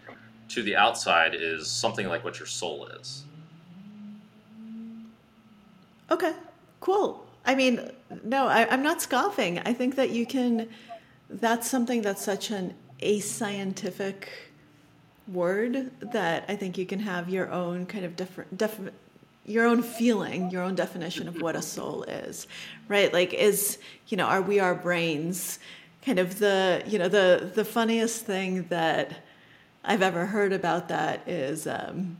to 0.48 0.62
the 0.62 0.76
outside 0.76 1.34
is 1.34 1.68
something 1.68 2.08
like 2.08 2.24
what 2.24 2.38
your 2.38 2.46
soul 2.46 2.87
is. 2.87 3.24
Okay, 6.11 6.32
cool. 6.80 7.26
I 7.44 7.54
mean, 7.54 7.90
no, 8.24 8.46
I, 8.46 8.72
am 8.72 8.82
not 8.82 9.02
scoffing. 9.02 9.58
I 9.61 9.74
think 9.74 9.96
that 9.96 10.11
you 10.11 10.24
can, 10.24 10.68
that's 11.28 11.68
something 11.68 12.02
that's 12.02 12.22
such 12.22 12.50
an 12.50 12.74
ascientific 13.00 14.28
word 15.26 15.90
that 16.00 16.44
I 16.48 16.56
think 16.56 16.78
you 16.78 16.87
can 16.87 17.00
have 17.00 17.28
your 17.28 17.50
own 17.50 17.84
kind 17.84 18.04
of 18.04 18.16
different, 18.16 18.56
def, 18.56 18.80
your 19.44 19.66
own 19.66 19.82
feeling, 19.82 20.50
your 20.50 20.62
own 20.62 20.74
definition 20.74 21.28
of 21.28 21.40
what 21.40 21.56
a 21.56 21.62
soul 21.62 22.04
is, 22.04 22.46
right? 22.87 23.12
Like, 23.12 23.34
is, 23.34 23.78
you 24.08 24.16
know, 24.16 24.26
are 24.26 24.42
we 24.42 24.61
our 24.61 24.74
brains? 24.74 25.58
Kind 26.09 26.18
of 26.18 26.38
the 26.38 26.83
you 26.87 26.99
know 26.99 27.07
the 27.07 27.51
the 27.55 27.66
funniest 27.66 28.25
thing 28.25 28.66
that 28.68 29.25
I've 29.85 30.01
ever 30.01 30.25
heard 30.25 30.55
about 30.55 30.88
that 30.88 31.29
is. 31.29 31.66
Um, 31.66 32.16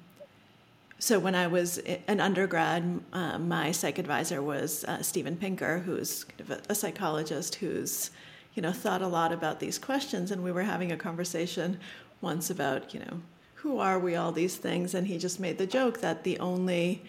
so 1.01 1.21
when 1.21 1.37
I 1.37 1.47
was 1.47 1.79
an 2.09 2.21
undergrad, 2.21 3.01
uh, 3.13 3.39
my 3.39 3.71
psych 3.71 3.99
advisor 3.99 4.43
was 4.43 4.85
uh, 4.85 5.01
Steven 5.01 5.37
Pinker, 5.37 5.79
who's 5.79 6.25
kind 6.25 6.41
of 6.41 6.51
a, 6.51 6.61
a, 6.71 6.75
psychologist 6.75 7.55
who's, 7.55 8.11
you 8.55 8.63
know, 8.63 8.73
thought 8.73 9.01
a 9.01 9.07
lot 9.07 9.31
about 9.31 9.61
these 9.61 9.79
questions. 9.79 10.33
And 10.33 10.43
we 10.43 10.51
were 10.51 10.65
having 10.65 10.91
a 10.91 10.97
conversation 10.97 11.79
once 12.21 12.51
about, 12.51 12.93
you 12.93 12.99
know, 12.99 13.23
who 13.55 13.79
are 13.79 14.01
we, 14.01 14.17
all 14.17 14.33
these 14.33 14.57
things, 14.57 14.93
and 14.93 15.07
he 15.07 15.19
just 15.19 15.39
made 15.39 15.57
the 15.57 15.69
joke 15.69 16.01
that 16.01 16.25
the 16.25 16.37
only, 16.41 17.05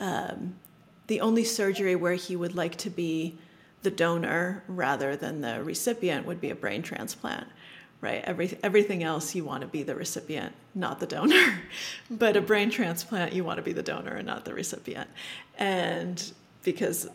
um, 0.00 0.56
the 1.06 1.20
only 1.20 1.44
surgery 1.44 1.94
where 1.94 2.14
he 2.14 2.34
would 2.34 2.56
like 2.56 2.74
to 2.78 2.90
be 2.90 3.38
the 3.82 3.90
donor 3.90 4.62
rather 4.68 5.16
than 5.16 5.40
the 5.40 5.62
recipient 5.62 6.26
would 6.26 6.40
be 6.40 6.50
a 6.50 6.54
brain 6.54 6.82
transplant 6.82 7.46
right? 8.02 8.22
Every, 8.24 8.58
everything 8.64 9.04
else, 9.04 9.34
you 9.34 9.44
want 9.44 9.62
to 9.62 9.68
be 9.68 9.84
the 9.84 9.94
recipient, 9.94 10.52
not 10.74 10.98
the 10.98 11.06
donor. 11.06 11.60
but 12.10 12.36
a 12.36 12.42
brain 12.42 12.68
transplant, 12.68 13.32
you 13.32 13.44
want 13.44 13.58
to 13.58 13.62
be 13.62 13.72
the 13.72 13.82
donor 13.82 14.16
and 14.16 14.26
not 14.26 14.44
the 14.44 14.52
recipient. 14.52 15.08
And 15.56 16.32
because 16.64 17.08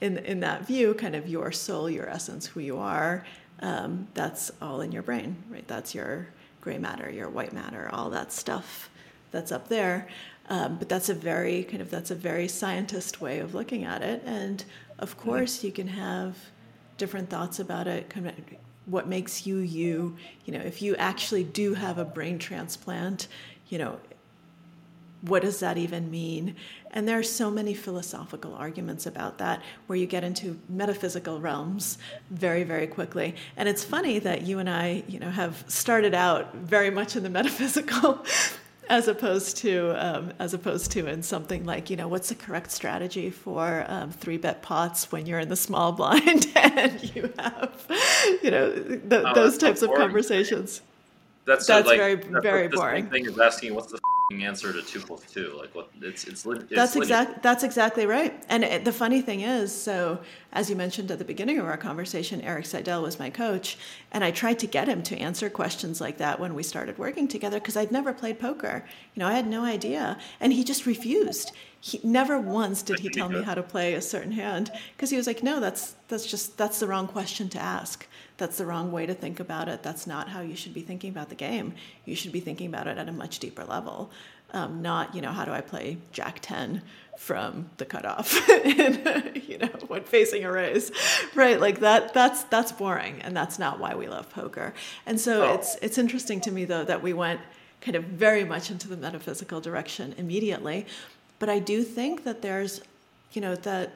in, 0.00 0.18
in 0.18 0.40
that 0.40 0.66
view, 0.66 0.94
kind 0.94 1.16
of 1.16 1.28
your 1.28 1.50
soul, 1.52 1.90
your 1.90 2.08
essence, 2.08 2.46
who 2.46 2.60
you 2.60 2.78
are, 2.78 3.26
um, 3.60 4.06
that's 4.14 4.52
all 4.62 4.80
in 4.80 4.92
your 4.92 5.02
brain, 5.02 5.36
right? 5.50 5.66
That's 5.66 5.94
your 5.94 6.28
gray 6.60 6.78
matter, 6.78 7.10
your 7.10 7.28
white 7.28 7.52
matter, 7.52 7.90
all 7.92 8.08
that 8.10 8.32
stuff 8.32 8.88
that's 9.32 9.50
up 9.50 9.68
there. 9.68 10.08
Um, 10.48 10.76
but 10.78 10.88
that's 10.88 11.08
a 11.08 11.14
very 11.14 11.62
kind 11.64 11.80
of 11.80 11.90
that's 11.90 12.10
a 12.10 12.14
very 12.14 12.48
scientist 12.48 13.20
way 13.20 13.38
of 13.38 13.54
looking 13.54 13.84
at 13.84 14.02
it. 14.02 14.22
And 14.24 14.64
of 15.00 15.16
course, 15.16 15.64
you 15.64 15.72
can 15.72 15.88
have 15.88 16.36
different 16.98 17.30
thoughts 17.30 17.58
about 17.58 17.88
it, 17.88 18.08
kind 18.08 18.28
of 18.28 18.34
what 18.86 19.08
makes 19.08 19.46
you 19.46 19.58
you. 19.58 20.16
You 20.44 20.52
know 20.52 20.60
if 20.60 20.80
you 20.82 20.94
actually 20.96 21.44
do 21.44 21.74
have 21.74 21.98
a 21.98 22.04
brain 22.04 22.38
transplant 22.38 23.26
you 23.68 23.78
know 23.78 23.98
what 25.22 25.42
does 25.42 25.60
that 25.60 25.76
even 25.76 26.10
mean? 26.10 26.56
And 26.92 27.06
there 27.06 27.18
are 27.18 27.22
so 27.22 27.50
many 27.50 27.74
philosophical 27.74 28.54
arguments 28.54 29.04
about 29.04 29.36
that 29.38 29.62
where 29.86 29.98
you 29.98 30.06
get 30.06 30.24
into 30.24 30.58
metaphysical 30.68 31.40
realms 31.40 31.98
very 32.30 32.64
very 32.64 32.86
quickly. 32.86 33.34
And 33.56 33.68
it's 33.68 33.84
funny 33.84 34.18
that 34.20 34.42
you 34.42 34.58
and 34.58 34.68
i 34.68 35.02
you 35.08 35.18
know 35.18 35.30
have 35.30 35.64
started 35.68 36.14
out 36.14 36.54
very 36.54 36.90
much 36.90 37.16
in 37.16 37.22
the 37.22 37.30
metaphysical 37.30 38.24
as 38.90 39.06
opposed 39.06 39.56
to 39.56 39.94
um, 39.96 40.32
as 40.40 40.52
opposed 40.52 40.90
to 40.90 41.06
in 41.06 41.22
something 41.22 41.64
like 41.64 41.88
you 41.88 41.96
know 41.96 42.08
what's 42.08 42.28
the 42.28 42.34
correct 42.34 42.72
strategy 42.72 43.30
for 43.30 43.86
um, 43.88 44.10
three 44.10 44.36
bet 44.36 44.62
pots 44.62 45.10
when 45.12 45.24
you're 45.26 45.38
in 45.38 45.48
the 45.48 45.56
small 45.56 45.92
blind 46.00 46.46
and 46.56 47.14
you 47.14 47.32
have 47.38 47.86
you 48.42 48.50
know 48.50 48.72
the, 48.72 49.22
oh, 49.24 49.34
those 49.34 49.56
types 49.56 49.80
of 49.80 49.94
conversations. 49.94 50.82
That's 51.46 51.66
that's 51.66 51.86
like, 51.86 51.98
very 51.98 52.16
that's 52.16 52.42
very 52.42 52.68
boring. 52.68 53.08
Thing 53.08 53.24
is 53.24 53.38
asking 53.38 53.74
what's 53.74 53.92
the 53.92 53.99
answer 54.30 54.72
to 54.72 54.82
two 54.82 55.00
plus 55.00 55.22
two. 55.22 55.54
Like 55.58 55.74
what 55.74 55.90
it's 56.00 56.24
it's, 56.24 56.46
it's 56.46 56.64
that's 56.70 56.96
exactly 56.96 57.36
that's 57.42 57.64
exactly 57.64 58.06
right. 58.06 58.42
And 58.48 58.64
it, 58.64 58.84
the 58.84 58.92
funny 58.92 59.20
thing 59.22 59.40
is, 59.40 59.74
so 59.74 60.20
as 60.52 60.70
you 60.70 60.76
mentioned 60.76 61.10
at 61.10 61.18
the 61.18 61.24
beginning 61.24 61.58
of 61.58 61.66
our 61.66 61.76
conversation, 61.76 62.40
Erik 62.40 62.66
Seidel 62.66 63.02
was 63.02 63.18
my 63.18 63.30
coach, 63.30 63.78
and 64.12 64.22
I 64.24 64.30
tried 64.30 64.58
to 64.60 64.66
get 64.66 64.88
him 64.88 65.02
to 65.04 65.16
answer 65.18 65.50
questions 65.50 66.00
like 66.00 66.18
that 66.18 66.38
when 66.38 66.54
we 66.54 66.62
started 66.62 66.98
working 66.98 67.28
together 67.28 67.58
because 67.58 67.76
I'd 67.76 67.92
never 67.92 68.12
played 68.12 68.38
poker. 68.38 68.84
You 69.14 69.20
know, 69.20 69.28
I 69.28 69.32
had 69.32 69.46
no 69.46 69.64
idea, 69.64 70.18
and 70.40 70.52
he 70.52 70.64
just 70.64 70.86
refused. 70.86 71.52
He 71.80 72.00
never 72.04 72.38
once 72.38 72.82
did 72.82 73.00
he 73.00 73.08
tell 73.08 73.30
me 73.30 73.42
how 73.42 73.54
to 73.54 73.62
play 73.62 73.94
a 73.94 74.02
certain 74.02 74.32
hand 74.32 74.70
because 74.96 75.10
he 75.10 75.16
was 75.16 75.26
like, 75.26 75.42
"No, 75.42 75.60
that's 75.60 75.96
that's 76.08 76.26
just 76.26 76.56
that's 76.56 76.80
the 76.80 76.86
wrong 76.86 77.06
question 77.06 77.48
to 77.50 77.58
ask." 77.58 78.06
That's 78.40 78.56
the 78.56 78.64
wrong 78.64 78.90
way 78.90 79.04
to 79.04 79.12
think 79.12 79.38
about 79.38 79.68
it. 79.68 79.82
That's 79.82 80.06
not 80.06 80.30
how 80.30 80.40
you 80.40 80.56
should 80.56 80.72
be 80.72 80.80
thinking 80.80 81.10
about 81.10 81.28
the 81.28 81.34
game. 81.34 81.74
You 82.06 82.16
should 82.16 82.32
be 82.32 82.40
thinking 82.40 82.66
about 82.66 82.86
it 82.86 82.96
at 82.96 83.06
a 83.06 83.12
much 83.12 83.38
deeper 83.38 83.64
level. 83.64 84.10
Um, 84.52 84.80
not, 84.80 85.14
you 85.14 85.20
know, 85.20 85.30
how 85.30 85.44
do 85.44 85.52
I 85.52 85.60
play 85.60 85.98
Jack 86.10 86.38
10 86.40 86.80
from 87.18 87.68
the 87.76 87.84
cutoff, 87.84 88.48
in, 88.64 89.42
you 89.46 89.58
know, 89.58 89.68
when 89.88 90.04
facing 90.04 90.42
a 90.44 90.50
raise, 90.50 90.90
right? 91.34 91.60
Like 91.60 91.80
that, 91.80 92.14
that's, 92.14 92.44
that's 92.44 92.72
boring. 92.72 93.20
And 93.20 93.36
that's 93.36 93.58
not 93.58 93.78
why 93.78 93.94
we 93.94 94.08
love 94.08 94.30
poker. 94.30 94.72
And 95.04 95.20
so 95.20 95.44
oh. 95.44 95.54
it's, 95.54 95.76
it's 95.82 95.98
interesting 95.98 96.40
to 96.40 96.50
me 96.50 96.64
though, 96.64 96.84
that 96.84 97.02
we 97.02 97.12
went 97.12 97.40
kind 97.82 97.94
of 97.94 98.04
very 98.04 98.44
much 98.44 98.70
into 98.70 98.88
the 98.88 98.96
metaphysical 98.96 99.60
direction 99.60 100.14
immediately. 100.16 100.86
But 101.38 101.50
I 101.50 101.58
do 101.58 101.82
think 101.82 102.24
that 102.24 102.40
there's, 102.40 102.80
you 103.32 103.42
know, 103.42 103.54
that 103.54 103.92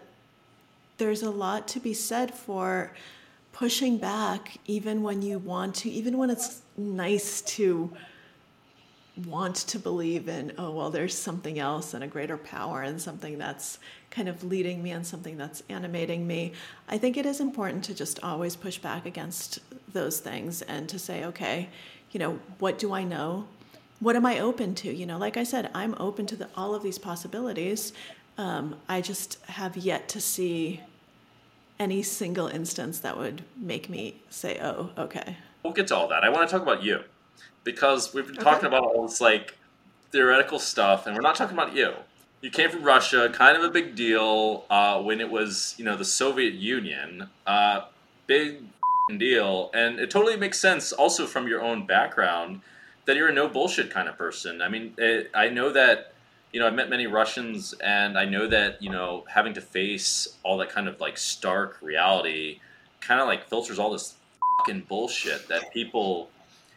there's 0.98 1.22
a 1.22 1.30
lot 1.30 1.66
to 1.68 1.80
be 1.80 1.94
said 1.94 2.34
for 2.34 2.92
pushing 3.54 3.96
back 3.96 4.58
even 4.66 5.02
when 5.02 5.22
you 5.22 5.38
want 5.38 5.76
to, 5.76 5.88
even 5.88 6.18
when 6.18 6.28
it's 6.28 6.60
nice 6.76 7.40
to 7.40 7.90
want 9.26 9.54
to 9.54 9.78
believe 9.78 10.28
in, 10.28 10.52
oh, 10.58 10.72
well, 10.72 10.90
there's 10.90 11.16
something 11.16 11.60
else 11.60 11.94
and 11.94 12.02
a 12.02 12.06
greater 12.08 12.36
power 12.36 12.82
and 12.82 13.00
something 13.00 13.38
that's 13.38 13.78
kind 14.10 14.28
of 14.28 14.42
leading 14.42 14.82
me 14.82 14.90
and 14.90 15.06
something 15.06 15.36
that's 15.36 15.62
animating 15.68 16.26
me. 16.26 16.52
I 16.88 16.98
think 16.98 17.16
it 17.16 17.26
is 17.26 17.38
important 17.40 17.84
to 17.84 17.94
just 17.94 18.18
always 18.24 18.56
push 18.56 18.78
back 18.78 19.06
against 19.06 19.60
those 19.92 20.18
things 20.18 20.62
and 20.62 20.88
to 20.88 20.98
say, 20.98 21.24
okay, 21.24 21.68
you 22.10 22.18
know, 22.18 22.40
what 22.58 22.76
do 22.76 22.92
I 22.92 23.04
know? 23.04 23.46
What 24.00 24.16
am 24.16 24.26
I 24.26 24.40
open 24.40 24.74
to? 24.76 24.92
You 24.92 25.06
know, 25.06 25.16
like 25.16 25.36
I 25.36 25.44
said, 25.44 25.70
I'm 25.74 25.94
open 26.00 26.26
to 26.26 26.36
the, 26.36 26.48
all 26.56 26.74
of 26.74 26.82
these 26.82 26.98
possibilities. 26.98 27.92
Um, 28.36 28.74
I 28.88 29.00
just 29.00 29.40
have 29.44 29.76
yet 29.76 30.08
to 30.08 30.20
see 30.20 30.80
any 31.78 32.02
single 32.02 32.46
instance 32.48 33.00
that 33.00 33.16
would 33.16 33.42
make 33.56 33.88
me 33.88 34.22
say, 34.30 34.58
"Oh, 34.62 34.90
okay." 34.96 35.36
We'll 35.62 35.72
get 35.72 35.86
to 35.88 35.96
all 35.96 36.08
that. 36.08 36.24
I 36.24 36.28
want 36.28 36.48
to 36.48 36.52
talk 36.52 36.62
about 36.62 36.82
you 36.82 37.00
because 37.64 38.14
we've 38.14 38.26
been 38.26 38.36
okay. 38.36 38.44
talking 38.44 38.66
about 38.66 38.84
all 38.84 39.06
this 39.06 39.20
like 39.20 39.56
theoretical 40.12 40.58
stuff, 40.58 41.06
and 41.06 41.16
we're 41.16 41.22
not 41.22 41.34
talking 41.34 41.56
about 41.56 41.74
you. 41.74 41.92
You 42.40 42.50
came 42.50 42.70
from 42.70 42.82
Russia, 42.82 43.30
kind 43.32 43.56
of 43.56 43.64
a 43.64 43.70
big 43.70 43.96
deal 43.96 44.66
uh, 44.68 45.00
when 45.00 45.20
it 45.20 45.30
was, 45.30 45.74
you 45.78 45.84
know, 45.84 45.96
the 45.96 46.04
Soviet 46.04 46.54
Union. 46.54 47.30
Uh, 47.46 47.86
big 48.26 48.62
deal, 49.18 49.70
and 49.74 49.98
it 49.98 50.10
totally 50.10 50.36
makes 50.36 50.60
sense. 50.60 50.92
Also, 50.92 51.26
from 51.26 51.48
your 51.48 51.62
own 51.62 51.86
background, 51.86 52.60
that 53.06 53.16
you're 53.16 53.28
a 53.28 53.32
no 53.32 53.48
bullshit 53.48 53.90
kind 53.90 54.08
of 54.08 54.16
person. 54.16 54.62
I 54.62 54.68
mean, 54.68 54.94
it, 54.98 55.30
I 55.34 55.48
know 55.48 55.70
that 55.72 56.13
you 56.54 56.60
know, 56.60 56.68
I've 56.68 56.74
met 56.74 56.88
many 56.88 57.08
Russians, 57.08 57.74
and 57.82 58.16
I 58.16 58.26
know 58.26 58.46
that 58.46 58.80
you 58.80 58.88
know 58.88 59.24
having 59.28 59.54
to 59.54 59.60
face 59.60 60.38
all 60.44 60.56
that 60.58 60.70
kind 60.70 60.86
of 60.86 61.00
like 61.00 61.18
stark 61.18 61.82
reality, 61.82 62.60
kind 63.00 63.20
of 63.20 63.26
like 63.26 63.48
filters 63.48 63.80
all 63.80 63.90
this 63.90 64.14
fucking 64.58 64.82
bullshit 64.88 65.48
that 65.48 65.72
people, 65.72 66.30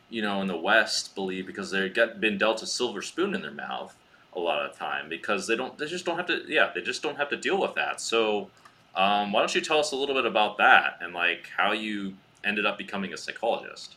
you 0.10 0.24
know, 0.24 0.42
in 0.42 0.48
the 0.48 0.58
West 0.58 1.14
believe 1.14 1.46
because 1.46 1.70
they 1.70 1.90
get 1.90 2.20
been 2.20 2.40
dealt 2.40 2.64
a 2.64 2.66
silver 2.66 3.04
spoon 3.04 3.36
in 3.36 3.44
their 3.44 3.52
mouth 3.52 3.96
a 4.36 4.40
lot 4.40 4.66
of 4.66 4.72
the 4.72 4.80
time 4.80 5.10
because 5.10 5.46
they 5.46 5.56
don't, 5.56 5.78
they 5.78 5.86
just 5.86 6.06
don't 6.06 6.18
have 6.18 6.26
to, 6.26 6.42
yeah, 6.48 6.72
they 6.74 6.82
just 6.82 7.04
don't 7.04 7.18
have 7.18 7.30
to 7.30 7.38
deal 7.38 7.60
with 7.62 7.76
that. 7.76 8.02
So, 8.02 8.50
um, 8.96 9.32
why 9.32 9.42
don't 9.42 9.54
you 9.54 9.62
tell 9.62 9.80
us 9.80 9.92
a 9.92 9.96
little 9.96 10.16
bit 10.16 10.26
about 10.26 10.58
that 10.58 10.98
and 11.02 11.14
like 11.14 11.50
how 11.56 11.72
you 11.72 12.16
ended 12.44 12.66
up 12.66 12.80
becoming 12.80 13.14
a 13.14 13.18
psychologist? 13.18 13.96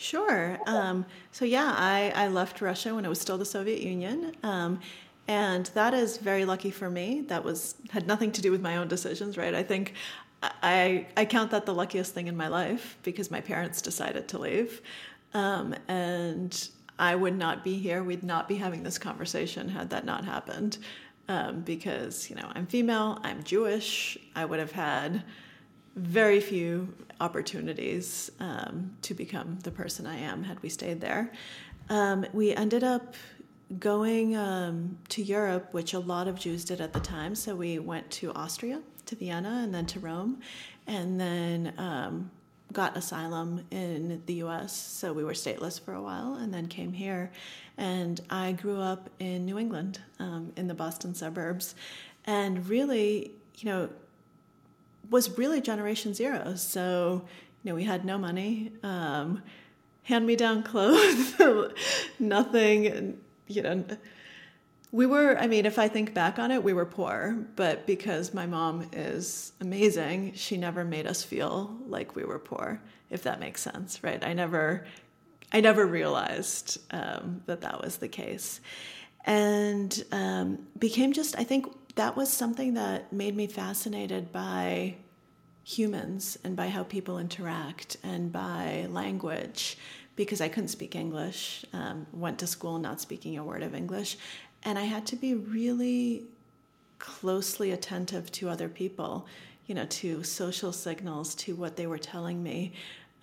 Sure. 0.00 0.58
Um, 0.64 1.04
so 1.30 1.44
yeah, 1.44 1.74
I, 1.76 2.10
I 2.16 2.28
left 2.28 2.62
Russia 2.62 2.94
when 2.94 3.04
it 3.04 3.08
was 3.08 3.20
still 3.20 3.36
the 3.36 3.44
Soviet 3.44 3.82
Union. 3.82 4.34
Um, 4.42 4.80
and 5.28 5.66
that 5.74 5.92
is 5.92 6.16
very 6.16 6.46
lucky 6.46 6.70
for 6.70 6.88
me. 6.88 7.20
That 7.28 7.44
was 7.44 7.74
had 7.90 8.06
nothing 8.06 8.32
to 8.32 8.40
do 8.40 8.50
with 8.50 8.62
my 8.62 8.78
own 8.78 8.88
decisions, 8.88 9.36
right? 9.36 9.54
I 9.54 9.62
think 9.62 9.92
I 10.42 11.06
I 11.18 11.26
count 11.26 11.50
that 11.50 11.66
the 11.66 11.74
luckiest 11.74 12.14
thing 12.14 12.28
in 12.28 12.36
my 12.36 12.48
life 12.48 12.96
because 13.02 13.30
my 13.30 13.42
parents 13.42 13.82
decided 13.82 14.26
to 14.28 14.38
leave, 14.38 14.80
um, 15.34 15.74
and 15.86 16.70
I 16.98 17.14
would 17.14 17.36
not 17.36 17.62
be 17.62 17.74
here. 17.74 18.02
We'd 18.02 18.24
not 18.24 18.48
be 18.48 18.56
having 18.56 18.82
this 18.82 18.96
conversation 18.98 19.68
had 19.68 19.90
that 19.90 20.06
not 20.06 20.24
happened. 20.24 20.78
Um, 21.28 21.60
because 21.60 22.30
you 22.30 22.36
know 22.36 22.50
I'm 22.54 22.66
female, 22.66 23.18
I'm 23.22 23.42
Jewish. 23.44 24.16
I 24.34 24.46
would 24.46 24.58
have 24.60 24.72
had 24.72 25.22
very 26.00 26.40
few 26.40 26.92
opportunities 27.20 28.30
um, 28.40 28.96
to 29.02 29.14
become 29.14 29.58
the 29.62 29.70
person 29.70 30.06
I 30.06 30.16
am 30.16 30.42
had 30.42 30.60
we 30.62 30.68
stayed 30.68 31.00
there. 31.00 31.30
Um, 31.88 32.24
we 32.32 32.54
ended 32.54 32.82
up 32.84 33.14
going 33.78 34.36
um, 34.36 34.98
to 35.10 35.22
Europe, 35.22 35.68
which 35.72 35.92
a 35.92 35.98
lot 35.98 36.26
of 36.26 36.38
Jews 36.38 36.64
did 36.64 36.80
at 36.80 36.92
the 36.92 37.00
time. 37.00 37.34
So 37.34 37.54
we 37.54 37.78
went 37.78 38.10
to 38.12 38.32
Austria, 38.32 38.80
to 39.06 39.16
Vienna, 39.16 39.60
and 39.62 39.74
then 39.74 39.86
to 39.86 40.00
Rome, 40.00 40.40
and 40.86 41.20
then 41.20 41.72
um, 41.78 42.30
got 42.72 42.96
asylum 42.96 43.64
in 43.70 44.22
the 44.26 44.34
US. 44.34 44.74
So 44.74 45.12
we 45.12 45.24
were 45.24 45.32
stateless 45.32 45.80
for 45.80 45.94
a 45.94 46.02
while 46.02 46.34
and 46.34 46.52
then 46.52 46.66
came 46.66 46.92
here. 46.92 47.30
And 47.76 48.20
I 48.30 48.52
grew 48.52 48.80
up 48.80 49.10
in 49.18 49.44
New 49.44 49.58
England, 49.58 50.00
um, 50.18 50.52
in 50.56 50.66
the 50.66 50.74
Boston 50.74 51.14
suburbs. 51.14 51.74
And 52.24 52.66
really, 52.68 53.32
you 53.56 53.64
know, 53.66 53.88
was 55.10 55.36
really 55.36 55.60
Generation 55.60 56.14
Zero. 56.14 56.54
So, 56.54 57.22
you 57.62 57.70
know, 57.70 57.74
we 57.74 57.84
had 57.84 58.04
no 58.04 58.16
money, 58.16 58.72
um, 58.82 59.42
hand 60.04 60.26
me 60.26 60.36
down 60.36 60.62
clothes, 60.62 61.34
nothing, 62.18 63.18
you 63.46 63.62
know, 63.62 63.84
we 64.92 65.06
were, 65.06 65.38
I 65.38 65.46
mean, 65.46 65.66
if 65.66 65.78
I 65.78 65.86
think 65.88 66.14
back 66.14 66.38
on 66.38 66.50
it, 66.50 66.64
we 66.64 66.72
were 66.72 66.86
poor, 66.86 67.36
but 67.54 67.86
because 67.86 68.34
my 68.34 68.46
mom 68.46 68.88
is 68.92 69.52
amazing, 69.60 70.32
she 70.34 70.56
never 70.56 70.84
made 70.84 71.06
us 71.06 71.22
feel 71.22 71.76
like 71.86 72.16
we 72.16 72.24
were 72.24 72.40
poor, 72.40 72.82
if 73.08 73.22
that 73.22 73.38
makes 73.38 73.62
sense, 73.62 74.02
right? 74.02 74.24
I 74.24 74.32
never, 74.32 74.84
I 75.52 75.60
never 75.60 75.86
realized 75.86 76.78
um, 76.90 77.42
that 77.46 77.60
that 77.60 77.80
was 77.80 77.98
the 77.98 78.08
case. 78.08 78.60
And 79.24 80.02
um, 80.10 80.66
became 80.78 81.12
just, 81.12 81.38
I 81.38 81.44
think 81.44 81.72
that 82.00 82.16
was 82.16 82.32
something 82.32 82.72
that 82.72 83.12
made 83.12 83.36
me 83.36 83.46
fascinated 83.46 84.32
by 84.32 84.94
humans 85.64 86.38
and 86.42 86.56
by 86.56 86.66
how 86.66 86.82
people 86.82 87.18
interact 87.18 87.98
and 88.02 88.32
by 88.32 88.86
language 88.88 89.76
because 90.16 90.40
I 90.40 90.48
couldn't 90.48 90.68
speak 90.68 90.96
English, 90.96 91.62
um, 91.74 92.06
went 92.14 92.38
to 92.38 92.46
school 92.46 92.78
not 92.78 93.02
speaking 93.02 93.36
a 93.36 93.44
word 93.44 93.62
of 93.62 93.74
English, 93.74 94.16
and 94.62 94.78
I 94.78 94.84
had 94.84 95.04
to 95.08 95.16
be 95.16 95.34
really 95.34 96.24
closely 96.98 97.70
attentive 97.70 98.32
to 98.32 98.48
other 98.48 98.70
people, 98.70 99.26
you 99.66 99.74
know, 99.74 99.84
to 100.00 100.22
social 100.22 100.72
signals, 100.72 101.34
to 101.34 101.54
what 101.54 101.76
they 101.76 101.86
were 101.86 101.98
telling 101.98 102.42
me. 102.42 102.72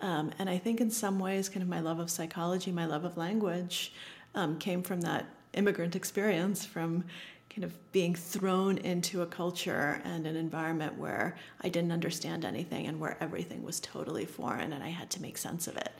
Um, 0.00 0.30
and 0.38 0.48
I 0.48 0.56
think 0.58 0.80
in 0.80 0.92
some 0.92 1.18
ways, 1.18 1.48
kind 1.48 1.64
of 1.64 1.68
my 1.68 1.80
love 1.80 1.98
of 1.98 2.10
psychology, 2.10 2.70
my 2.70 2.86
love 2.86 3.04
of 3.04 3.16
language, 3.16 3.92
um, 4.36 4.56
came 4.56 4.84
from 4.84 5.00
that 5.00 5.26
immigrant 5.54 5.96
experience, 5.96 6.64
from 6.64 7.02
kind 7.58 7.64
of 7.64 7.90
being 7.90 8.14
thrown 8.14 8.78
into 8.78 9.22
a 9.22 9.26
culture 9.26 10.00
and 10.04 10.28
an 10.28 10.36
environment 10.36 10.96
where 10.96 11.34
I 11.60 11.68
didn't 11.68 11.90
understand 11.90 12.44
anything 12.44 12.86
and 12.86 13.00
where 13.00 13.16
everything 13.20 13.64
was 13.64 13.80
totally 13.80 14.26
foreign 14.26 14.72
and 14.72 14.84
I 14.84 14.90
had 14.90 15.10
to 15.10 15.22
make 15.22 15.36
sense 15.36 15.66
of 15.66 15.76
it. 15.76 15.90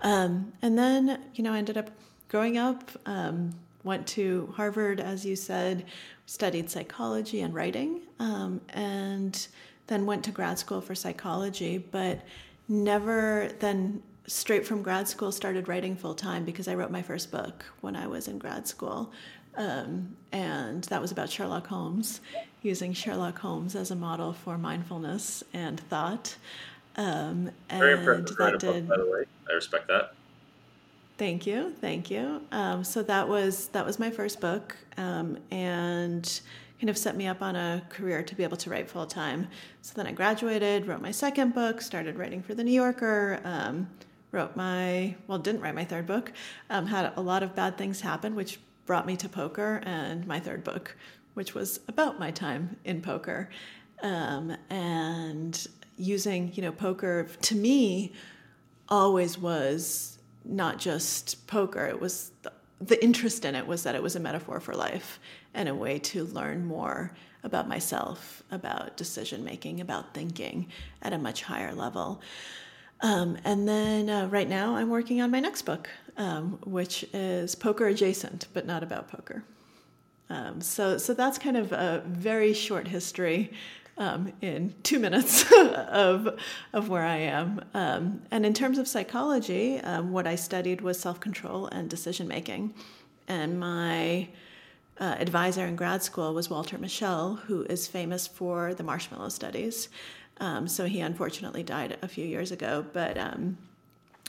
Um, 0.00 0.52
and 0.62 0.76
then, 0.76 1.20
you 1.36 1.44
know, 1.44 1.52
I 1.52 1.58
ended 1.58 1.78
up 1.78 1.92
growing 2.26 2.58
up, 2.58 2.90
um, 3.06 3.54
went 3.84 4.04
to 4.08 4.52
Harvard, 4.56 4.98
as 4.98 5.24
you 5.24 5.36
said, 5.36 5.84
studied 6.26 6.70
psychology 6.70 7.40
and 7.42 7.54
writing, 7.54 8.00
um, 8.18 8.60
and 8.70 9.46
then 9.86 10.06
went 10.06 10.24
to 10.24 10.32
grad 10.32 10.58
school 10.58 10.80
for 10.80 10.96
psychology, 10.96 11.78
but 11.78 12.20
never 12.66 13.52
then 13.60 14.02
straight 14.26 14.66
from 14.66 14.82
grad 14.82 15.06
school 15.06 15.30
started 15.30 15.68
writing 15.68 15.94
full 15.94 16.14
time 16.14 16.44
because 16.44 16.66
I 16.66 16.74
wrote 16.74 16.90
my 16.90 17.02
first 17.02 17.30
book 17.30 17.64
when 17.80 17.94
I 17.94 18.08
was 18.08 18.26
in 18.26 18.38
grad 18.38 18.66
school. 18.66 19.12
Um, 19.56 20.16
and 20.32 20.84
that 20.84 21.00
was 21.00 21.12
about 21.12 21.30
Sherlock 21.30 21.66
Holmes, 21.66 22.20
using 22.62 22.92
Sherlock 22.92 23.38
Holmes 23.38 23.74
as 23.74 23.90
a 23.90 23.96
model 23.96 24.32
for 24.32 24.58
mindfulness 24.58 25.42
and 25.52 25.80
thought. 25.80 26.36
Um, 26.96 27.50
and 27.68 27.80
Very 27.80 27.98
impressive 27.98 28.36
that 28.36 28.58
did, 28.58 28.88
book, 28.88 28.98
by 28.98 29.04
the 29.04 29.10
way. 29.10 29.24
I 29.48 29.52
respect 29.52 29.88
that. 29.88 30.12
Thank 31.18 31.46
you, 31.46 31.74
thank 31.80 32.10
you. 32.10 32.42
Um, 32.52 32.84
so 32.84 33.02
that 33.04 33.28
was 33.28 33.68
that 33.68 33.86
was 33.86 33.98
my 33.98 34.10
first 34.10 34.40
book, 34.40 34.76
um, 34.98 35.38
and 35.50 36.40
kind 36.78 36.90
of 36.90 36.98
set 36.98 37.16
me 37.16 37.26
up 37.26 37.40
on 37.40 37.56
a 37.56 37.82
career 37.88 38.22
to 38.22 38.34
be 38.34 38.42
able 38.42 38.58
to 38.58 38.68
write 38.68 38.88
full 38.90 39.06
time. 39.06 39.48
So 39.80 39.94
then 39.96 40.06
I 40.06 40.12
graduated, 40.12 40.86
wrote 40.86 41.00
my 41.00 41.10
second 41.10 41.54
book, 41.54 41.80
started 41.80 42.16
writing 42.18 42.42
for 42.42 42.54
the 42.54 42.62
New 42.62 42.72
Yorker. 42.72 43.40
Um, 43.44 43.88
wrote 44.32 44.56
my 44.56 45.14
well, 45.26 45.38
didn't 45.38 45.62
write 45.62 45.74
my 45.74 45.84
third 45.84 46.06
book. 46.06 46.32
Um, 46.68 46.86
had 46.86 47.12
a 47.16 47.20
lot 47.22 47.42
of 47.42 47.54
bad 47.54 47.78
things 47.78 48.02
happen, 48.02 48.34
which 48.34 48.58
brought 48.86 49.06
me 49.06 49.16
to 49.16 49.28
poker, 49.28 49.80
and 49.84 50.26
my 50.26 50.40
third 50.40 50.64
book, 50.64 50.96
which 51.34 51.54
was 51.54 51.80
about 51.88 52.18
my 52.18 52.30
time 52.30 52.76
in 52.84 53.02
poker, 53.02 53.50
um, 54.02 54.56
and 54.70 55.66
using 55.98 56.52
you 56.54 56.62
know 56.62 56.72
poker 56.72 57.26
to 57.42 57.54
me 57.54 58.12
always 58.88 59.38
was 59.38 60.18
not 60.44 60.78
just 60.78 61.46
poker. 61.46 61.86
It 61.86 62.00
was 62.00 62.30
the, 62.42 62.52
the 62.80 63.02
interest 63.02 63.44
in 63.44 63.54
it 63.54 63.66
was 63.66 63.82
that 63.82 63.94
it 63.94 64.02
was 64.02 64.16
a 64.16 64.20
metaphor 64.20 64.60
for 64.60 64.74
life 64.74 65.18
and 65.54 65.68
a 65.68 65.74
way 65.74 65.98
to 65.98 66.24
learn 66.24 66.64
more 66.66 67.12
about 67.42 67.68
myself, 67.68 68.42
about 68.50 68.96
decision 68.96 69.44
making, 69.44 69.80
about 69.80 70.14
thinking 70.14 70.68
at 71.02 71.12
a 71.12 71.18
much 71.18 71.42
higher 71.42 71.74
level. 71.74 72.20
Um, 73.00 73.38
and 73.44 73.68
then 73.68 74.08
uh, 74.08 74.26
right 74.28 74.48
now, 74.48 74.76
I'm 74.76 74.90
working 74.90 75.20
on 75.20 75.30
my 75.30 75.40
next 75.40 75.62
book, 75.62 75.88
um, 76.16 76.58
which 76.64 77.04
is 77.12 77.54
poker 77.54 77.86
adjacent, 77.86 78.48
but 78.52 78.66
not 78.66 78.82
about 78.82 79.08
poker. 79.08 79.44
Um, 80.28 80.60
so, 80.60 80.98
so 80.98 81.14
that's 81.14 81.38
kind 81.38 81.56
of 81.56 81.72
a 81.72 82.02
very 82.06 82.52
short 82.52 82.88
history 82.88 83.52
um, 83.98 84.32
in 84.40 84.74
two 84.82 84.98
minutes 84.98 85.50
of, 85.52 86.38
of 86.72 86.88
where 86.88 87.04
I 87.04 87.16
am. 87.16 87.64
Um, 87.74 88.22
and 88.30 88.44
in 88.44 88.52
terms 88.52 88.78
of 88.78 88.88
psychology, 88.88 89.78
um, 89.80 90.12
what 90.12 90.26
I 90.26 90.34
studied 90.34 90.80
was 90.80 90.98
self 90.98 91.20
control 91.20 91.66
and 91.68 91.88
decision 91.88 92.28
making. 92.28 92.74
And 93.28 93.58
my 93.58 94.28
uh, 94.98 95.16
advisor 95.18 95.66
in 95.66 95.76
grad 95.76 96.02
school 96.02 96.34
was 96.34 96.50
Walter 96.50 96.78
Mischel, 96.78 97.40
who 97.40 97.62
is 97.64 97.86
famous 97.86 98.26
for 98.26 98.74
the 98.74 98.82
marshmallow 98.82 99.30
studies. 99.30 99.88
Um, 100.38 100.68
so 100.68 100.84
he 100.84 101.00
unfortunately 101.00 101.62
died 101.62 101.96
a 102.02 102.08
few 102.08 102.26
years 102.26 102.52
ago, 102.52 102.84
but 102.92 103.16
um, 103.16 103.56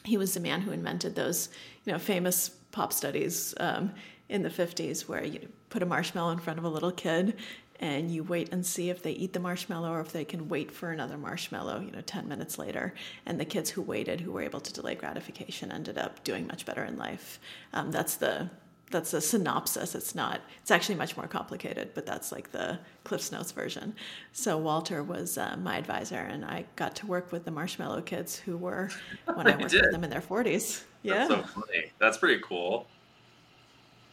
he 0.08 0.18
was 0.18 0.34
the 0.34 0.40
man 0.40 0.62
who 0.62 0.72
invented 0.72 1.16
those, 1.16 1.50
you 1.86 1.92
know, 1.92 2.00
famous 2.00 2.50
pop 2.72 2.94
studies 2.94 3.54
um, 3.60 3.92
in 4.30 4.42
the 4.42 4.50
50s 4.50 5.08
where 5.08 5.24
you 5.24 5.48
put 5.70 5.84
a 5.84 5.86
marshmallow 5.86 6.32
in 6.32 6.40
front 6.40 6.58
of 6.60 6.66
a 6.66 6.70
little 6.70 6.92
kid 6.92 7.36
and 7.80 8.10
you 8.10 8.24
wait 8.24 8.52
and 8.52 8.66
see 8.66 8.90
if 8.90 9.04
they 9.04 9.12
eat 9.12 9.34
the 9.34 9.40
marshmallow 9.40 9.92
or 9.92 10.00
if 10.00 10.12
they 10.12 10.26
can 10.26 10.50
wait 10.50 10.72
for 10.72 10.92
another 10.92 11.18
marshmallow, 11.18 11.80
you 11.82 11.92
know, 11.92 12.02
10 12.02 12.28
minutes 12.28 12.58
later. 12.58 12.94
And 13.26 13.40
the 13.40 13.46
kids 13.46 13.70
who 13.70 13.82
waited, 13.82 14.22
who 14.22 14.32
were 14.32 14.42
able 14.42 14.62
to 14.62 14.74
delay 14.74 14.96
gratification, 14.96 15.72
ended 15.72 15.98
up 15.98 16.24
doing 16.24 16.48
much 16.48 16.66
better 16.66 16.84
in 16.84 16.98
life. 16.98 17.40
Um, 17.74 17.92
that's 17.92 18.16
the 18.16 18.50
that's 18.90 19.14
a 19.14 19.22
synopsis. 19.22 19.96
It's 19.96 20.16
not. 20.16 20.42
It's 20.62 20.72
actually 20.72 20.96
much 20.96 21.18
more 21.18 21.28
complicated, 21.28 21.92
but 21.94 22.06
that's 22.06 22.32
like 22.32 22.52
the 22.52 22.80
Cliff's 23.04 23.32
Notes 23.32 23.52
version. 23.52 23.96
So 24.32 24.58
Walter 24.58 25.04
was 25.04 25.38
uh, 25.38 25.58
my 25.62 25.78
advisor, 25.78 26.16
and 26.16 26.46
I 26.46 26.66
got 26.76 26.96
to 26.98 27.08
work 27.08 27.32
with 27.32 27.46
the 27.46 27.52
Marshmallow 27.52 28.02
Kids, 28.02 28.38
who 28.38 28.58
were 28.58 28.90
when 29.34 29.48
I 29.48 29.58
worked 29.58 29.74
with 29.74 29.92
them 29.92 30.04
in 30.04 30.10
their 30.10 30.22
forties. 30.22 30.86
Yeah, 31.04 31.28
that's 31.28 31.30
so 31.30 31.62
funny. 31.62 31.92
That's 32.00 32.18
pretty 32.18 32.42
cool. 32.44 32.88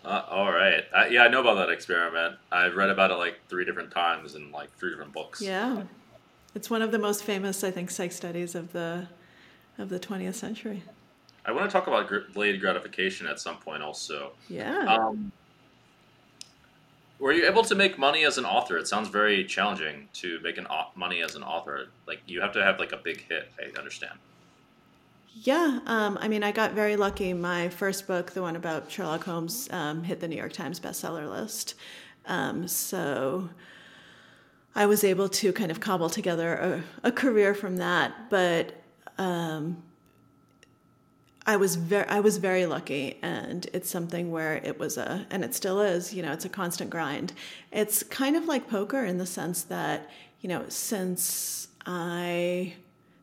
Uh, 0.04 0.22
all 0.28 0.52
right. 0.52 0.84
Uh, 0.94 1.06
yeah, 1.10 1.22
I 1.22 1.28
know 1.28 1.40
about 1.40 1.54
that 1.54 1.70
experiment. 1.70 2.36
I've 2.52 2.74
read 2.74 2.90
about 2.90 3.10
it 3.10 3.14
like 3.14 3.40
three 3.48 3.64
different 3.64 3.90
times 3.90 4.34
in 4.34 4.52
like 4.52 4.70
three 4.76 4.90
different 4.90 5.12
books. 5.12 5.40
Yeah, 5.40 5.84
it's 6.54 6.68
one 6.68 6.82
of 6.82 6.90
the 6.90 6.98
most 6.98 7.24
famous, 7.24 7.64
I 7.64 7.70
think, 7.70 7.90
psych 7.90 8.12
studies 8.12 8.54
of 8.54 8.72
the 8.72 9.08
of 9.78 9.88
the 9.88 9.98
20th 9.98 10.34
century. 10.34 10.82
I 11.46 11.52
want 11.52 11.68
to 11.68 11.72
talk 11.72 11.86
about 11.86 12.08
delayed 12.08 12.60
gratification 12.60 13.26
at 13.26 13.38
some 13.38 13.56
point, 13.56 13.82
also. 13.82 14.32
Yeah. 14.48 14.84
Um, 14.86 15.32
were 17.18 17.32
you 17.32 17.46
able 17.46 17.62
to 17.64 17.74
make 17.74 17.98
money 17.98 18.24
as 18.24 18.38
an 18.38 18.44
author? 18.44 18.76
It 18.76 18.88
sounds 18.88 19.08
very 19.08 19.44
challenging 19.44 20.08
to 20.14 20.40
make 20.40 20.58
an 20.58 20.66
money 20.96 21.22
as 21.22 21.36
an 21.36 21.42
author. 21.42 21.86
Like 22.06 22.20
you 22.26 22.40
have 22.40 22.52
to 22.52 22.62
have 22.62 22.78
like 22.78 22.92
a 22.92 22.96
big 22.96 23.26
hit. 23.28 23.50
I 23.58 23.78
understand. 23.78 24.18
Yeah, 25.42 25.80
um, 25.86 26.16
I 26.20 26.28
mean, 26.28 26.44
I 26.44 26.52
got 26.52 26.72
very 26.72 26.96
lucky. 26.96 27.32
My 27.32 27.68
first 27.68 28.06
book, 28.06 28.32
the 28.32 28.42
one 28.42 28.56
about 28.56 28.90
Sherlock 28.90 29.24
Holmes, 29.24 29.68
um, 29.72 30.04
hit 30.04 30.20
the 30.20 30.28
New 30.28 30.36
York 30.36 30.52
Times 30.52 30.78
bestseller 30.78 31.28
list. 31.28 31.74
Um, 32.26 32.68
so 32.68 33.48
I 34.74 34.86
was 34.86 35.02
able 35.02 35.28
to 35.30 35.52
kind 35.52 35.70
of 35.70 35.80
cobble 35.80 36.08
together 36.10 36.54
a, 37.02 37.08
a 37.08 37.12
career 37.12 37.54
from 37.54 37.78
that. 37.78 38.30
But 38.30 38.74
um, 39.18 39.82
I 41.46 41.56
was 41.56 41.76
very, 41.76 42.08
I 42.08 42.20
was 42.20 42.38
very 42.38 42.64
lucky, 42.64 43.18
and 43.22 43.66
it's 43.74 43.90
something 43.90 44.30
where 44.30 44.56
it 44.56 44.78
was 44.78 44.96
a, 44.96 45.26
and 45.30 45.44
it 45.44 45.54
still 45.54 45.80
is. 45.80 46.14
You 46.14 46.22
know, 46.22 46.32
it's 46.32 46.46
a 46.46 46.48
constant 46.48 46.90
grind. 46.90 47.34
It's 47.70 48.02
kind 48.02 48.34
of 48.36 48.46
like 48.46 48.68
poker 48.68 49.04
in 49.04 49.18
the 49.18 49.26
sense 49.26 49.62
that 49.64 50.10
you 50.40 50.48
know, 50.48 50.64
since 50.68 51.68
I 51.86 52.74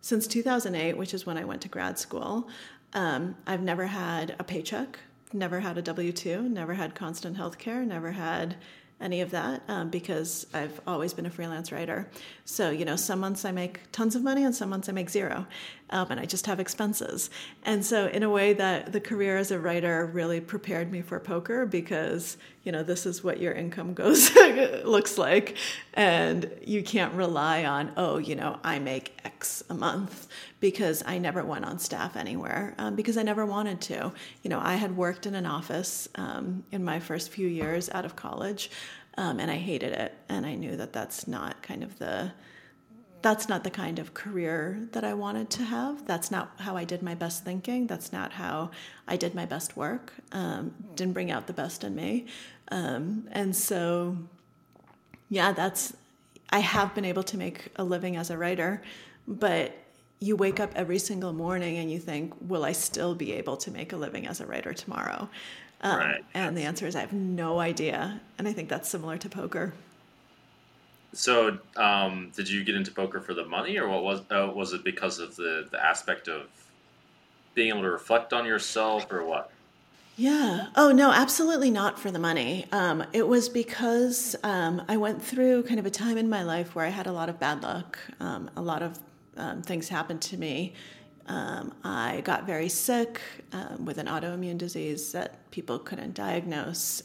since 0.02 0.26
2008, 0.28 0.98
which 0.98 1.14
is 1.14 1.26
when 1.26 1.38
I 1.38 1.46
went 1.46 1.62
to 1.62 1.70
grad 1.70 2.00
school, 2.00 2.50
um, 2.94 3.36
I've 3.46 3.62
never 3.62 3.86
had 3.86 4.36
a 4.40 4.44
paycheck, 4.44 4.98
never 5.32 5.60
had 5.60 5.78
a 5.78 5.82
W 5.84 6.12
2, 6.12 6.50
never 6.50 6.74
had 6.74 6.96
constant 6.96 7.38
health 7.38 7.60
care, 7.60 7.86
never 7.86 8.12
had 8.12 8.56
any 9.00 9.22
of 9.22 9.32
that 9.32 9.64
um, 9.68 9.90
because 9.90 10.46
I've 10.54 10.80
always 10.86 11.14
been 11.14 11.26
a 11.26 11.30
freelance 11.30 11.72
writer. 11.72 12.10
So, 12.46 12.70
you 12.70 12.86
know, 12.86 12.96
some 12.96 13.20
months 13.20 13.46
I 13.46 13.52
make 13.52 13.92
tons 13.92 14.16
of 14.16 14.24
money 14.24 14.44
and 14.44 14.56
some 14.56 14.70
months 14.70 14.90
I 14.90 14.92
make 14.92 15.10
zero. 15.10 15.48
Um, 15.92 16.08
and 16.10 16.20
I 16.20 16.26
just 16.26 16.46
have 16.46 16.60
expenses. 16.60 17.30
And 17.64 17.86
so, 17.86 18.08
in 18.08 18.24
a 18.24 18.30
way, 18.30 18.54
that 18.54 18.94
the 18.94 19.02
career 19.02 19.38
as 19.38 19.52
a 19.52 19.60
writer 19.60 20.06
really 20.06 20.40
prepared 20.40 20.92
me 20.92 21.02
for 21.02 21.20
poker 21.20 21.66
because, 21.66 22.38
you 22.64 22.72
know, 22.72 22.84
this 22.84 23.06
is 23.06 23.24
what 23.24 23.40
your 23.40 23.54
income 23.54 23.94
goes 24.02 24.34
looks 24.84 25.18
like. 25.18 25.58
And 25.94 26.50
you 26.66 26.84
can't 26.84 27.14
rely 27.14 27.66
on, 27.66 27.92
oh, 27.98 28.18
you 28.18 28.36
know, 28.36 28.60
I 28.64 28.80
make 28.80 29.20
X 29.26 29.64
a 29.70 29.74
month 29.74 30.28
because 30.60 31.04
I 31.06 31.18
never 31.18 31.44
went 31.44 31.66
on 31.66 31.80
staff 31.80 32.16
anywhere 32.16 32.76
um, 32.78 32.96
because 32.96 33.18
I 33.18 33.24
never 33.24 33.46
wanted 33.46 33.82
to. 33.82 34.14
You 34.44 34.50
know, 34.50 34.60
I 34.62 34.76
had 34.76 34.96
worked 34.96 35.26
in 35.26 35.36
an 35.36 35.46
office 35.46 36.08
um, 36.16 36.64
in 36.72 36.84
my 36.84 37.00
first 37.00 37.32
few 37.32 37.48
years 37.48 37.90
out 37.90 38.06
of 38.06 38.16
college, 38.16 38.72
um, 39.18 39.40
and 39.40 39.52
I 39.52 39.58
hated 39.58 39.92
it, 39.92 40.14
and 40.30 40.46
I 40.46 40.56
knew 40.56 40.78
that 40.78 40.94
that's 40.94 41.28
not 41.28 41.62
kind 41.62 41.84
of 41.84 41.98
the 42.00 42.32
that's 43.22 43.48
not 43.48 43.64
the 43.64 43.70
kind 43.70 44.00
of 44.00 44.14
career 44.14 44.88
that 44.94 45.04
I 45.04 45.14
wanted 45.14 45.50
to 45.52 45.64
have. 45.64 46.06
That's 46.06 46.32
not 46.32 46.54
how 46.60 46.76
I 46.76 46.84
did 46.84 47.02
my 47.02 47.16
best 47.16 47.44
thinking. 47.44 47.88
That's 47.88 48.12
not 48.12 48.34
how 48.34 48.72
I 49.08 49.16
did 49.16 49.36
my 49.36 49.46
best 49.46 49.78
work. 49.78 50.14
Um, 50.32 50.74
didn't 50.96 51.14
bring 51.14 51.32
out 51.32 51.48
the 51.48 51.54
best 51.54 51.84
in 51.84 51.96
me. 51.96 52.26
Um, 52.72 53.28
and 53.32 53.56
so, 53.56 54.18
yeah, 55.30 55.52
that's, 55.52 55.94
I 56.50 56.60
have 56.60 56.96
been 56.96 57.06
able 57.06 57.24
to 57.24 57.38
make 57.38 57.68
a 57.76 57.84
living 57.84 58.16
as 58.16 58.30
a 58.30 58.38
writer, 58.38 58.82
but 59.28 59.78
you 60.20 60.36
wake 60.36 60.60
up 60.60 60.72
every 60.76 61.00
single 61.00 61.34
morning 61.34 61.78
and 61.78 61.92
you 61.92 62.00
think, 62.00 62.34
will 62.48 62.64
I 62.64 62.72
still 62.72 63.16
be 63.16 63.34
able 63.34 63.58
to 63.58 63.72
make 63.72 63.94
a 63.94 63.98
living 63.98 64.28
as 64.28 64.40
a 64.40 64.46
writer 64.46 64.74
tomorrow? 64.74 65.30
Um, 65.82 66.00
right. 66.00 66.26
And 66.34 66.56
the 66.56 66.64
answer 66.64 66.86
is, 66.88 66.96
I 66.96 67.02
have 67.02 67.14
no 67.14 67.60
idea. 67.60 68.22
And 68.38 68.48
I 68.48 68.54
think 68.54 68.70
that's 68.70 68.88
similar 68.88 69.18
to 69.18 69.30
poker. 69.30 69.74
So, 71.14 71.58
um, 71.76 72.32
did 72.36 72.50
you 72.50 72.64
get 72.64 72.76
into 72.76 72.92
poker 72.92 73.20
for 73.20 73.34
the 73.34 73.46
money, 73.46 73.78
or 73.78 73.88
what 73.90 74.04
was 74.04 74.22
uh, 74.32 74.52
was 74.54 74.74
it 74.74 74.84
because 74.84 75.20
of 75.20 75.36
the 75.36 75.68
the 75.70 75.84
aspect 75.84 76.28
of 76.28 76.48
being 77.54 77.70
able 77.70 77.82
to 77.82 77.92
reflect 77.92 78.32
on 78.32 78.46
yourself, 78.46 79.12
or 79.12 79.26
what? 79.26 79.52
Yeah. 80.16 80.68
Oh 80.76 80.92
no, 80.92 81.12
absolutely 81.12 81.72
not 81.72 82.00
for 82.00 82.12
the 82.12 82.20
money. 82.20 82.66
Um, 82.72 83.04
it 83.12 83.28
was 83.28 83.50
because 83.50 84.36
um, 84.44 84.84
I 84.88 84.98
went 84.98 85.22
through 85.22 85.64
kind 85.64 85.80
of 85.80 85.86
a 85.86 85.90
time 85.90 86.18
in 86.18 86.30
my 86.30 86.44
life 86.44 86.76
where 86.76 86.86
I 86.86 86.90
had 86.90 87.08
a 87.08 87.12
lot 87.12 87.28
of 87.28 87.40
bad 87.40 87.64
luck. 87.64 87.98
Um, 88.20 88.50
a 88.56 88.62
lot 88.62 88.82
of 88.82 89.00
um, 89.38 89.62
things 89.62 89.90
happened 89.90 90.22
to 90.24 90.38
me. 90.38 90.74
Um, 91.28 91.74
I 91.84 92.22
got 92.22 92.46
very 92.46 92.70
sick 92.70 93.22
with 93.80 93.98
an 93.98 94.08
autoimmune 94.08 94.58
disease 94.58 95.12
that 95.14 95.50
people 95.52 95.80
couldn't 95.80 96.14
diagnose 96.14 97.04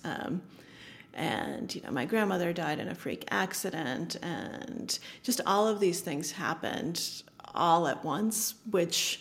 and 1.17 1.75
you 1.75 1.81
know 1.83 1.91
my 1.91 2.05
grandmother 2.05 2.53
died 2.53 2.79
in 2.79 2.89
a 2.89 2.95
freak 2.95 3.25
accident 3.31 4.17
and 4.23 4.99
just 5.23 5.41
all 5.47 5.67
of 5.67 5.81
these 5.81 6.01
things 6.01 6.31
happened 6.31 7.23
all 7.55 7.89
at 7.89 8.05
once 8.05 8.55
which 8.71 9.21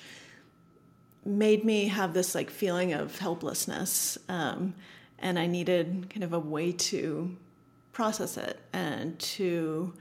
made 1.25 1.63
me 1.65 1.87
have 1.87 2.13
this 2.13 2.35
like 2.35 2.51
feeling 2.51 2.93
of 2.93 3.17
helplessness 3.17 4.17
um, 4.29 4.75
and 5.19 5.39
i 5.39 5.47
needed 5.47 6.07
kind 6.09 6.23
of 6.23 6.33
a 6.33 6.39
way 6.39 6.71
to 6.71 7.35
process 7.93 8.35
it 8.35 8.59
and 8.73 9.17
to 9.19 9.93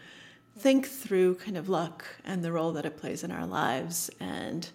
think 0.58 0.86
through 0.86 1.36
kind 1.36 1.56
of 1.56 1.68
luck 1.68 2.04
and 2.24 2.44
the 2.44 2.52
role 2.52 2.72
that 2.72 2.84
it 2.84 2.96
plays 2.96 3.24
in 3.24 3.30
our 3.30 3.46
lives 3.46 4.10
and 4.20 4.70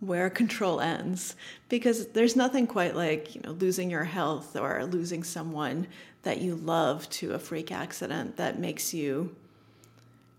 where 0.00 0.28
control 0.42 0.80
ends. 0.80 1.36
Because 1.68 2.08
there's 2.08 2.36
nothing 2.36 2.66
quite 2.66 2.94
like 2.94 3.34
you 3.34 3.40
know 3.44 3.52
losing 3.52 3.90
your 3.90 4.04
health 4.04 4.56
or 4.56 4.84
losing 4.84 5.22
someone 5.22 5.86
that 6.26 6.40
you 6.40 6.56
love 6.56 7.08
to 7.08 7.34
a 7.34 7.38
freak 7.38 7.70
accident 7.70 8.36
that 8.36 8.58
makes 8.58 8.92
you 8.92 9.34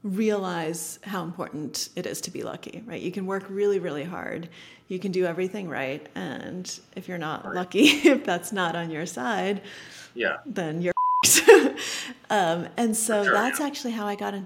realize 0.04 1.00
how 1.04 1.24
important 1.24 1.88
it 1.96 2.06
is 2.06 2.20
to 2.20 2.30
be 2.30 2.44
lucky 2.44 2.84
right? 2.86 3.02
You 3.02 3.12
can 3.12 3.26
work 3.26 3.46
really 3.50 3.80
really 3.80 4.04
hard. 4.04 4.50
You 4.90 5.00
can 5.00 5.14
do 5.14 5.26
everything 5.26 5.70
right. 5.70 6.06
And 6.14 6.80
if 6.98 7.08
you're 7.08 7.18
not 7.18 7.46
right. 7.46 7.56
lucky 7.56 7.86
if 8.14 8.26
that's 8.26 8.52
not 8.52 8.76
on 8.76 8.92
your 8.92 9.06
side 9.06 9.62
yeah. 10.14 10.38
then 10.46 10.82
you're 10.82 10.94
um, 12.30 12.68
and 12.76 12.96
so 12.96 13.24
sure, 13.24 13.34
that's 13.34 13.60
yeah. 13.62 13.66
actually 13.66 13.92
how 13.92 14.06
i 14.06 14.16
got 14.16 14.34
in 14.34 14.46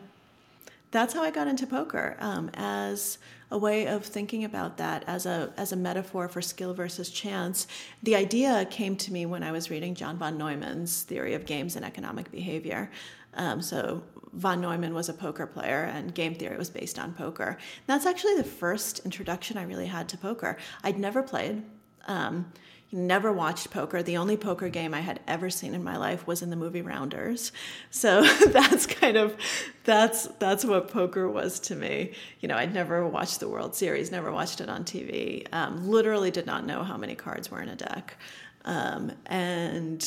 that's 0.92 1.14
how 1.16 1.24
i 1.24 1.32
got 1.32 1.48
into 1.48 1.66
poker. 1.66 2.18
Um, 2.20 2.52
as 2.54 3.18
a 3.52 3.58
way 3.58 3.86
of 3.86 4.06
thinking 4.06 4.46
about 4.46 4.78
that 4.78 5.04
as 5.08 5.26
a 5.26 5.54
as 5.58 5.72
a 5.72 5.76
metaphor 5.76 6.28
for 6.28 6.42
skill 6.42 6.74
versus 6.74 7.10
chance. 7.10 7.68
The 8.04 8.16
idea 8.16 8.66
came 8.66 8.96
to 8.98 9.12
me 9.12 9.26
when 9.26 9.44
I 9.44 9.52
was 9.52 9.70
reading 9.70 9.94
John 9.94 10.18
von 10.18 10.38
Neumann's 10.38 11.04
theory 11.04 11.34
of 11.34 11.46
games 11.46 11.76
and 11.76 11.86
economic 11.86 12.32
behavior. 12.32 12.90
Um, 13.34 13.62
so 13.62 14.04
von 14.34 14.62
Neumann 14.62 14.94
was 14.94 15.10
a 15.10 15.14
poker 15.14 15.46
player, 15.46 15.84
and 15.84 16.14
game 16.14 16.36
theory 16.36 16.58
was 16.58 16.70
based 16.70 16.98
on 16.98 17.14
poker. 17.14 17.58
That's 17.88 18.06
actually 18.06 18.38
the 18.38 18.44
first 18.44 19.00
introduction 19.00 19.58
I 19.58 19.64
really 19.64 19.88
had 19.88 20.08
to 20.10 20.18
poker. 20.18 20.58
I'd 20.84 21.00
never 21.00 21.22
played. 21.22 21.64
Um, 22.08 22.52
never 22.92 23.32
watched 23.32 23.72
poker. 23.72 24.04
The 24.04 24.18
only 24.18 24.36
poker 24.36 24.70
game 24.70 24.94
I 24.94 25.02
had 25.02 25.22
ever 25.28 25.50
seen 25.50 25.74
in 25.74 25.84
my 25.84 25.98
life 25.98 26.28
was 26.28 26.42
in 26.42 26.50
the 26.50 26.56
movie 26.56 26.82
Rounders. 26.82 27.52
So 27.90 28.24
that's 28.48 28.86
kind 28.86 29.18
of 29.18 29.36
that's 29.84 30.28
that's 30.40 30.66
what 30.66 30.90
poker 30.90 31.30
was 31.30 31.60
to 31.62 31.76
me. 31.76 32.14
You 32.40 32.48
know, 32.48 32.56
I'd 32.56 32.74
never 32.74 33.08
watched 33.08 33.40
the 33.40 33.48
World 33.48 33.76
Series, 33.76 34.12
never 34.12 34.32
watched 34.32 34.62
it 34.62 34.70
on 34.70 34.84
TV. 34.84 35.48
Um, 35.54 35.88
literally 35.88 36.32
did 36.32 36.46
not 36.46 36.66
know 36.66 36.84
how 36.84 36.98
many 36.98 37.16
cards 37.16 37.50
were 37.50 37.62
in 37.62 37.70
a 37.70 37.76
deck, 37.76 38.18
um, 38.66 39.14
and 39.26 40.06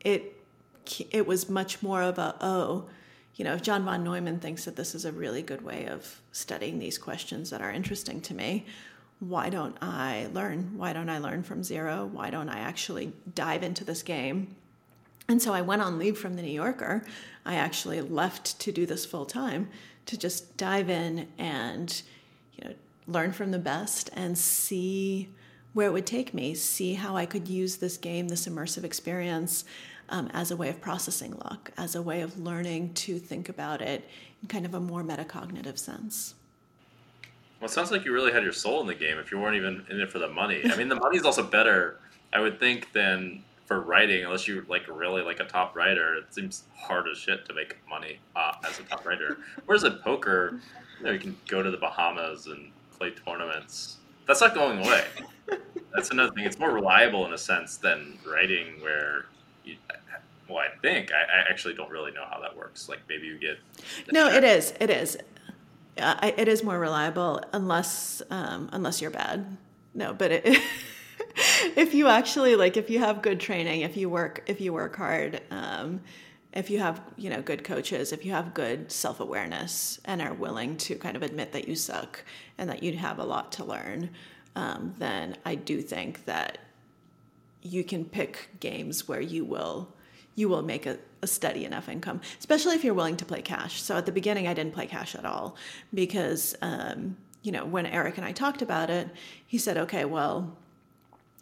it 0.00 0.34
it 1.10 1.26
was 1.26 1.48
much 1.48 1.82
more 1.82 2.02
of 2.02 2.18
a 2.18 2.34
oh. 2.40 2.86
You 3.34 3.44
know, 3.44 3.54
if 3.54 3.62
John 3.62 3.84
von 3.84 4.02
Neumann 4.02 4.40
thinks 4.40 4.64
that 4.64 4.74
this 4.74 4.96
is 4.96 5.04
a 5.04 5.12
really 5.12 5.42
good 5.42 5.62
way 5.62 5.86
of 5.86 6.20
studying 6.32 6.80
these 6.80 6.98
questions 6.98 7.50
that 7.50 7.62
are 7.62 7.70
interesting 7.70 8.20
to 8.22 8.34
me, 8.34 8.66
why 9.20 9.50
don't 9.50 9.76
I 9.82 10.28
learn? 10.32 10.76
Why 10.76 10.92
don't 10.92 11.08
I 11.08 11.18
learn 11.18 11.42
from 11.42 11.64
zero? 11.64 12.08
Why 12.12 12.30
don't 12.30 12.48
I 12.48 12.60
actually 12.60 13.12
dive 13.34 13.62
into 13.62 13.84
this 13.84 14.02
game? 14.02 14.54
And 15.28 15.42
so 15.42 15.52
I 15.52 15.60
went 15.60 15.82
on 15.82 15.98
leave 15.98 16.16
from 16.16 16.34
the 16.34 16.42
New 16.42 16.52
Yorker. 16.52 17.04
I 17.44 17.56
actually 17.56 18.00
left 18.00 18.58
to 18.60 18.72
do 18.72 18.86
this 18.86 19.04
full 19.04 19.26
time 19.26 19.68
to 20.06 20.16
just 20.16 20.56
dive 20.56 20.88
in 20.88 21.28
and 21.36 22.02
you 22.56 22.68
know 22.68 22.74
learn 23.06 23.32
from 23.32 23.50
the 23.50 23.58
best 23.58 24.08
and 24.14 24.38
see 24.38 25.28
where 25.74 25.88
it 25.88 25.92
would 25.92 26.06
take 26.06 26.32
me, 26.32 26.54
see 26.54 26.94
how 26.94 27.16
I 27.16 27.26
could 27.26 27.48
use 27.48 27.76
this 27.76 27.96
game, 27.96 28.28
this 28.28 28.46
immersive 28.46 28.84
experience, 28.84 29.64
um, 30.08 30.30
as 30.32 30.50
a 30.50 30.56
way 30.56 30.70
of 30.70 30.80
processing 30.80 31.36
luck, 31.44 31.70
as 31.76 31.94
a 31.94 32.02
way 32.02 32.22
of 32.22 32.38
learning 32.38 32.94
to 32.94 33.18
think 33.18 33.48
about 33.48 33.82
it 33.82 34.08
in 34.42 34.48
kind 34.48 34.64
of 34.64 34.74
a 34.74 34.80
more 34.80 35.04
metacognitive 35.04 35.78
sense. 35.78 36.34
Well, 37.60 37.68
it 37.68 37.72
sounds 37.72 37.90
like 37.90 38.04
you 38.04 38.12
really 38.12 38.32
had 38.32 38.44
your 38.44 38.52
soul 38.52 38.80
in 38.80 38.86
the 38.86 38.94
game 38.94 39.18
if 39.18 39.32
you 39.32 39.38
weren't 39.38 39.56
even 39.56 39.84
in 39.90 40.00
it 40.00 40.10
for 40.10 40.18
the 40.18 40.28
money. 40.28 40.62
I 40.64 40.76
mean, 40.76 40.88
the 40.88 40.94
money's 40.94 41.24
also 41.24 41.42
better, 41.42 41.98
I 42.32 42.40
would 42.40 42.60
think, 42.60 42.92
than 42.92 43.42
for 43.66 43.80
writing, 43.80 44.24
unless 44.24 44.46
you 44.46 44.64
like 44.68 44.86
really 44.88 45.22
like 45.22 45.40
a 45.40 45.44
top 45.44 45.76
writer. 45.76 46.14
It 46.16 46.32
seems 46.32 46.64
hard 46.74 47.06
as 47.08 47.18
shit 47.18 47.44
to 47.46 47.54
make 47.54 47.76
money 47.88 48.18
uh, 48.36 48.52
as 48.66 48.78
a 48.78 48.84
top 48.84 49.04
writer. 49.04 49.38
Whereas 49.66 49.84
in 49.84 49.94
poker, 49.98 50.60
you 50.98 51.06
know, 51.06 51.12
you 51.12 51.18
can 51.18 51.36
go 51.48 51.62
to 51.62 51.70
the 51.70 51.76
Bahamas 51.76 52.46
and 52.46 52.70
play 52.96 53.10
tournaments. 53.10 53.96
That's 54.26 54.40
not 54.40 54.54
going 54.54 54.78
away. 54.78 55.04
That's 55.94 56.10
another 56.10 56.32
thing. 56.32 56.44
It's 56.44 56.58
more 56.58 56.70
reliable 56.70 57.26
in 57.26 57.32
a 57.32 57.38
sense 57.38 57.76
than 57.76 58.18
writing, 58.26 58.80
where 58.80 59.26
you, 59.64 59.76
well, 60.48 60.58
I 60.58 60.68
think 60.80 61.10
I, 61.12 61.40
I, 61.40 61.50
actually 61.50 61.74
don't 61.74 61.90
really 61.90 62.12
know 62.12 62.24
how 62.30 62.40
that 62.40 62.56
works. 62.56 62.88
Like 62.88 63.00
maybe 63.08 63.26
you 63.26 63.38
get 63.38 63.58
no, 64.12 64.28
it 64.28 64.44
is, 64.44 64.74
it 64.80 64.90
is 64.90 65.16
uh, 65.98 66.30
it 66.36 66.48
is 66.48 66.62
more 66.62 66.78
reliable 66.78 67.42
unless 67.52 68.22
um, 68.30 68.68
unless 68.72 69.00
you're 69.00 69.10
bad. 69.10 69.56
No, 69.94 70.12
but 70.12 70.32
it, 70.32 70.44
if 71.76 71.94
you 71.94 72.08
actually 72.08 72.56
like, 72.56 72.76
if 72.76 72.90
you 72.90 72.98
have 72.98 73.22
good 73.22 73.40
training, 73.40 73.82
if 73.82 73.96
you 73.96 74.08
work, 74.08 74.42
if 74.46 74.60
you 74.60 74.72
work 74.72 74.96
hard, 74.96 75.40
um, 75.50 76.00
if 76.52 76.70
you 76.70 76.78
have 76.78 77.00
you 77.16 77.30
know 77.30 77.42
good 77.42 77.64
coaches, 77.64 78.12
if 78.12 78.24
you 78.24 78.32
have 78.32 78.54
good 78.54 78.90
self 78.90 79.20
awareness 79.20 80.00
and 80.04 80.22
are 80.22 80.34
willing 80.34 80.76
to 80.78 80.96
kind 80.96 81.16
of 81.16 81.22
admit 81.22 81.52
that 81.52 81.68
you 81.68 81.74
suck 81.74 82.24
and 82.56 82.68
that 82.70 82.82
you 82.82 82.96
have 82.96 83.18
a 83.18 83.24
lot 83.24 83.52
to 83.52 83.64
learn, 83.64 84.10
um, 84.56 84.94
then 84.98 85.36
I 85.44 85.54
do 85.54 85.82
think 85.82 86.24
that 86.24 86.58
you 87.62 87.84
can 87.84 88.04
pick 88.04 88.48
games 88.60 89.08
where 89.08 89.20
you 89.20 89.44
will 89.44 89.92
you 90.38 90.48
will 90.48 90.62
make 90.62 90.86
a, 90.86 90.96
a 91.20 91.26
steady 91.26 91.64
enough 91.64 91.88
income, 91.88 92.20
especially 92.38 92.76
if 92.76 92.84
you're 92.84 92.94
willing 92.94 93.16
to 93.16 93.24
play 93.24 93.42
cash. 93.42 93.82
So 93.82 93.96
at 93.96 94.06
the 94.06 94.12
beginning, 94.12 94.46
I 94.46 94.54
didn't 94.54 94.72
play 94.72 94.86
cash 94.86 95.16
at 95.16 95.24
all 95.24 95.56
because, 95.92 96.54
um, 96.62 97.16
you 97.42 97.50
know, 97.50 97.64
when 97.64 97.86
Erik 97.86 98.18
and 98.18 98.24
I 98.24 98.30
talked 98.30 98.62
about 98.62 98.88
it, 98.88 99.08
he 99.46 99.58
said, 99.58 99.76
okay, 99.76 100.04
well, 100.04 100.56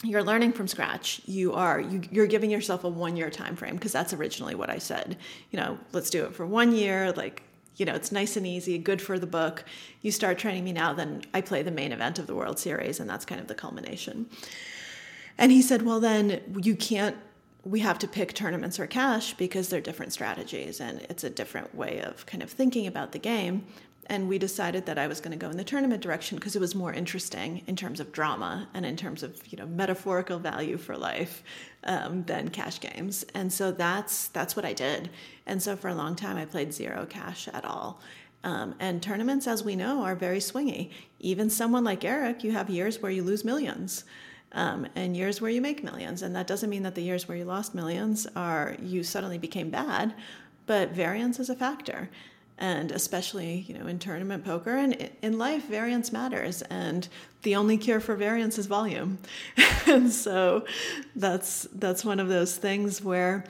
you're 0.03 0.23
learning 0.23 0.53
from 0.53 0.67
scratch. 0.67 1.21
You 1.27 1.53
are 1.53 1.81
you, 1.81 2.03
you're 2.11 2.27
giving 2.27 2.51
yourself 2.51 2.85
a 2.85 2.89
one 2.89 3.17
year 3.17 3.31
time 3.31 3.55
frame 3.57 3.75
because 3.75 3.93
that's 3.93 4.13
originally 4.13 4.55
what 4.55 4.69
i 4.69 4.77
said. 4.77 5.17
You 5.51 5.59
know 5.59 5.79
let's 5.93 6.11
do 6.11 6.25
it 6.25 6.35
for 6.35 6.45
one 6.45 6.75
year 6.75 7.13
like 7.13 7.43
you 7.77 7.87
know 7.87 7.95
it's 7.95 8.13
nice 8.13 8.37
and 8.37 8.47
easy 8.47 8.77
good 8.77 9.01
for 9.01 9.19
the 9.19 9.27
book. 9.27 9.65
You 10.03 10.13
start 10.13 10.37
training 10.37 10.65
me 10.65 10.75
now 10.75 10.93
then 10.93 11.23
i 11.33 11.41
play 11.41 11.63
the 11.63 11.71
main 11.71 11.93
event 11.93 12.19
of 12.19 12.27
the 12.27 12.35
world 12.35 12.59
series 12.59 13.01
and 13.01 13.09
that's 13.09 13.25
kind 13.25 13.41
of 13.41 13.49
the 13.49 13.55
culmination. 13.55 14.29
And 15.39 15.51
he 15.51 15.63
said 15.63 15.81
well 15.81 15.99
then 15.99 16.43
you 16.63 16.77
can't 16.77 17.17
we 17.67 17.81
have 17.81 17.99
to 17.99 18.07
pick 18.07 18.33
tournaments 18.33 18.79
or 18.79 18.87
cash 18.87 19.35
because 19.35 19.69
they're 19.69 19.81
different 19.81 20.13
strategies 20.13 20.81
and 20.81 21.01
it's 21.11 21.25
a 21.25 21.31
different 21.31 21.75
way 21.75 22.01
of 22.01 22.25
kind 22.25 22.41
of 22.43 22.49
thinking 22.49 22.87
about 22.87 23.11
the 23.11 23.19
game. 23.19 23.67
And 24.09 24.29
we 24.29 24.39
decided 24.39 24.87
that 24.87 24.99
I 24.99 25.09
was 25.09 25.21
going 25.21 25.37
to 25.37 25.45
go 25.45 25.51
in 25.51 25.57
the 25.57 25.65
tournament 25.65 26.01
direction 26.01 26.39
because 26.39 26.55
it 26.55 26.61
was 26.61 26.77
more 26.77 26.93
interesting 26.93 27.65
in 27.67 27.75
terms 27.75 27.99
of 27.99 28.13
drama 28.13 28.69
and 28.73 28.87
in 28.87 28.97
terms 28.97 29.25
of 29.25 29.45
you 29.49 29.59
know 29.59 29.67
metaphorical 29.67 30.39
value 30.39 30.77
for 30.77 30.97
life 30.97 31.43
um, 31.83 32.23
than 32.23 32.51
cash 32.51 32.79
games. 32.79 33.27
And 33.35 33.53
so 33.53 33.73
that's 33.73 34.29
that's 34.29 34.55
what 34.55 34.65
I 34.65 34.73
did. 34.73 35.11
And 35.45 35.61
so 35.61 35.75
for 35.75 35.89
a 35.89 35.95
long 35.95 36.15
time, 36.15 36.37
I 36.37 36.45
played 36.45 36.73
zero 36.73 37.05
cash 37.05 37.49
at 37.49 37.65
all. 37.65 38.01
Um, 38.45 38.77
and 38.79 39.03
tournaments, 39.03 39.49
as 39.49 39.65
we 39.65 39.75
know, 39.75 40.05
are 40.05 40.15
very 40.15 40.39
swingy. 40.39 40.93
Even 41.19 41.51
someone 41.51 41.83
like 41.83 42.05
Erik, 42.05 42.45
you 42.45 42.53
have 42.53 42.71
years 42.71 43.03
where 43.03 43.11
you 43.11 43.25
lose 43.25 43.45
millions 43.45 44.05
um, 44.53 44.87
and 44.95 45.17
years 45.17 45.41
where 45.41 45.51
you 45.51 45.61
make 45.61 45.85
millions. 45.85 46.23
And 46.23 46.35
that 46.37 46.47
doesn't 46.47 46.71
mean 46.71 46.83
that 46.85 46.95
the 46.95 47.03
years 47.03 47.29
where 47.29 47.37
you 47.37 47.45
lost 47.45 47.75
millions 47.75 48.27
are 48.37 48.77
you 48.81 49.03
suddenly 49.03 49.39
became 49.39 49.71
bad, 49.71 50.15
but 50.67 50.91
variance 50.91 51.39
is 51.39 51.51
a 51.51 51.55
factor. 51.57 52.09
and 52.59 52.91
especially 52.91 53.65
you 53.69 53.77
know 53.77 53.87
in 53.87 53.99
tournament 53.99 54.45
poker 54.45 54.77
and 54.77 55.11
in 55.23 55.39
life 55.39 55.67
variance 55.67 56.13
matters 56.13 56.63
and 56.63 57.09
the 57.43 57.55
only 57.55 57.77
cure 57.77 58.01
for 58.01 58.17
variance 58.17 58.59
is 58.59 58.67
volume 58.67 59.19
and 59.87 60.11
so 60.11 60.65
that's 61.15 61.69
that's 61.75 62.05
one 62.05 62.19
of 62.19 62.29
those 62.29 62.57
things 62.57 63.03
where 63.03 63.45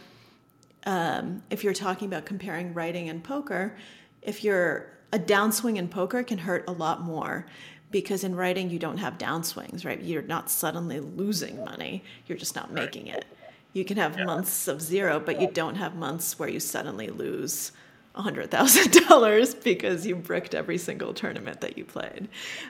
um, 0.87 1.43
if 1.51 1.65
you're 1.65 1.75
talking 1.75 2.07
about 2.07 2.25
comparing 2.25 2.75
writing 2.75 3.09
and 3.09 3.23
poker 3.23 3.77
if 4.23 4.43
you're 4.43 4.87
a 5.13 5.19
downswing 5.19 5.77
in 5.77 5.89
poker 5.89 6.23
can 6.23 6.39
hurt 6.39 6.65
a 6.67 6.73
lot 6.73 7.03
more 7.03 7.47
because 7.91 8.25
in 8.25 8.35
writing 8.35 8.71
you 8.71 8.79
don't 8.79 8.99
have 8.99 9.19
downswings 9.19 9.85
right 9.85 10.03
you're 10.03 10.23
not 10.23 10.51
suddenly 10.51 11.01
losing 11.01 11.65
money 11.65 12.03
you're 12.27 12.39
just 12.39 12.57
not 12.57 12.73
making 12.73 13.07
it 13.07 13.25
you 13.73 13.85
can 13.85 13.97
have 13.97 14.17
yeah. 14.19 14.25
months 14.25 14.69
of 14.69 14.81
zero 14.81 15.21
but 15.21 15.41
you 15.41 15.49
don't 15.51 15.77
have 15.77 15.95
months 15.95 16.39
where 16.39 16.49
you 16.49 16.61
suddenly 16.61 17.09
lose 17.09 17.73
$100,000 18.17 19.63
because 19.65 20.07
you 20.07 20.17
bricked 20.17 20.55
every 20.55 20.79
single 20.79 21.13
tournament 21.13 21.61
that 21.61 21.77
you 21.77 21.85
played. 21.85 22.29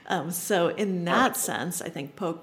Um, 0.09 0.31
so, 0.31 0.69
in 0.69 1.05
that 1.05 1.37
sense, 1.37 1.81
I 1.81 1.89
think 1.89 2.17
po- 2.17 2.41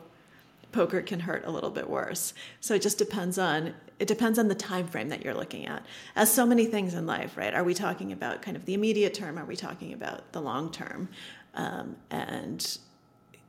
poker 0.71 1.01
can 1.01 1.19
hurt 1.19 1.45
a 1.45 1.51
little 1.51 1.69
bit 1.69 1.89
worse. 1.89 2.33
So, 2.61 2.75
it 2.75 2.81
just 2.81 2.97
depends 2.97 3.37
on 3.37 3.73
it 3.99 4.07
depends 4.07 4.39
on 4.39 4.47
the 4.47 4.55
time 4.55 4.87
frame 4.87 5.09
that 5.09 5.23
you're 5.23 5.35
looking 5.35 5.67
at. 5.67 5.85
As 6.15 6.29
so 6.29 6.45
many 6.45 6.65
things 6.65 6.93
in 6.93 7.05
life, 7.05 7.37
right? 7.37 7.53
Are 7.53 7.63
we 7.63 7.73
talking 7.73 8.11
about 8.11 8.41
kind 8.41 8.57
of 8.57 8.65
the 8.65 8.73
immediate 8.73 9.13
term? 9.13 9.37
Are 9.37 9.45
we 9.45 9.55
talking 9.55 9.93
about 9.93 10.31
the 10.33 10.41
long 10.41 10.71
term? 10.71 11.09
Um, 11.53 11.95
and 12.09 12.77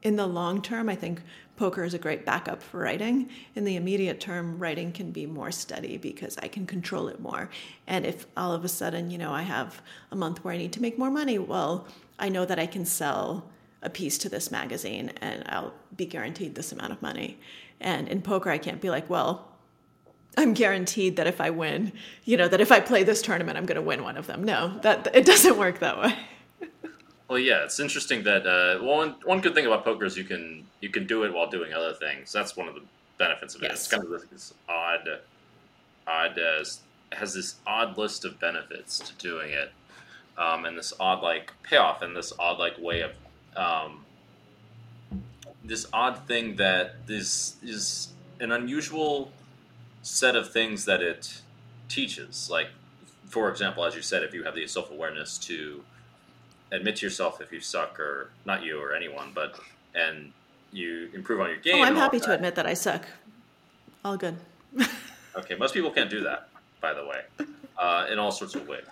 in 0.03 0.17
the 0.17 0.27
long 0.27 0.61
term, 0.61 0.89
I 0.89 0.95
think 0.95 1.23
poker 1.57 1.85
is 1.85 1.95
a 1.95 1.99
great 1.99 2.27
backup 2.27 2.63
for 2.63 2.81
writing. 2.81 3.29
In 3.55 3.65
the 3.65 3.77
immediate 3.77 4.21
term, 4.21 4.59
writing 4.59 4.93
can 4.93 5.11
be 5.11 5.27
more 5.27 5.51
steady 5.51 5.97
because 5.97 6.37
I 6.39 6.49
can 6.49 6.67
control 6.67 7.09
it 7.09 7.21
more. 7.21 7.49
And 7.87 8.05
if 8.05 8.27
all 8.37 8.53
of 8.53 8.65
a 8.65 8.69
sudden, 8.69 9.11
you 9.11 9.19
know, 9.19 9.33
I 9.33 9.43
have 9.43 9.81
a 10.11 10.17
month 10.17 10.45
where 10.45 10.53
I 10.53 10.59
need 10.59 10.73
to 10.75 10.83
make 10.83 10.99
more 10.99 11.11
money, 11.11 11.39
well, 11.39 11.87
I 12.19 12.29
know 12.29 12.45
that 12.45 12.59
I 12.59 12.67
can 12.67 12.85
sell 12.85 13.51
a 13.83 13.91
piece 13.91 14.19
to 14.19 14.29
this 14.29 14.51
magazine 14.51 15.13
and 15.21 15.45
I'll 15.47 15.75
be 15.97 16.07
guaranteed 16.07 16.55
this 16.55 16.73
amount 16.73 16.93
of 16.93 17.03
money. 17.03 17.39
And 17.81 18.09
in 18.09 18.23
poker, 18.23 18.51
I 18.51 18.59
can't 18.59 18.81
be 18.81 18.91
like, 18.91 19.09
well, 19.09 19.49
I'm 20.37 20.55
guaranteed 20.55 21.17
that 21.17 21.27
if 21.27 21.41
I 21.41 21.51
win, 21.51 21.93
you 22.25 22.37
know, 22.37 22.49
that 22.49 22.61
if 22.61 22.73
I 22.73 22.81
play 22.81 23.05
this 23.05 23.23
tournament, 23.23 23.57
I'm 23.57 23.67
going 23.67 23.77
to 23.77 23.83
win 23.83 24.03
one 24.03 24.17
of 24.17 24.27
them. 24.27 24.43
No, 24.43 24.79
that 24.83 25.15
it 25.15 25.25
doesn't 25.25 25.57
work 25.57 25.79
that 25.79 26.01
way. 26.01 26.19
Well, 27.35 27.43
yeah, 27.43 27.65
it's 27.65 27.81
interesting 27.81 28.23
that 28.23 28.47
uh, 28.47 28.79
one 28.79 29.17
one 29.25 29.41
good 29.41 29.57
thing 29.57 29.67
about 29.67 29.83
poker 29.83 30.05
is 30.05 30.17
you 30.17 30.23
can 30.23 30.69
you 30.81 30.89
can 30.89 31.05
do 31.05 31.25
it 31.25 31.35
while 31.35 31.51
doing 31.51 31.75
other 31.75 31.93
things. 31.93 32.31
That's 32.31 32.57
one 32.57 32.69
of 32.69 32.77
the 32.77 32.83
benefits 33.19 33.57
of 33.57 33.63
it. 33.65 33.71
Yes. 33.71 33.73
It's 33.73 33.89
kind 33.89 34.05
of 34.05 34.31
this, 34.31 34.55
odd, 34.69 35.09
odd 36.07 36.39
uh, 36.39 36.65
has 37.11 37.35
this 37.35 37.57
odd 37.67 37.99
list 37.99 38.25
of 38.25 38.39
benefits 38.39 39.01
to 39.01 39.13
doing 39.15 39.51
it, 39.51 39.73
um, 40.39 40.65
and 40.65 40.79
this 40.79 40.93
odd 41.01 41.25
like 41.25 41.53
payoff 41.65 42.03
and 42.03 42.15
this 42.17 42.33
odd 42.39 42.61
like 42.61 42.79
way 42.79 43.01
of 43.01 43.11
um, 43.57 44.05
this 45.65 45.87
odd 45.93 46.29
thing 46.29 46.55
that 46.55 47.05
this 47.09 47.57
is 47.65 48.11
an 48.39 48.53
unusual 48.53 49.33
set 50.03 50.37
of 50.37 50.53
things 50.53 50.85
that 50.85 51.03
it 51.03 51.41
teaches. 51.89 52.49
Like, 52.49 52.69
for 53.27 53.51
example, 53.51 53.85
as 53.85 53.97
you 53.97 54.03
said, 54.03 54.23
if 54.23 54.33
you 54.33 54.45
have 54.45 54.55
the 54.55 54.69
self 54.69 54.93
awareness 54.93 55.37
to 55.39 55.83
admit 56.75 56.97
to 56.97 57.07
yourself 57.07 57.41
if 57.41 57.53
you 57.53 57.61
suck 57.61 57.99
or 57.99 58.31
not 58.45 58.63
you 58.65 58.81
or 58.81 58.95
anyone, 58.95 59.31
but 59.35 59.59
and 59.95 60.33
you 60.73 61.09
improve 61.15 61.41
on 61.41 61.49
your 61.49 61.59
game. 61.59 61.77
Oh, 61.77 61.83
I'm 61.83 61.97
happy 61.97 62.21
to 62.21 62.33
admit 62.33 62.55
that 62.57 62.67
I 62.67 62.75
suck. 62.75 63.07
All 64.05 64.17
good. 64.17 64.37
okay, 65.37 65.55
most 65.55 65.73
people 65.73 65.91
can't 65.91 66.11
do 66.11 66.23
that, 66.25 66.49
by 66.81 66.93
the 66.93 67.07
way, 67.07 67.23
uh, 67.79 68.07
in 68.11 68.19
all 68.19 68.31
sorts 68.31 68.55
of 68.55 68.67
ways. 68.69 68.85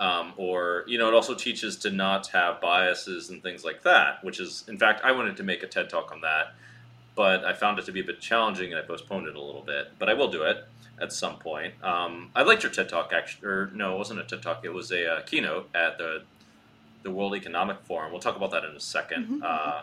Um, 0.00 0.32
or 0.38 0.84
you 0.86 0.96
know, 0.98 1.08
it 1.08 1.14
also 1.14 1.34
teaches 1.34 1.76
to 1.78 1.90
not 1.90 2.28
have 2.28 2.60
biases 2.60 3.28
and 3.28 3.42
things 3.42 3.64
like 3.64 3.82
that. 3.82 4.24
Which 4.24 4.40
is, 4.40 4.64
in 4.66 4.78
fact, 4.78 5.02
I 5.04 5.12
wanted 5.12 5.36
to 5.36 5.42
make 5.42 5.62
a 5.62 5.66
TED 5.66 5.90
talk 5.90 6.10
on 6.10 6.22
that, 6.22 6.54
but 7.14 7.44
I 7.44 7.52
found 7.52 7.78
it 7.78 7.84
to 7.84 7.92
be 7.92 8.00
a 8.00 8.04
bit 8.04 8.20
challenging, 8.20 8.72
and 8.72 8.82
I 8.82 8.82
postponed 8.82 9.28
it 9.28 9.36
a 9.36 9.40
little 9.40 9.62
bit. 9.62 9.92
But 9.98 10.08
I 10.08 10.14
will 10.14 10.30
do 10.30 10.42
it 10.42 10.64
at 11.00 11.12
some 11.12 11.36
point. 11.36 11.74
Um, 11.82 12.30
I 12.34 12.42
liked 12.42 12.62
your 12.62 12.72
TED 12.72 12.88
talk, 12.88 13.12
actually, 13.12 13.46
or 13.46 13.70
no, 13.74 13.94
it 13.94 13.98
wasn't 13.98 14.20
a 14.20 14.24
TED 14.24 14.42
talk. 14.42 14.64
It 14.64 14.72
was 14.72 14.90
a 14.90 15.12
uh, 15.12 15.20
keynote 15.22 15.68
at 15.74 15.98
the 15.98 16.22
the 17.02 17.10
World 17.10 17.34
Economic 17.34 17.78
Forum. 17.84 18.12
We'll 18.12 18.20
talk 18.20 18.36
about 18.36 18.50
that 18.52 18.64
in 18.64 18.70
a 18.70 18.74
2nd 18.74 19.26
mm-hmm. 19.26 19.42
uh, 19.42 19.82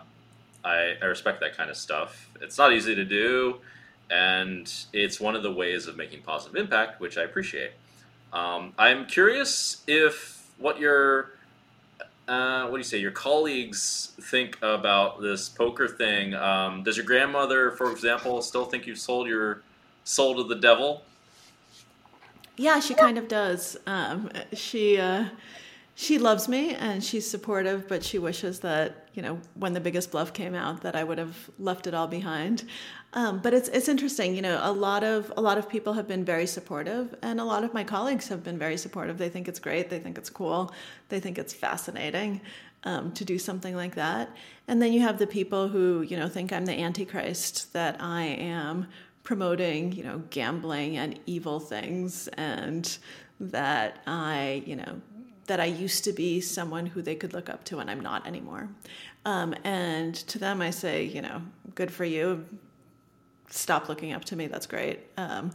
I, 0.63 0.95
I 1.01 1.05
respect 1.05 1.39
that 1.39 1.55
kind 1.55 1.69
of 1.69 1.77
stuff. 1.77 2.29
It's 2.41 2.57
not 2.57 2.73
easy 2.73 2.93
to 2.95 3.05
do, 3.05 3.57
and 4.09 4.71
it's 4.93 5.19
one 5.19 5.35
of 5.35 5.43
the 5.43 5.51
ways 5.51 5.87
of 5.87 5.95
making 5.95 6.21
positive 6.21 6.55
impact, 6.55 6.99
which 6.99 7.17
I 7.17 7.23
appreciate. 7.23 7.71
Um, 8.33 8.73
I'm 8.77 9.05
curious 9.05 9.83
if 9.87 10.49
what 10.57 10.79
your 10.79 11.31
uh, 12.27 12.63
what 12.63 12.73
do 12.73 12.77
you 12.77 12.83
say 12.83 12.97
your 12.97 13.11
colleagues 13.11 14.11
think 14.19 14.57
about 14.61 15.21
this 15.21 15.47
poker 15.47 15.87
thing. 15.87 16.33
Um, 16.33 16.83
does 16.83 16.97
your 16.97 17.05
grandmother, 17.05 17.71
for 17.71 17.89
example, 17.89 18.41
still 18.41 18.65
think 18.65 18.85
you 18.85 18.95
sold 18.95 19.27
your 19.27 19.61
soul 20.03 20.35
to 20.35 20.43
the 20.43 20.59
devil? 20.59 21.03
Yeah, 22.57 22.81
she 22.81 22.95
kind 22.95 23.17
of 23.17 23.27
does. 23.27 23.77
Um, 23.85 24.29
she. 24.51 24.97
Uh, 24.97 25.25
she 25.99 26.19
loves 26.19 26.47
me 26.47 26.75
and 26.75 27.03
she's 27.03 27.27
supportive, 27.27 27.87
but 27.87 28.03
she 28.03 28.19
wishes 28.19 28.59
that 28.59 29.09
you 29.15 29.23
know 29.23 29.39
when 29.55 29.73
the 29.73 29.79
biggest 29.79 30.11
bluff 30.11 30.31
came 30.31 30.53
out 30.53 30.81
that 30.81 30.95
I 30.95 31.03
would 31.03 31.17
have 31.17 31.49
left 31.57 31.87
it 31.87 31.95
all 31.95 32.05
behind. 32.05 32.65
Um, 33.13 33.39
but 33.39 33.51
it's 33.55 33.67
it's 33.69 33.87
interesting, 33.87 34.35
you 34.35 34.43
know, 34.43 34.59
a 34.61 34.71
lot 34.71 35.03
of 35.03 35.33
a 35.35 35.41
lot 35.41 35.57
of 35.57 35.67
people 35.67 35.93
have 35.93 36.07
been 36.07 36.23
very 36.23 36.45
supportive, 36.45 37.15
and 37.23 37.39
a 37.39 37.43
lot 37.43 37.63
of 37.63 37.73
my 37.73 37.83
colleagues 37.83 38.27
have 38.27 38.43
been 38.43 38.59
very 38.59 38.77
supportive. 38.77 39.17
They 39.17 39.27
think 39.27 39.47
it's 39.47 39.57
great, 39.57 39.89
they 39.89 39.97
think 39.97 40.19
it's 40.19 40.29
cool, 40.29 40.71
they 41.09 41.19
think 41.19 41.39
it's 41.39 41.51
fascinating 41.51 42.41
um, 42.83 43.11
to 43.13 43.25
do 43.25 43.39
something 43.39 43.75
like 43.75 43.95
that. 43.95 44.29
And 44.67 44.79
then 44.79 44.93
you 44.93 45.01
have 45.01 45.17
the 45.17 45.25
people 45.25 45.67
who 45.67 46.03
you 46.03 46.15
know 46.15 46.29
think 46.29 46.53
I'm 46.53 46.67
the 46.67 46.79
antichrist, 46.79 47.73
that 47.73 47.97
I 47.99 48.21
am 48.23 48.85
promoting 49.23 49.93
you 49.93 50.03
know 50.03 50.21
gambling 50.29 50.97
and 50.97 51.19
evil 51.25 51.59
things, 51.59 52.27
and 52.37 52.99
that 53.39 54.03
I 54.05 54.61
you 54.67 54.75
know 54.75 55.01
that 55.47 55.59
I 55.59 55.65
used 55.65 56.03
to 56.03 56.13
be 56.13 56.39
someone 56.41 56.85
who 56.85 57.01
they 57.01 57.15
could 57.15 57.33
look 57.33 57.49
up 57.49 57.63
to 57.65 57.79
and 57.79 57.89
I'm 57.89 58.01
not 58.01 58.27
anymore. 58.27 58.69
Um, 59.25 59.55
and 59.63 60.13
to 60.15 60.39
them, 60.39 60.61
I 60.61 60.69
say, 60.69 61.03
you 61.03 61.21
know, 61.21 61.41
good 61.75 61.91
for 61.91 62.05
you. 62.05 62.45
Stop 63.49 63.89
looking 63.89 64.13
up 64.13 64.25
to 64.25 64.35
me. 64.35 64.47
That's 64.47 64.67
great. 64.67 64.99
Um, 65.17 65.51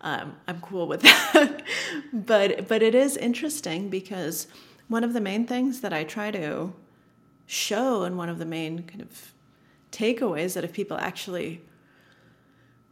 um, 0.00 0.36
I'm 0.46 0.60
cool 0.60 0.86
with 0.86 1.02
that. 1.02 1.62
but 2.12 2.68
but 2.68 2.82
it 2.82 2.94
is 2.94 3.16
interesting 3.16 3.88
because 3.88 4.46
one 4.88 5.04
of 5.04 5.12
the 5.12 5.20
main 5.20 5.46
things 5.46 5.80
that 5.80 5.92
I 5.92 6.04
try 6.04 6.30
to 6.32 6.72
show, 7.46 8.02
and 8.02 8.18
one 8.18 8.28
of 8.28 8.38
the 8.38 8.44
main 8.44 8.82
kind 8.82 9.00
of 9.00 9.32
takeaways 9.92 10.54
that 10.54 10.64
if 10.64 10.72
people 10.72 10.96
actually 10.98 11.62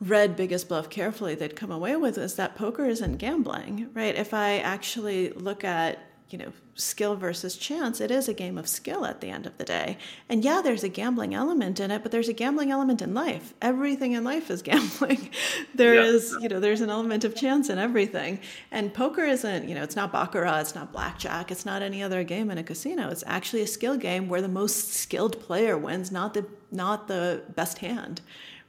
read 0.01 0.37
Biggest 0.37 0.69
Bluff 0.69 0.89
carefully, 0.91 1.35
they'd 1.35 1.57
come 1.57 1.71
away 1.71 1.97
with 1.97 2.19
is 2.19 2.35
that 2.37 2.57
poker 2.57 2.87
isn't 2.87 3.17
gambling, 3.17 3.91
right? 3.95 4.15
If 4.15 4.35
I 4.35 4.59
actually 4.59 5.31
look 5.31 5.65
at 5.65 5.99
you 6.31 6.39
know, 6.39 6.53
skill 6.75 7.15
versus 7.15 7.57
chance, 7.57 8.01
it 8.01 8.11
is 8.11 8.29
a 8.29 8.35
game 8.35 8.59
of 8.59 8.67
skill 8.67 9.05
at 9.05 9.21
the 9.21 9.29
end 9.29 9.47
of 9.47 9.57
the 9.59 9.65
day. 9.65 9.99
And 10.29 10.45
yeah, 10.45 10.63
there's 10.63 10.83
a 10.83 10.89
gambling 10.89 11.35
element 11.35 11.79
in 11.79 11.91
it, 11.91 12.03
but 12.03 12.11
there's 12.11 12.29
a 12.29 12.33
gambling 12.33 12.71
element 12.71 13.03
in 13.03 13.15
life. 13.15 13.55
Everything 13.63 14.13
in 14.13 14.25
life 14.25 14.51
is 14.51 14.63
gambling. 14.71 15.31
there 15.75 15.95
yeah. 15.95 16.03
is, 16.03 16.35
you 16.41 16.49
know, 16.49 16.61
there's 16.61 16.81
an 16.81 16.91
element 16.91 17.25
of 17.25 17.35
chance 17.35 17.69
in 17.69 17.79
everything. 17.79 18.41
And 18.71 18.93
poker 18.93 19.25
isn't, 19.25 19.69
you 19.69 19.75
know, 19.75 19.83
it's 19.83 19.97
not 19.97 20.13
baccarat, 20.13 20.61
it's 20.61 20.75
not 20.75 20.93
blackjack, 20.93 21.51
it's 21.51 21.67
not 21.67 21.83
any 21.83 22.03
other 22.03 22.25
game 22.25 22.51
in 22.51 22.59
a 22.59 22.65
casino. 22.65 23.09
It's 23.11 23.25
actually 23.27 23.63
a 23.63 23.67
skill 23.67 23.97
game 23.97 24.29
where 24.29 24.43
the 24.43 24.49
most 24.49 24.93
skilled 24.93 25.41
player 25.41 25.79
wins, 25.79 26.11
not 26.11 26.35
the 26.35 26.47
not 26.73 27.07
the 27.07 27.43
best 27.55 27.79
hand, 27.79 28.21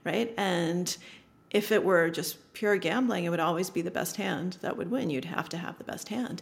right? 0.03 0.33
And 0.37 0.95
if 1.55 1.71
it 1.71 1.83
were 1.83 2.09
just 2.09 2.53
pure 2.53 2.75
gambling, 2.75 3.23
it 3.23 3.29
would 3.29 3.39
always 3.39 3.69
be 3.69 3.81
the 3.81 3.89
best 3.89 4.17
hand 4.17 4.57
that 4.61 4.75
would 4.75 4.91
win. 4.91 5.09
You'd 5.09 5.25
have 5.25 5.47
to 5.49 5.57
have 5.57 5.77
the 5.77 5.83
best 5.83 6.09
hand. 6.09 6.41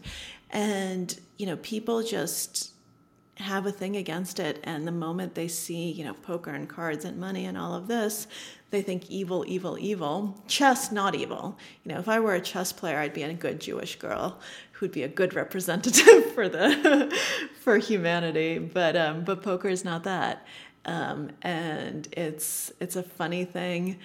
And, 0.53 1.19
you 1.37 1.45
know, 1.47 1.57
people 1.57 2.03
just 2.03 2.71
have 3.37 3.65
a 3.65 3.71
thing 3.71 3.97
against 3.97 4.39
it. 4.39 4.59
And 4.63 4.87
the 4.87 4.91
moment 4.91 5.35
they 5.35 5.47
see, 5.47 5.91
you 5.91 6.05
know, 6.05 6.13
poker 6.13 6.51
and 6.51 6.69
cards 6.69 7.03
and 7.03 7.19
money 7.19 7.45
and 7.45 7.57
all 7.57 7.73
of 7.73 7.87
this, 7.87 8.27
they 8.69 8.81
think 8.81 9.09
evil, 9.09 9.43
evil, 9.47 9.77
evil. 9.79 10.41
Chess, 10.47 10.91
not 10.91 11.15
evil. 11.15 11.57
You 11.83 11.93
know, 11.93 11.99
if 11.99 12.07
I 12.07 12.19
were 12.19 12.35
a 12.35 12.41
chess 12.41 12.71
player, 12.71 12.99
I'd 12.99 13.13
be 13.13 13.23
a 13.23 13.33
good 13.33 13.59
Jewish 13.59 13.97
girl 13.97 14.39
who'd 14.73 14.91
be 14.91 15.03
a 15.03 15.07
good 15.07 15.33
representative 15.43 16.31
for 16.33 16.47
the 16.47 17.19
for 17.61 17.77
humanity. 17.77 18.59
But 18.59 18.95
um, 18.95 19.23
but 19.23 19.41
poker 19.41 19.69
is 19.69 19.83
not 19.83 20.03
that. 20.03 20.45
Um, 20.85 21.31
and 21.41 22.07
it's 22.11 22.71
it's 22.79 22.95
a 22.95 23.03
funny 23.03 23.45
thing 23.45 23.99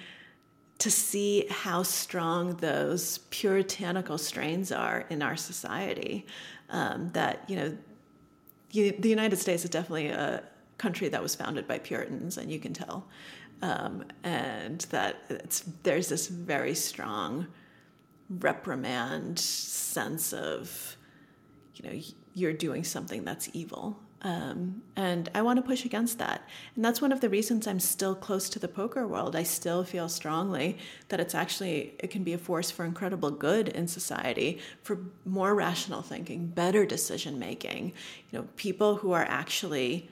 to 0.79 0.89
see 0.89 1.45
how 1.49 1.83
strong 1.83 2.55
those 2.57 3.19
puritanical 3.29 4.17
strains 4.17 4.71
are 4.71 5.05
in 5.09 5.21
our 5.21 5.35
society. 5.35 6.25
Um, 6.69 7.09
that, 7.13 7.43
you 7.47 7.55
know, 7.55 7.77
you, 8.71 8.91
the 8.97 9.09
United 9.09 9.37
States 9.37 9.63
is 9.63 9.69
definitely 9.69 10.07
a 10.07 10.43
country 10.77 11.09
that 11.09 11.21
was 11.21 11.35
founded 11.35 11.67
by 11.67 11.79
Puritans, 11.79 12.37
and 12.37 12.51
you 12.51 12.59
can 12.59 12.73
tell. 12.73 13.07
Um, 13.61 14.05
and 14.23 14.79
that 14.91 15.17
it's, 15.29 15.65
there's 15.83 16.07
this 16.07 16.27
very 16.27 16.75
strong 16.75 17.47
reprimand 18.29 19.37
sense 19.37 20.33
of, 20.33 20.95
you 21.75 21.89
know, 21.89 21.99
you're 22.35 22.53
doing 22.53 22.83
something 22.83 23.25
that's 23.25 23.49
evil. 23.53 23.99
Um, 24.21 24.81
and 24.97 25.29
I 25.33 25.41
want 25.41 25.57
to 25.57 25.63
push 25.63 25.85
against 25.85 26.19
that. 26.19 26.47
And 26.75 26.83
that's 26.83 27.01
one 27.01 27.13
of 27.13 27.21
the 27.21 27.29
reasons 27.29 27.67
I'm 27.67 27.79
still 27.79 28.15
close 28.15 28.49
to 28.49 28.59
the 28.59 28.67
poker 28.67 29.07
world. 29.07 29.35
I 29.35 29.43
still 29.43 29.83
feel 29.83 30.09
strongly 30.09 30.77
that 31.07 31.21
it's 31.21 31.33
actually, 31.33 31.93
it 31.99 32.11
can 32.11 32.23
be 32.23 32.33
a 32.33 32.37
force 32.37 32.69
for 32.69 32.83
incredible 32.83 33.31
good 33.31 33.69
in 33.69 33.87
society, 33.87 34.59
for 34.83 34.99
more 35.25 35.55
rational 35.55 36.01
thinking, 36.01 36.47
better 36.47 36.85
decision 36.85 37.39
making, 37.39 37.93
you 38.29 38.39
know, 38.39 38.47
people 38.57 38.97
who 38.97 39.13
are 39.13 39.25
actually 39.29 40.09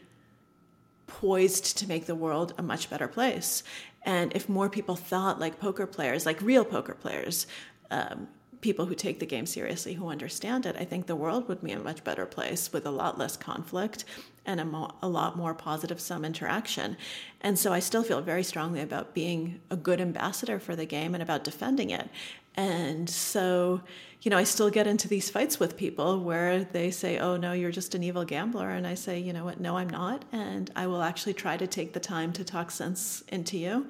poised 1.07 1.77
to 1.77 1.87
make 1.87 2.05
the 2.05 2.15
world 2.15 2.53
a 2.57 2.63
much 2.63 2.89
better 2.89 3.07
place. 3.07 3.63
And 4.03 4.33
if 4.33 4.47
more 4.47 4.69
people 4.69 4.95
thought 4.95 5.37
like 5.39 5.59
poker 5.59 5.85
players, 5.85 6.25
like 6.25 6.41
real 6.41 6.63
poker 6.63 6.93
players, 6.93 7.45
um, 7.91 8.27
people 8.61 8.85
who 8.85 8.95
take 8.95 9.19
the 9.19 9.25
game 9.25 9.45
seriously, 9.45 9.93
who 9.93 10.07
understand 10.07 10.65
it, 10.65 10.75
I 10.79 10.85
think 10.85 11.05
the 11.05 11.15
world 11.15 11.47
would 11.47 11.61
be 11.61 11.71
a 11.71 11.79
much 11.79 12.03
better 12.03 12.25
place 12.25 12.73
with 12.73 12.85
a 12.85 12.91
lot 12.91 13.17
less 13.17 13.37
conflict 13.37 14.05
and 14.45 14.59
a, 14.59 14.65
mo- 14.65 14.95
a 15.01 15.07
lot 15.07 15.37
more 15.37 15.53
positive 15.53 15.99
sum 15.99 16.25
interaction. 16.25 16.97
And 17.41 17.59
so 17.59 17.73
I 17.73 17.79
still 17.79 18.03
feel 18.03 18.21
very 18.21 18.43
strongly 18.43 18.81
about 18.81 19.13
being 19.13 19.59
a 19.69 19.75
good 19.75 20.01
ambassador 20.01 20.59
for 20.59 20.75
the 20.75 20.85
game 20.85 21.13
and 21.13 21.21
about 21.21 21.43
defending 21.43 21.89
it. 21.89 22.09
And 22.55 23.07
so, 23.07 23.81
you 24.21 24.31
know, 24.31 24.37
I 24.37 24.43
still 24.43 24.71
get 24.71 24.87
into 24.87 25.07
these 25.07 25.29
fights 25.29 25.59
with 25.59 25.77
people 25.77 26.21
where 26.21 26.63
they 26.63 26.89
say, 26.89 27.19
oh, 27.19 27.37
no, 27.37 27.51
you're 27.51 27.71
just 27.71 27.93
an 27.93 28.03
evil 28.03 28.25
gambler. 28.25 28.71
And 28.71 28.87
I 28.87 28.95
say, 28.95 29.19
you 29.19 29.33
know 29.33 29.45
what, 29.45 29.59
no, 29.59 29.77
I'm 29.77 29.89
not. 29.89 30.25
And 30.31 30.71
I 30.75 30.87
will 30.87 31.03
actually 31.03 31.35
try 31.35 31.57
to 31.57 31.67
take 31.67 31.93
the 31.93 31.99
time 31.99 32.33
to 32.33 32.43
talk 32.43 32.71
sense 32.71 33.23
into 33.27 33.57
you. 33.57 33.87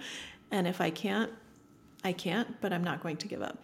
And 0.51 0.67
if 0.67 0.81
I 0.81 0.89
can't, 0.89 1.31
I 2.03 2.11
can't, 2.11 2.59
but 2.59 2.73
I'm 2.73 2.83
not 2.83 3.01
going 3.01 3.17
to 3.17 3.27
give 3.27 3.41
up. 3.41 3.57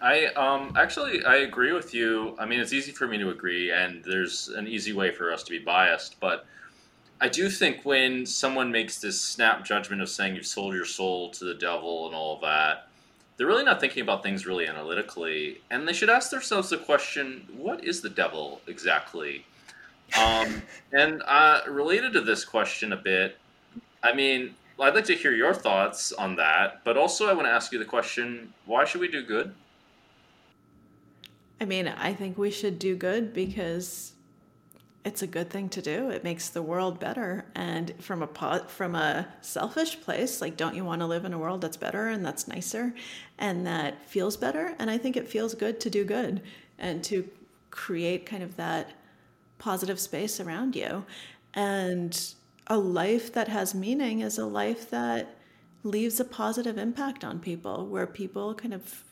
I 0.00 0.26
um 0.26 0.74
actually 0.76 1.24
I 1.24 1.36
agree 1.38 1.72
with 1.72 1.92
you. 1.92 2.36
I 2.38 2.46
mean, 2.46 2.60
it's 2.60 2.72
easy 2.72 2.92
for 2.92 3.06
me 3.06 3.18
to 3.18 3.30
agree, 3.30 3.72
and 3.72 4.04
there's 4.04 4.48
an 4.48 4.68
easy 4.68 4.92
way 4.92 5.10
for 5.10 5.32
us 5.32 5.42
to 5.44 5.50
be 5.50 5.58
biased, 5.58 6.20
but 6.20 6.46
I 7.20 7.28
do 7.28 7.50
think 7.50 7.84
when 7.84 8.24
someone 8.26 8.70
makes 8.70 9.00
this 9.00 9.20
snap 9.20 9.64
judgment 9.64 10.00
of 10.00 10.08
saying 10.08 10.36
you've 10.36 10.46
sold 10.46 10.74
your 10.74 10.84
soul 10.84 11.30
to 11.30 11.44
the 11.44 11.54
devil 11.54 12.06
and 12.06 12.14
all 12.14 12.38
that, 12.40 12.88
they're 13.36 13.48
really 13.48 13.64
not 13.64 13.80
thinking 13.80 14.02
about 14.02 14.22
things 14.22 14.46
really 14.46 14.68
analytically, 14.68 15.60
and 15.70 15.86
they 15.86 15.92
should 15.92 16.10
ask 16.10 16.30
themselves 16.30 16.70
the 16.70 16.78
question: 16.78 17.48
What 17.56 17.82
is 17.82 18.00
the 18.00 18.10
devil 18.10 18.60
exactly? 18.68 19.44
Um, 20.16 20.62
and 20.92 21.22
uh, 21.26 21.62
related 21.68 22.12
to 22.12 22.20
this 22.20 22.44
question 22.44 22.92
a 22.92 22.96
bit, 22.96 23.36
I 24.04 24.12
mean, 24.14 24.54
I'd 24.78 24.94
like 24.94 25.06
to 25.06 25.16
hear 25.16 25.32
your 25.32 25.54
thoughts 25.54 26.12
on 26.12 26.36
that, 26.36 26.84
but 26.84 26.96
also 26.96 27.28
I 27.28 27.32
want 27.32 27.48
to 27.48 27.52
ask 27.52 27.72
you 27.72 27.80
the 27.80 27.84
question: 27.84 28.52
Why 28.64 28.84
should 28.84 29.00
we 29.00 29.08
do 29.08 29.24
good? 29.24 29.52
I 31.60 31.64
mean, 31.64 31.88
I 31.88 32.14
think 32.14 32.38
we 32.38 32.50
should 32.50 32.78
do 32.78 32.94
good 32.94 33.32
because 33.32 34.12
it's 35.04 35.22
a 35.22 35.26
good 35.26 35.50
thing 35.50 35.68
to 35.70 35.82
do. 35.82 36.10
It 36.10 36.22
makes 36.22 36.50
the 36.50 36.62
world 36.62 37.00
better. 37.00 37.46
And 37.54 37.94
from 37.98 38.22
a 38.22 38.64
from 38.68 38.94
a 38.94 39.26
selfish 39.40 40.00
place, 40.00 40.40
like 40.40 40.56
don't 40.56 40.76
you 40.76 40.84
want 40.84 41.00
to 41.00 41.06
live 41.06 41.24
in 41.24 41.32
a 41.32 41.38
world 41.38 41.60
that's 41.60 41.76
better 41.76 42.08
and 42.08 42.24
that's 42.24 42.46
nicer 42.46 42.94
and 43.38 43.66
that 43.66 44.08
feels 44.08 44.36
better? 44.36 44.74
And 44.78 44.90
I 44.90 44.98
think 44.98 45.16
it 45.16 45.28
feels 45.28 45.54
good 45.54 45.80
to 45.80 45.90
do 45.90 46.04
good 46.04 46.42
and 46.78 47.02
to 47.04 47.28
create 47.70 48.26
kind 48.26 48.42
of 48.42 48.56
that 48.56 48.92
positive 49.58 49.98
space 49.98 50.40
around 50.40 50.76
you. 50.76 51.04
And 51.54 52.34
a 52.66 52.78
life 52.78 53.32
that 53.32 53.48
has 53.48 53.74
meaning 53.74 54.20
is 54.20 54.38
a 54.38 54.46
life 54.46 54.90
that 54.90 55.36
leaves 55.82 56.20
a 56.20 56.24
positive 56.24 56.76
impact 56.76 57.24
on 57.24 57.38
people 57.38 57.86
where 57.86 58.06
people 58.06 58.54
kind 58.54 58.74
of 58.74 59.04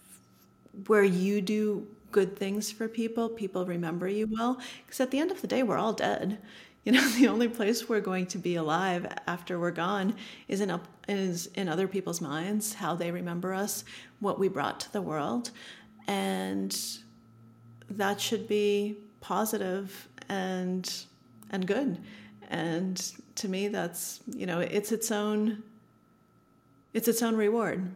where 0.86 1.04
you 1.04 1.40
do 1.40 1.86
good 2.16 2.34
things 2.34 2.72
for 2.72 2.88
people, 2.88 3.28
people 3.28 3.66
remember 3.66 4.08
you 4.08 4.26
well. 4.26 4.58
Because 4.86 5.00
at 5.00 5.10
the 5.10 5.18
end 5.18 5.30
of 5.30 5.42
the 5.42 5.46
day, 5.46 5.62
we're 5.62 5.76
all 5.76 5.92
dead. 5.92 6.38
You 6.86 6.92
know, 6.92 7.08
the 7.18 7.26
only 7.26 7.48
place 7.48 7.88
we're 7.88 8.00
going 8.12 8.26
to 8.26 8.38
be 8.38 8.54
alive 8.54 9.08
after 9.26 9.58
we're 9.58 9.72
gone 9.72 10.14
is 10.46 10.60
in, 10.60 10.70
up, 10.70 10.86
is 11.08 11.48
in 11.56 11.68
other 11.68 11.88
people's 11.88 12.20
minds, 12.20 12.74
how 12.74 12.94
they 12.94 13.10
remember 13.10 13.52
us, 13.52 13.84
what 14.20 14.38
we 14.38 14.46
brought 14.46 14.78
to 14.82 14.92
the 14.92 15.02
world. 15.02 15.50
And 16.06 16.70
that 17.90 18.20
should 18.20 18.46
be 18.46 18.98
positive 19.20 20.08
and 20.28 20.88
and 21.50 21.66
good. 21.66 21.98
And 22.50 22.96
to 23.34 23.48
me 23.48 23.66
that's, 23.66 24.20
you 24.32 24.46
know, 24.46 24.60
it's 24.60 24.92
its 24.92 25.10
own 25.10 25.64
it's 26.94 27.08
its 27.08 27.20
own 27.20 27.34
reward. 27.34 27.90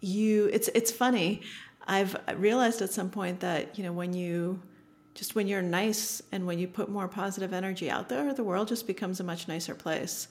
You 0.00 0.50
it's 0.52 0.68
it's 0.74 0.90
funny. 0.90 1.42
I've 1.86 2.16
realized 2.36 2.82
at 2.82 2.90
some 2.90 3.10
point 3.10 3.40
that, 3.40 3.78
you 3.78 3.84
know, 3.84 3.92
when 3.92 4.14
you 4.14 4.60
just 5.14 5.34
when 5.36 5.46
you're 5.46 5.62
nice 5.62 6.22
and 6.32 6.46
when 6.46 6.58
you 6.58 6.66
put 6.66 6.88
more 6.88 7.06
positive 7.08 7.52
energy 7.52 7.88
out 7.90 8.08
there, 8.08 8.34
the 8.34 8.42
world 8.42 8.68
just 8.68 8.86
becomes 8.86 9.20
a 9.20 9.24
much 9.24 9.46
nicer 9.46 9.74
place. 9.74 10.28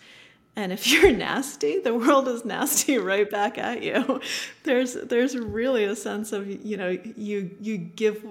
And 0.55 0.71
if 0.71 0.87
you're 0.91 1.11
nasty, 1.11 1.79
the 1.79 1.93
world 1.93 2.27
is 2.27 2.45
nasty 2.45 2.97
right 3.11 3.29
back 3.29 3.57
at 3.57 3.81
you. 3.81 4.21
There's 4.63 4.93
there's 4.93 5.37
really 5.37 5.85
a 5.85 5.95
sense 5.95 6.31
of 6.31 6.47
you 6.65 6.77
know 6.77 6.89
you 7.15 7.51
you 7.59 7.77
give 7.77 8.23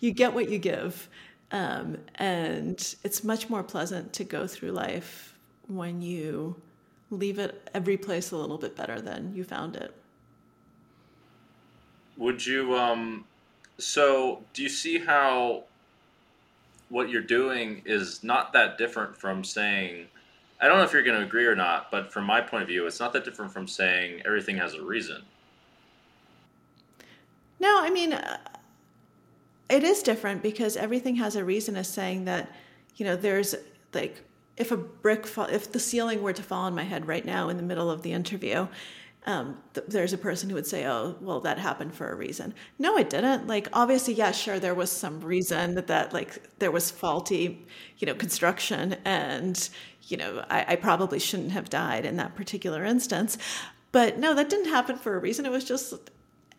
you 0.00 0.12
get 0.12 0.34
what 0.34 0.48
you 0.50 0.58
give, 0.58 1.08
um, 1.52 1.98
and 2.16 2.94
it's 3.04 3.24
much 3.24 3.48
more 3.48 3.62
pleasant 3.62 4.12
to 4.14 4.24
go 4.24 4.46
through 4.46 4.72
life 4.72 5.38
when 5.68 6.02
you 6.02 6.56
leave 7.10 7.38
it 7.38 7.70
every 7.74 7.96
place 7.96 8.32
a 8.32 8.36
little 8.36 8.58
bit 8.58 8.74
better 8.74 9.00
than 9.00 9.34
you 9.34 9.44
found 9.44 9.76
it. 9.76 9.94
Would 12.22 12.46
you 12.46 12.76
um 12.76 13.24
so 13.78 14.44
do 14.54 14.62
you 14.62 14.68
see 14.68 14.98
how 15.00 15.64
what 16.88 17.10
you're 17.10 17.20
doing 17.20 17.82
is 17.84 18.22
not 18.22 18.52
that 18.52 18.78
different 18.78 19.16
from 19.16 19.42
saying 19.42 20.06
I 20.60 20.68
don't 20.68 20.78
know 20.78 20.84
if 20.84 20.92
you're 20.92 21.02
going 21.02 21.18
to 21.18 21.24
agree 21.24 21.46
or 21.46 21.56
not, 21.56 21.90
but 21.90 22.12
from 22.12 22.24
my 22.24 22.40
point 22.40 22.62
of 22.62 22.68
view, 22.68 22.86
it's 22.86 23.00
not 23.00 23.12
that 23.14 23.24
different 23.24 23.52
from 23.52 23.66
saying 23.66 24.22
everything 24.24 24.56
has 24.58 24.74
a 24.74 24.82
reason. 24.84 25.22
No, 27.58 27.80
I 27.82 27.90
mean, 27.90 28.12
uh, 28.12 28.38
it 29.68 29.82
is 29.82 30.04
different 30.04 30.40
because 30.40 30.76
everything 30.76 31.16
has 31.16 31.34
a 31.34 31.44
reason 31.44 31.74
as 31.74 31.88
saying 31.88 32.26
that, 32.26 32.48
you 32.94 33.04
know, 33.04 33.16
there's 33.16 33.56
like, 33.92 34.22
if 34.56 34.70
a 34.70 34.76
brick, 34.76 35.26
fall, 35.26 35.46
if 35.46 35.72
the 35.72 35.80
ceiling 35.80 36.22
were 36.22 36.32
to 36.32 36.42
fall 36.44 36.62
on 36.62 36.76
my 36.76 36.84
head 36.84 37.08
right 37.08 37.24
now 37.24 37.48
in 37.48 37.56
the 37.56 37.64
middle 37.64 37.90
of 37.90 38.02
the 38.02 38.12
interview, 38.12 38.68
um, 39.26 39.58
th- 39.74 39.86
there's 39.88 40.12
a 40.12 40.18
person 40.18 40.48
who 40.48 40.56
would 40.56 40.66
say, 40.66 40.86
"Oh, 40.86 41.16
well, 41.20 41.40
that 41.40 41.58
happened 41.58 41.94
for 41.94 42.10
a 42.10 42.14
reason." 42.14 42.54
No, 42.78 42.96
it 42.96 43.10
didn't. 43.10 43.46
Like, 43.46 43.68
obviously, 43.72 44.14
yeah, 44.14 44.32
sure, 44.32 44.58
there 44.58 44.74
was 44.74 44.90
some 44.90 45.20
reason 45.20 45.74
that, 45.76 45.86
that 45.86 46.12
like 46.12 46.58
there 46.58 46.72
was 46.72 46.90
faulty, 46.90 47.64
you 47.98 48.06
know, 48.06 48.14
construction, 48.14 48.96
and 49.04 49.68
you 50.08 50.16
know, 50.16 50.44
I, 50.50 50.72
I 50.72 50.76
probably 50.76 51.18
shouldn't 51.20 51.52
have 51.52 51.70
died 51.70 52.04
in 52.04 52.16
that 52.16 52.34
particular 52.34 52.84
instance. 52.84 53.38
But 53.92 54.18
no, 54.18 54.34
that 54.34 54.48
didn't 54.48 54.70
happen 54.70 54.96
for 54.96 55.14
a 55.14 55.18
reason. 55.20 55.46
It 55.46 55.52
was 55.52 55.64
just 55.64 55.94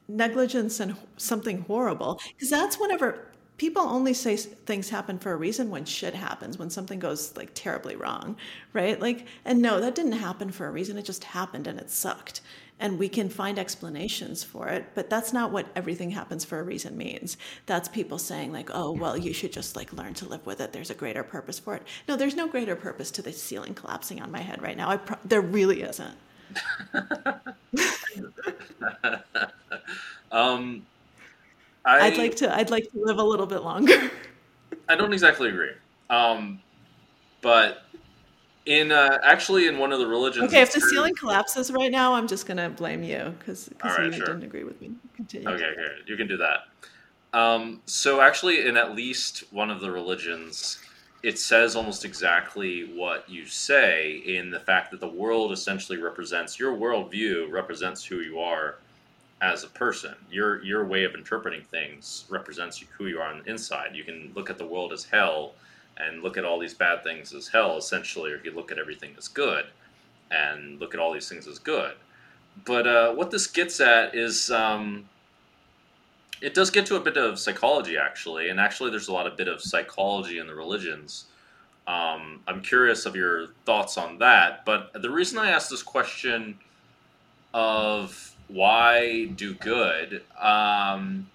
negligence 0.07 0.79
and 0.79 0.95
something 1.17 1.61
horrible. 1.61 2.19
Because 2.35 2.49
that's 2.49 2.79
whenever 2.79 3.27
people 3.57 3.83
only 3.83 4.13
say 4.13 4.35
things 4.35 4.89
happen 4.89 5.19
for 5.19 5.31
a 5.31 5.35
reason 5.35 5.69
when 5.69 5.85
shit 5.85 6.13
happens 6.13 6.57
when 6.57 6.69
something 6.69 6.99
goes 6.99 7.35
like 7.37 7.51
terribly 7.53 7.95
wrong 7.95 8.35
right 8.73 8.99
like 8.99 9.27
and 9.45 9.61
no 9.61 9.79
that 9.79 9.95
didn't 9.95 10.13
happen 10.13 10.51
for 10.51 10.67
a 10.67 10.71
reason 10.71 10.97
it 10.97 11.05
just 11.05 11.23
happened 11.23 11.67
and 11.67 11.79
it 11.79 11.89
sucked 11.89 12.41
and 12.79 12.99
we 12.99 13.07
can 13.09 13.29
find 13.29 13.57
explanations 13.59 14.43
for 14.43 14.67
it 14.67 14.85
but 14.95 15.09
that's 15.09 15.33
not 15.33 15.51
what 15.51 15.67
everything 15.75 16.11
happens 16.11 16.43
for 16.45 16.59
a 16.59 16.63
reason 16.63 16.97
means. 16.97 17.37
That's 17.65 17.87
people 17.87 18.17
saying 18.17 18.51
like 18.51 18.69
oh 18.73 18.91
well 18.91 19.17
you 19.17 19.33
should 19.33 19.53
just 19.53 19.75
like 19.75 19.93
learn 19.93 20.13
to 20.15 20.27
live 20.27 20.45
with 20.45 20.59
it. 20.61 20.73
There's 20.73 20.89
a 20.89 20.95
greater 20.95 21.23
purpose 21.23 21.59
for 21.59 21.75
it. 21.75 21.83
No 22.07 22.15
there's 22.15 22.35
no 22.35 22.47
greater 22.47 22.75
purpose 22.75 23.11
to 23.11 23.21
the 23.21 23.31
ceiling 23.31 23.73
collapsing 23.73 24.21
on 24.21 24.31
my 24.31 24.41
head 24.41 24.61
right 24.61 24.77
now. 24.77 24.97
Pro- 24.97 25.17
there 25.25 25.41
really 25.41 25.83
isn't. 25.83 26.17
Um 30.31 30.85
I, 31.85 32.09
would 32.09 32.17
like 32.17 32.35
to. 32.37 32.55
I'd 32.55 32.69
like 32.69 32.89
to 32.91 32.99
live 32.99 33.17
a 33.17 33.23
little 33.23 33.45
bit 33.45 33.61
longer. 33.63 34.11
I 34.87 34.95
don't 34.95 35.13
exactly 35.13 35.49
agree, 35.49 35.71
um, 36.09 36.61
but 37.41 37.83
in 38.65 38.91
uh, 38.91 39.19
actually 39.23 39.67
in 39.67 39.77
one 39.77 39.91
of 39.91 39.99
the 39.99 40.07
religions. 40.07 40.45
Okay, 40.45 40.61
if 40.61 40.73
the 40.73 40.81
ceiling 40.81 41.15
collapses 41.15 41.71
right 41.71 41.91
now, 41.91 42.13
I'm 42.13 42.27
just 42.27 42.45
gonna 42.45 42.69
blame 42.69 43.03
you 43.03 43.33
because 43.39 43.69
right, 43.83 44.05
you 44.05 44.13
sure. 44.13 44.25
didn't 44.25 44.43
agree 44.43 44.63
with 44.63 44.79
me. 44.81 44.91
Continue. 45.15 45.49
Okay, 45.49 45.65
okay, 45.65 45.87
you 46.07 46.15
can 46.15 46.27
do 46.27 46.37
that. 46.37 46.67
Um, 47.37 47.81
so 47.85 48.21
actually, 48.21 48.67
in 48.67 48.77
at 48.77 48.95
least 48.95 49.45
one 49.51 49.69
of 49.69 49.81
the 49.81 49.91
religions, 49.91 50.79
it 51.23 51.39
says 51.39 51.75
almost 51.75 52.05
exactly 52.05 52.93
what 52.95 53.27
you 53.29 53.45
say 53.45 54.21
in 54.25 54.51
the 54.51 54.59
fact 54.59 54.91
that 54.91 54.99
the 54.99 55.07
world 55.07 55.51
essentially 55.51 55.97
represents 55.97 56.59
your 56.59 56.75
worldview 56.75 57.51
represents 57.51 58.03
who 58.03 58.19
you 58.19 58.39
are 58.39 58.75
as 59.41 59.63
a 59.63 59.67
person. 59.67 60.15
Your 60.31 60.63
your 60.63 60.85
way 60.85 61.03
of 61.03 61.15
interpreting 61.15 61.63
things 61.63 62.25
represents 62.29 62.83
who 62.97 63.07
you 63.07 63.19
are 63.19 63.27
on 63.27 63.41
the 63.43 63.51
inside. 63.51 63.95
You 63.95 64.03
can 64.03 64.31
look 64.35 64.49
at 64.49 64.57
the 64.57 64.65
world 64.65 64.93
as 64.93 65.03
hell 65.03 65.55
and 65.97 66.23
look 66.23 66.37
at 66.37 66.45
all 66.45 66.59
these 66.59 66.73
bad 66.73 67.03
things 67.03 67.33
as 67.33 67.47
hell, 67.47 67.77
essentially, 67.77 68.31
or 68.31 68.41
you 68.43 68.51
look 68.51 68.71
at 68.71 68.79
everything 68.79 69.13
as 69.17 69.27
good 69.27 69.65
and 70.31 70.79
look 70.79 70.93
at 70.93 70.99
all 70.99 71.13
these 71.13 71.29
things 71.29 71.47
as 71.47 71.59
good. 71.59 71.93
But 72.65 72.87
uh, 72.87 73.13
what 73.13 73.31
this 73.31 73.47
gets 73.47 73.79
at 73.79 74.15
is 74.15 74.51
um, 74.51 75.07
it 76.41 76.53
does 76.53 76.69
get 76.69 76.85
to 76.87 76.95
a 76.95 76.99
bit 76.99 77.17
of 77.17 77.39
psychology 77.39 77.97
actually, 77.97 78.49
and 78.49 78.59
actually 78.59 78.89
there's 78.89 79.07
a 79.07 79.13
lot 79.13 79.27
of 79.27 79.37
bit 79.37 79.47
of 79.47 79.61
psychology 79.61 80.39
in 80.39 80.47
the 80.47 80.55
religions. 80.55 81.25
Um, 81.87 82.41
I'm 82.47 82.61
curious 82.61 83.05
of 83.05 83.15
your 83.15 83.47
thoughts 83.65 83.97
on 83.97 84.19
that. 84.19 84.65
But 84.65 85.01
the 85.01 85.09
reason 85.09 85.37
I 85.37 85.49
asked 85.49 85.69
this 85.69 85.83
question 85.83 86.57
of 87.53 88.35
why 88.47 89.25
do 89.25 89.53
good 89.53 90.23
um, 90.39 91.29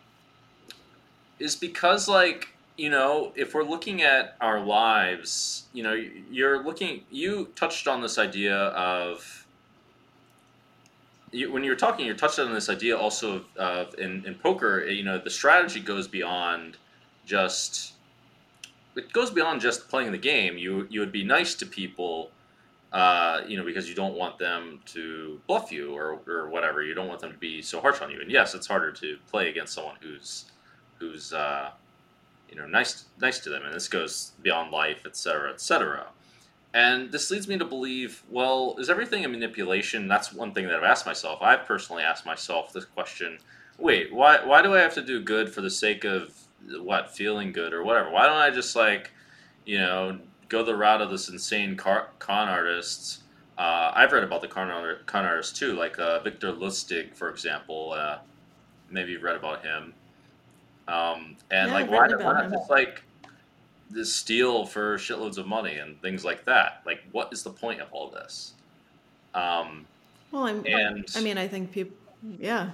is 1.38 1.56
because 1.56 2.08
like 2.08 2.48
you 2.78 2.88
know 2.88 3.32
if 3.36 3.54
we're 3.54 3.64
looking 3.64 4.00
at 4.02 4.36
our 4.40 4.64
lives 4.64 5.64
you 5.74 5.82
know 5.82 5.92
you're 6.30 6.64
looking 6.64 7.02
you 7.10 7.46
touched 7.56 7.86
on 7.86 8.00
this 8.00 8.16
idea 8.16 8.56
of 8.56 9.46
you, 11.30 11.52
when 11.52 11.62
you 11.62 11.70
were 11.70 11.76
talking 11.76 12.06
you 12.06 12.14
touched 12.14 12.38
on 12.38 12.54
this 12.54 12.70
idea 12.70 12.96
also 12.96 13.36
of, 13.36 13.44
of 13.56 13.94
in, 13.98 14.24
in 14.24 14.34
poker 14.34 14.84
you 14.86 15.02
know 15.02 15.18
the 15.18 15.28
strategy 15.28 15.80
goes 15.80 16.08
beyond 16.08 16.78
just 17.26 17.92
it 18.96 19.12
goes 19.12 19.30
beyond 19.30 19.60
just 19.60 19.88
playing 19.88 20.12
the 20.12 20.18
game 20.18 20.56
you 20.56 20.86
you 20.88 21.00
would 21.00 21.12
be 21.12 21.24
nice 21.24 21.54
to 21.54 21.66
people 21.66 22.30
uh, 22.92 23.42
you 23.46 23.56
know, 23.56 23.64
because 23.64 23.86
you 23.88 23.94
don't 23.94 24.14
want 24.14 24.38
them 24.38 24.80
to 24.86 25.38
bluff 25.46 25.70
you 25.70 25.94
or, 25.94 26.20
or 26.26 26.48
whatever. 26.48 26.82
You 26.82 26.94
don't 26.94 27.08
want 27.08 27.20
them 27.20 27.32
to 27.32 27.38
be 27.38 27.60
so 27.60 27.80
harsh 27.80 28.00
on 28.00 28.10
you. 28.10 28.20
And 28.20 28.30
yes, 28.30 28.54
it's 28.54 28.66
harder 28.66 28.92
to 28.92 29.18
play 29.30 29.50
against 29.50 29.74
someone 29.74 29.96
who's 30.00 30.46
who's 30.98 31.32
uh, 31.32 31.70
you 32.48 32.56
know 32.56 32.66
nice 32.66 33.04
nice 33.20 33.38
to 33.40 33.50
them, 33.50 33.64
and 33.64 33.74
this 33.74 33.88
goes 33.88 34.32
beyond 34.42 34.70
life, 34.70 35.04
etc., 35.06 35.52
etc. 35.52 36.06
And 36.74 37.10
this 37.10 37.30
leads 37.30 37.48
me 37.48 37.56
to 37.56 37.64
believe, 37.64 38.22
well, 38.28 38.76
is 38.78 38.90
everything 38.90 39.24
a 39.24 39.28
manipulation? 39.28 40.06
That's 40.06 40.32
one 40.32 40.52
thing 40.52 40.66
that 40.66 40.76
I've 40.76 40.84
asked 40.84 41.06
myself. 41.06 41.40
I've 41.40 41.64
personally 41.64 42.02
asked 42.02 42.26
myself 42.26 42.72
this 42.72 42.84
question: 42.84 43.38
Wait, 43.78 44.12
why 44.12 44.44
why 44.44 44.62
do 44.62 44.74
I 44.74 44.80
have 44.80 44.94
to 44.94 45.02
do 45.02 45.20
good 45.20 45.52
for 45.52 45.60
the 45.60 45.70
sake 45.70 46.04
of 46.04 46.34
what 46.80 47.14
feeling 47.14 47.52
good 47.52 47.72
or 47.72 47.82
whatever? 47.82 48.10
Why 48.10 48.26
don't 48.26 48.36
I 48.36 48.50
just 48.50 48.76
like 48.76 49.12
you 49.64 49.78
know 49.78 50.18
go 50.48 50.62
the 50.64 50.76
route 50.76 51.02
of 51.02 51.10
this 51.10 51.28
insane 51.28 51.76
car- 51.76 52.08
con 52.18 52.48
artists. 52.48 53.22
Uh, 53.56 53.92
I've 53.94 54.12
read 54.12 54.24
about 54.24 54.40
the 54.40 54.48
con, 54.48 54.70
con 55.06 55.24
artists 55.24 55.58
too, 55.58 55.74
like 55.74 55.98
uh, 55.98 56.20
Victor 56.20 56.52
Lustig, 56.52 57.14
for 57.14 57.28
example. 57.28 57.92
Uh, 57.92 58.18
maybe 58.90 59.12
you've 59.12 59.22
read 59.22 59.36
about 59.36 59.64
him. 59.64 59.94
Um, 60.88 61.36
and 61.50 61.68
Yeah, 61.68 61.74
like, 61.74 61.90
why, 61.90 62.08
why 62.08 62.32
not 62.32 62.50
just 62.50 62.70
like 62.70 63.02
this 63.90 64.12
steal 64.12 64.64
for 64.64 64.96
shitloads 64.96 65.38
of 65.38 65.46
money 65.46 65.76
and 65.76 66.00
things 66.02 66.24
like 66.24 66.44
that? 66.46 66.82
Like, 66.86 67.02
what 67.12 67.32
is 67.32 67.42
the 67.42 67.50
point 67.50 67.80
of 67.80 67.88
all 67.92 68.10
this? 68.10 68.54
Um, 69.34 69.86
Well, 70.32 70.46
I'm, 70.46 70.66
and 70.66 71.06
I 71.14 71.20
mean, 71.20 71.38
I 71.38 71.46
think 71.46 71.70
people, 71.70 71.96
yeah, 72.38 72.70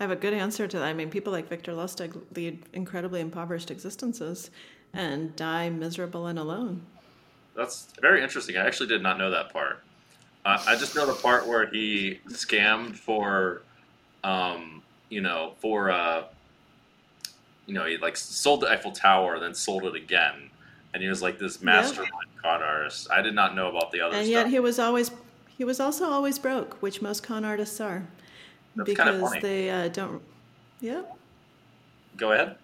I 0.00 0.02
have 0.02 0.10
a 0.10 0.16
good 0.16 0.34
answer 0.34 0.66
to 0.66 0.78
that. 0.78 0.84
I 0.84 0.92
mean, 0.92 1.10
people 1.10 1.32
like 1.32 1.48
Victor 1.48 1.72
Lustig 1.72 2.20
lead 2.34 2.64
incredibly 2.72 3.20
impoverished 3.20 3.70
existences 3.70 4.50
and 4.92 5.34
die 5.36 5.70
miserable 5.70 6.26
and 6.26 6.38
alone. 6.38 6.82
That's 7.54 7.88
very 8.00 8.22
interesting. 8.22 8.56
I 8.56 8.66
actually 8.66 8.88
did 8.88 9.02
not 9.02 9.18
know 9.18 9.30
that 9.30 9.52
part. 9.52 9.82
Uh, 10.44 10.62
I 10.66 10.76
just 10.76 10.94
know 10.94 11.06
the 11.06 11.14
part 11.14 11.46
where 11.46 11.66
he 11.66 12.20
scammed 12.28 12.96
for, 12.96 13.62
um, 14.24 14.82
you 15.08 15.20
know, 15.20 15.54
for, 15.58 15.90
uh, 15.90 16.24
you 17.68 17.74
know, 17.74 17.84
he 17.86 17.96
like 17.98 18.16
sold 18.16 18.62
the 18.62 18.68
Eiffel 18.68 18.90
Tower, 18.92 19.38
then 19.38 19.54
sold 19.54 19.84
it 19.84 19.94
again, 19.94 20.50
and 20.94 21.02
he 21.02 21.08
was 21.08 21.22
like 21.22 21.38
this 21.38 21.62
mastermind 21.62 22.10
con 22.42 22.62
artist. 22.62 23.08
I 23.10 23.22
did 23.22 23.34
not 23.34 23.54
know 23.54 23.68
about 23.68 23.92
the 23.92 24.00
other 24.00 24.16
and 24.16 24.26
stuff. 24.26 24.32
yet 24.32 24.48
he 24.48 24.58
was 24.58 24.78
always, 24.80 25.10
he 25.56 25.64
was 25.64 25.78
also 25.78 26.06
always 26.06 26.38
broke, 26.38 26.74
which 26.82 27.00
most 27.02 27.22
con 27.22 27.44
artists 27.44 27.80
are, 27.80 28.02
That's 28.74 28.88
kinda 28.88 29.04
because 29.12 29.20
funny. 29.28 29.40
they 29.40 29.70
uh, 29.70 29.88
don't. 29.88 30.20
Yeah, 30.80 31.02
Go 32.16 32.32
ahead. 32.32 32.56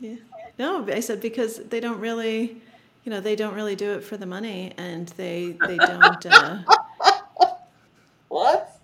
yeah. 0.00 0.14
No, 0.58 0.86
I 0.88 1.00
said 1.00 1.20
because 1.20 1.58
they 1.58 1.80
don't 1.80 1.98
really, 2.00 2.60
you 3.04 3.10
know, 3.10 3.20
they 3.20 3.36
don't 3.36 3.54
really 3.54 3.76
do 3.76 3.92
it 3.92 4.02
for 4.04 4.16
the 4.16 4.26
money, 4.26 4.72
and 4.78 5.08
they 5.16 5.56
they 5.66 5.76
don't. 5.90 6.26
Uh, 6.26 6.62
What? 8.28 8.78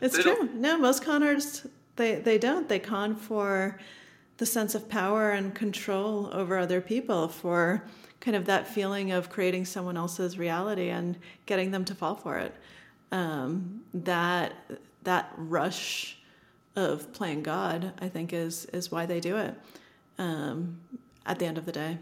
It's 0.00 0.16
They 0.16 0.22
don't- 0.22 0.50
true. 0.50 0.60
No, 0.60 0.78
most 0.78 1.04
con 1.04 1.22
artists 1.22 1.66
they 1.96 2.16
they 2.16 2.38
don't. 2.38 2.68
They 2.68 2.78
con 2.78 3.14
for 3.16 3.78
the 4.38 4.46
sense 4.46 4.74
of 4.74 4.88
power 4.88 5.30
and 5.30 5.54
control 5.54 6.30
over 6.32 6.58
other 6.58 6.80
people, 6.80 7.28
for 7.28 7.84
kind 8.20 8.36
of 8.36 8.44
that 8.46 8.68
feeling 8.68 9.10
of 9.12 9.28
creating 9.28 9.64
someone 9.64 9.96
else's 9.96 10.38
reality 10.38 10.88
and 10.88 11.18
getting 11.46 11.70
them 11.70 11.84
to 11.84 11.94
fall 11.94 12.14
for 12.14 12.38
it. 12.38 12.54
Um, 13.10 13.82
that 13.92 14.54
that 15.02 15.32
rush 15.36 16.18
of 16.76 17.12
playing 17.12 17.42
God, 17.42 17.92
I 18.00 18.08
think, 18.08 18.32
is 18.32 18.64
is 18.66 18.90
why 18.90 19.06
they 19.06 19.20
do 19.20 19.36
it. 19.36 19.54
Um, 20.18 20.80
at 21.26 21.38
the 21.38 21.46
end 21.46 21.58
of 21.58 21.66
the 21.66 21.72
day, 21.72 21.98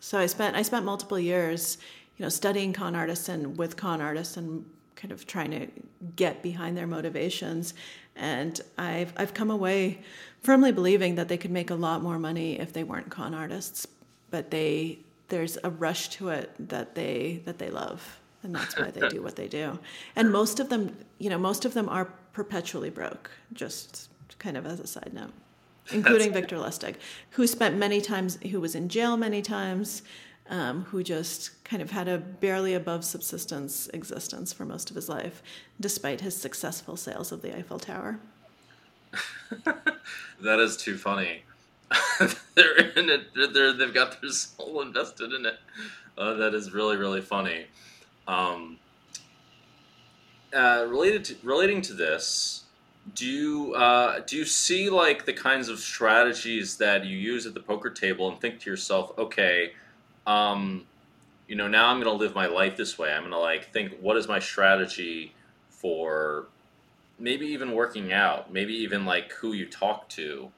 so 0.00 0.18
I 0.18 0.26
spent 0.26 0.56
I 0.56 0.62
spent 0.62 0.84
multiple 0.84 1.18
years, 1.18 1.78
you 2.16 2.24
know, 2.24 2.28
studying 2.28 2.72
con 2.72 2.94
artists 2.94 3.28
and 3.28 3.56
with 3.56 3.76
con 3.76 4.00
artists 4.00 4.36
and 4.36 4.64
kind 4.96 5.12
of 5.12 5.26
trying 5.26 5.50
to 5.52 5.68
get 6.16 6.42
behind 6.42 6.76
their 6.76 6.86
motivations. 6.86 7.74
And 8.16 8.60
I've 8.76 9.12
I've 9.16 9.34
come 9.34 9.50
away 9.50 10.02
firmly 10.42 10.72
believing 10.72 11.14
that 11.16 11.28
they 11.28 11.36
could 11.36 11.50
make 11.50 11.70
a 11.70 11.74
lot 11.74 12.02
more 12.02 12.18
money 12.18 12.58
if 12.58 12.72
they 12.72 12.84
weren't 12.84 13.10
con 13.10 13.34
artists, 13.34 13.86
but 14.30 14.50
they 14.50 14.98
there's 15.28 15.58
a 15.62 15.70
rush 15.70 16.08
to 16.08 16.30
it 16.30 16.50
that 16.58 16.94
they 16.94 17.42
that 17.44 17.58
they 17.58 17.70
love 17.70 18.18
and 18.42 18.54
that's 18.54 18.78
why 18.78 18.90
they 18.90 19.06
do 19.08 19.20
what 19.20 19.36
they 19.36 19.46
do 19.46 19.78
and 20.16 20.32
most 20.32 20.58
of 20.58 20.70
them 20.70 20.96
you 21.18 21.28
know 21.28 21.36
most 21.36 21.66
of 21.66 21.74
them 21.74 21.86
are 21.86 22.06
perpetually 22.32 22.88
broke 22.88 23.30
just 23.52 24.08
kind 24.38 24.56
of 24.56 24.64
as 24.64 24.80
a 24.80 24.86
side 24.86 25.12
note 25.12 25.32
including 25.92 26.32
Victor 26.32 26.56
Lustig, 26.56 26.96
who 27.30 27.46
spent 27.46 27.76
many 27.76 28.00
times, 28.00 28.38
who 28.50 28.60
was 28.60 28.74
in 28.74 28.88
jail 28.88 29.16
many 29.16 29.42
times, 29.42 30.02
um, 30.50 30.84
who 30.84 31.02
just 31.02 31.62
kind 31.64 31.82
of 31.82 31.90
had 31.90 32.08
a 32.08 32.18
barely 32.18 32.74
above 32.74 33.04
subsistence 33.04 33.88
existence 33.92 34.52
for 34.52 34.64
most 34.64 34.90
of 34.90 34.96
his 34.96 35.08
life, 35.08 35.42
despite 35.80 36.20
his 36.20 36.36
successful 36.36 36.96
sales 36.96 37.32
of 37.32 37.42
the 37.42 37.56
Eiffel 37.56 37.78
Tower. 37.78 38.18
That 40.40 40.60
is 40.60 40.76
too 40.76 40.96
funny. 40.96 41.42
they're 42.54 42.76
in 42.76 43.10
it. 43.10 43.22
They're, 43.34 43.72
they've 43.72 43.94
got 43.94 44.20
their 44.20 44.30
soul 44.30 44.82
invested 44.82 45.32
in 45.32 45.46
it. 45.46 45.58
Uh, 46.16 46.34
that 46.34 46.54
is 46.54 46.72
really 46.72 46.96
really 46.96 47.20
funny. 47.20 47.66
Um, 48.26 48.78
uh, 50.54 50.86
related 50.88 51.24
to 51.26 51.36
relating 51.42 51.82
to 51.82 51.92
this, 51.92 52.64
do 53.14 53.26
you 53.26 53.74
uh, 53.74 54.20
do 54.26 54.36
you 54.36 54.44
see 54.44 54.90
like 54.90 55.24
the 55.26 55.32
kinds 55.32 55.68
of 55.68 55.78
strategies 55.78 56.76
that 56.76 57.04
you 57.04 57.16
use 57.16 57.46
at 57.46 57.54
the 57.54 57.60
poker 57.60 57.90
table 57.90 58.28
and 58.30 58.40
think 58.40 58.60
to 58.60 58.70
yourself, 58.70 59.12
okay, 59.18 59.72
um, 60.26 60.86
you 61.48 61.56
know, 61.56 61.66
now 61.66 61.88
I'm 61.88 62.00
going 62.00 62.16
to 62.16 62.24
live 62.24 62.34
my 62.34 62.46
life 62.46 62.76
this 62.76 62.98
way. 62.98 63.12
I'm 63.12 63.22
going 63.22 63.32
to 63.32 63.38
like 63.38 63.72
think, 63.72 63.98
what 64.00 64.16
is 64.16 64.28
my 64.28 64.38
strategy 64.38 65.34
for 65.70 66.46
maybe 67.18 67.46
even 67.46 67.72
working 67.72 68.12
out, 68.12 68.52
maybe 68.52 68.74
even 68.74 69.04
like 69.04 69.32
who 69.32 69.52
you 69.52 69.66
talk 69.66 70.08
to, 70.10 70.50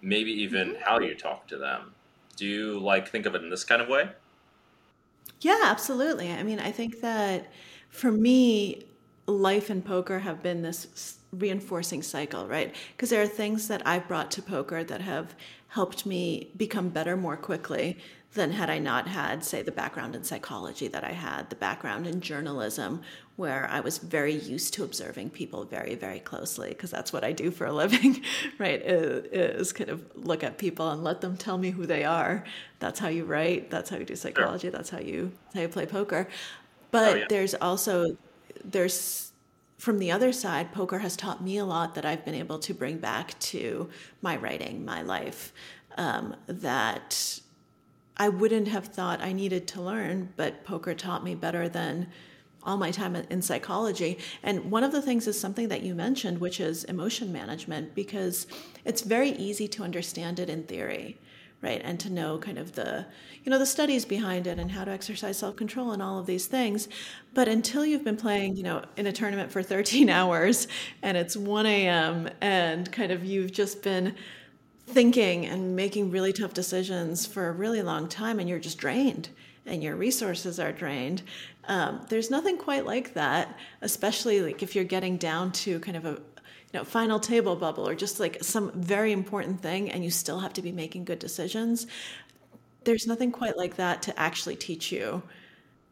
maybe 0.00 0.30
even 0.30 0.70
mm-hmm. 0.70 0.82
how 0.82 0.98
you 0.98 1.14
talk 1.14 1.46
to 1.48 1.58
them. 1.58 1.92
Do 2.36 2.46
you 2.46 2.78
like 2.78 3.08
think 3.08 3.26
of 3.26 3.34
it 3.34 3.42
in 3.42 3.50
this 3.50 3.64
kind 3.64 3.80
of 3.80 3.88
way? 3.88 4.10
Yeah, 5.40 5.60
absolutely. 5.64 6.32
I 6.32 6.42
mean, 6.42 6.58
I 6.58 6.72
think 6.72 7.00
that 7.00 7.50
for 7.90 8.10
me, 8.10 8.86
life 9.26 9.70
and 9.70 9.84
poker 9.84 10.18
have 10.18 10.42
been 10.42 10.62
this 10.62 11.18
reinforcing 11.32 12.02
cycle, 12.02 12.46
right? 12.46 12.74
Because 12.96 13.10
there 13.10 13.22
are 13.22 13.26
things 13.26 13.68
that 13.68 13.86
I've 13.86 14.06
brought 14.08 14.30
to 14.32 14.42
poker 14.42 14.84
that 14.84 15.00
have 15.00 15.34
helped 15.68 16.06
me 16.06 16.50
become 16.56 16.88
better 16.88 17.16
more 17.16 17.36
quickly 17.36 17.98
than 18.34 18.52
had 18.52 18.68
I 18.68 18.78
not 18.78 19.06
had, 19.08 19.44
say, 19.44 19.62
the 19.62 19.72
background 19.72 20.16
in 20.16 20.24
psychology 20.24 20.88
that 20.88 21.04
I 21.04 21.12
had, 21.12 21.50
the 21.50 21.56
background 21.56 22.06
in 22.06 22.20
journalism, 22.20 23.00
where 23.36 23.68
I 23.70 23.80
was 23.80 23.98
very 23.98 24.34
used 24.34 24.74
to 24.74 24.84
observing 24.84 25.30
people 25.30 25.64
very, 25.64 25.94
very 25.94 26.18
closely, 26.20 26.70
because 26.70 26.90
that's 26.90 27.12
what 27.12 27.24
I 27.24 27.32
do 27.32 27.50
for 27.50 27.66
a 27.66 27.72
living, 27.72 28.22
right? 28.58 28.80
Is, 28.82 29.72
kind 29.72 29.90
of 29.90 30.04
look 30.16 30.42
at 30.42 30.58
people 30.58 30.90
and 30.90 31.04
let 31.04 31.20
them 31.20 31.36
tell 31.36 31.58
me 31.58 31.70
who 31.70 31.86
they 31.86 32.04
are. 32.04 32.44
That's 32.80 32.98
how 32.98 33.08
you 33.08 33.24
write. 33.24 33.70
That's 33.70 33.88
how 33.90 33.96
you 33.98 34.04
do 34.04 34.16
psychology. 34.16 34.68
That's 34.68 34.90
how 34.90 34.98
you 34.98 35.32
how 35.54 35.60
you 35.62 35.68
play 35.68 35.86
poker. 35.86 36.28
But 36.90 37.12
Oh, 37.12 37.14
yeah. 37.14 37.24
there's 37.28 37.54
also 37.54 38.16
there's 38.64 39.32
from 39.78 39.98
the 39.98 40.10
other 40.12 40.32
side, 40.32 40.72
poker 40.72 40.98
has 41.00 41.16
taught 41.16 41.42
me 41.42 41.58
a 41.58 41.64
lot 41.64 41.94
that 41.94 42.06
I've 42.06 42.24
been 42.24 42.34
able 42.34 42.58
to 42.60 42.72
bring 42.74 42.98
back 42.98 43.38
to 43.40 43.90
my 44.22 44.36
writing, 44.36 44.84
my 44.84 45.02
life, 45.02 45.52
um, 45.98 46.36
that 46.46 47.40
I 48.16 48.28
wouldn't 48.28 48.68
have 48.68 48.86
thought 48.86 49.20
I 49.20 49.32
needed 49.32 49.66
to 49.68 49.82
learn, 49.82 50.32
but 50.36 50.64
poker 50.64 50.94
taught 50.94 51.24
me 51.24 51.34
better 51.34 51.68
than 51.68 52.08
all 52.62 52.76
my 52.76 52.90
time 52.90 53.14
in 53.16 53.42
psychology. 53.42 54.18
And 54.42 54.70
one 54.70 54.84
of 54.84 54.92
the 54.92 55.02
things 55.02 55.26
is 55.26 55.38
something 55.38 55.68
that 55.68 55.82
you 55.82 55.94
mentioned, 55.94 56.38
which 56.38 56.60
is 56.60 56.84
emotion 56.84 57.32
management, 57.32 57.94
because 57.94 58.46
it's 58.84 59.02
very 59.02 59.30
easy 59.30 59.68
to 59.68 59.82
understand 59.82 60.38
it 60.38 60.48
in 60.48 60.62
theory, 60.62 61.20
right? 61.60 61.80
And 61.84 62.00
to 62.00 62.10
know 62.10 62.38
kind 62.38 62.56
of 62.58 62.72
the, 62.72 63.06
you 63.42 63.50
know, 63.50 63.58
the 63.58 63.66
studies 63.66 64.04
behind 64.06 64.46
it 64.46 64.58
and 64.58 64.70
how 64.70 64.84
to 64.84 64.90
exercise 64.90 65.36
self-control 65.38 65.92
and 65.92 66.02
all 66.02 66.18
of 66.18 66.26
these 66.26 66.46
things. 66.46 66.88
But 67.34 67.48
until 67.48 67.84
you've 67.84 68.04
been 68.04 68.16
playing, 68.16 68.56
you 68.56 68.62
know, 68.62 68.84
in 68.96 69.06
a 69.06 69.12
tournament 69.12 69.52
for 69.52 69.62
13 69.74 70.08
hours 70.08 70.68
and 71.02 71.16
it's 71.16 71.36
1 71.36 71.66
a.m. 71.66 72.30
and 72.40 72.90
kind 72.90 73.12
of 73.12 73.24
you've 73.24 73.52
just 73.52 73.82
been 73.82 74.14
thinking 74.86 75.46
and 75.46 75.74
making 75.74 76.10
really 76.10 76.32
tough 76.32 76.54
decisions 76.54 77.26
for 77.26 77.48
a 77.48 77.52
really 77.52 77.82
long 77.82 78.08
time 78.08 78.38
and 78.38 78.48
you're 78.48 78.58
just 78.58 78.78
drained 78.78 79.28
and 79.66 79.82
your 79.82 79.96
resources 79.96 80.60
are 80.60 80.72
drained. 80.72 81.22
Um, 81.68 82.04
there's 82.08 82.30
nothing 82.30 82.58
quite 82.58 82.84
like 82.84 83.14
that, 83.14 83.58
especially 83.80 84.42
like 84.42 84.62
if 84.62 84.74
you're 84.74 84.84
getting 84.84 85.16
down 85.16 85.52
to 85.52 85.80
kind 85.80 85.96
of 85.96 86.04
a 86.04 86.10
you 86.10 86.80
know 86.80 86.84
final 86.84 87.18
table 87.18 87.56
bubble 87.56 87.88
or 87.88 87.94
just 87.94 88.20
like 88.20 88.42
some 88.42 88.70
very 88.74 89.12
important 89.12 89.60
thing 89.60 89.90
and 89.90 90.04
you 90.04 90.10
still 90.10 90.40
have 90.40 90.52
to 90.54 90.62
be 90.62 90.72
making 90.72 91.04
good 91.04 91.18
decisions. 91.18 91.86
There's 92.84 93.06
nothing 93.06 93.32
quite 93.32 93.56
like 93.56 93.76
that 93.76 94.02
to 94.02 94.20
actually 94.20 94.56
teach 94.56 94.92
you 94.92 95.22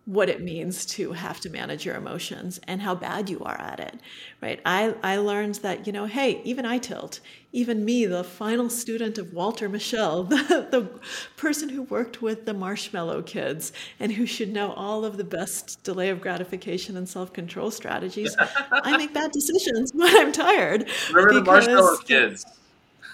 what 0.04 0.28
it 0.28 0.42
means 0.42 0.84
to 0.84 1.12
have 1.12 1.38
to 1.40 1.48
manage 1.48 1.86
your 1.86 1.94
emotions 1.94 2.58
and 2.66 2.82
how 2.82 2.94
bad 2.94 3.30
you 3.30 3.40
are 3.44 3.60
at 3.60 3.78
it 3.78 4.00
right? 4.40 4.60
I 4.66 4.94
i 5.02 5.16
learned 5.16 5.56
that 5.56 5.86
you 5.86 5.92
know 5.92 6.06
hey 6.06 6.40
even 6.44 6.64
i 6.66 6.78
tilt. 6.78 7.20
Even 7.54 7.84
me 7.84 8.06
the 8.06 8.24
final 8.24 8.70
student 8.70 9.18
of 9.18 9.32
walter 9.32 9.68
Mischel 9.68 10.28
the, 10.28 10.66
the 10.70 11.00
person 11.36 11.68
who 11.68 11.82
worked 11.82 12.22
with 12.22 12.46
the 12.46 12.54
marshmallow 12.54 13.22
kids 13.22 13.72
and 14.00 14.12
who 14.12 14.26
should 14.26 14.52
know 14.52 14.72
all 14.72 15.04
of 15.04 15.18
the 15.18 15.24
best 15.24 15.82
delay 15.84 16.08
of 16.08 16.20
gratification 16.20 16.96
and 16.96 17.08
self-control 17.08 17.70
strategies 17.70 18.34
i 18.70 18.96
make 18.96 19.12
bad 19.14 19.30
decisions 19.30 19.92
when 19.94 20.16
i'm 20.16 20.32
tired. 20.32 20.88
Remember 21.10 21.34
the 21.34 21.42
marshmallow 21.42 21.98
kids 21.98 22.44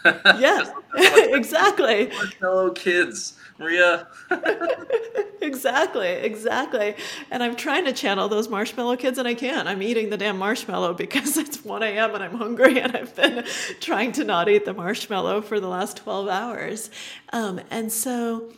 yeah 0.39 0.71
exactly 0.97 2.09
marshmallow 2.09 2.71
kids 2.71 3.39
Maria. 3.59 4.07
exactly, 5.41 6.09
exactly. 6.09 6.95
And 7.31 7.43
I'm 7.43 7.57
trying 7.57 7.85
to 7.87 7.93
channel 7.93 8.29
those 8.29 8.49
marshmallow 8.49 8.97
kids, 8.97 9.19
and 9.19 9.27
I 9.27 9.35
can't. 9.35 9.67
I'm 9.67 9.83
eating 9.83 10.11
the 10.11 10.17
damn 10.17 10.39
marshmallow 10.39 10.95
because 10.95 11.37
it's 11.37 11.65
1 11.65 11.83
a.m. 11.83 12.15
and 12.15 12.23
I'm 12.23 12.37
hungry, 12.37 12.81
and 12.81 12.97
I've 12.97 13.15
been 13.15 13.45
trying 13.81 14.13
to 14.13 14.25
not 14.25 14.49
eat 14.49 14.65
the 14.65 14.75
marshmallow 14.75 15.43
for 15.43 15.59
the 15.59 15.69
last 15.69 15.97
12 15.99 16.29
hours. 16.29 16.91
Um, 17.33 17.61
and 17.71 17.91
so, 17.91 18.53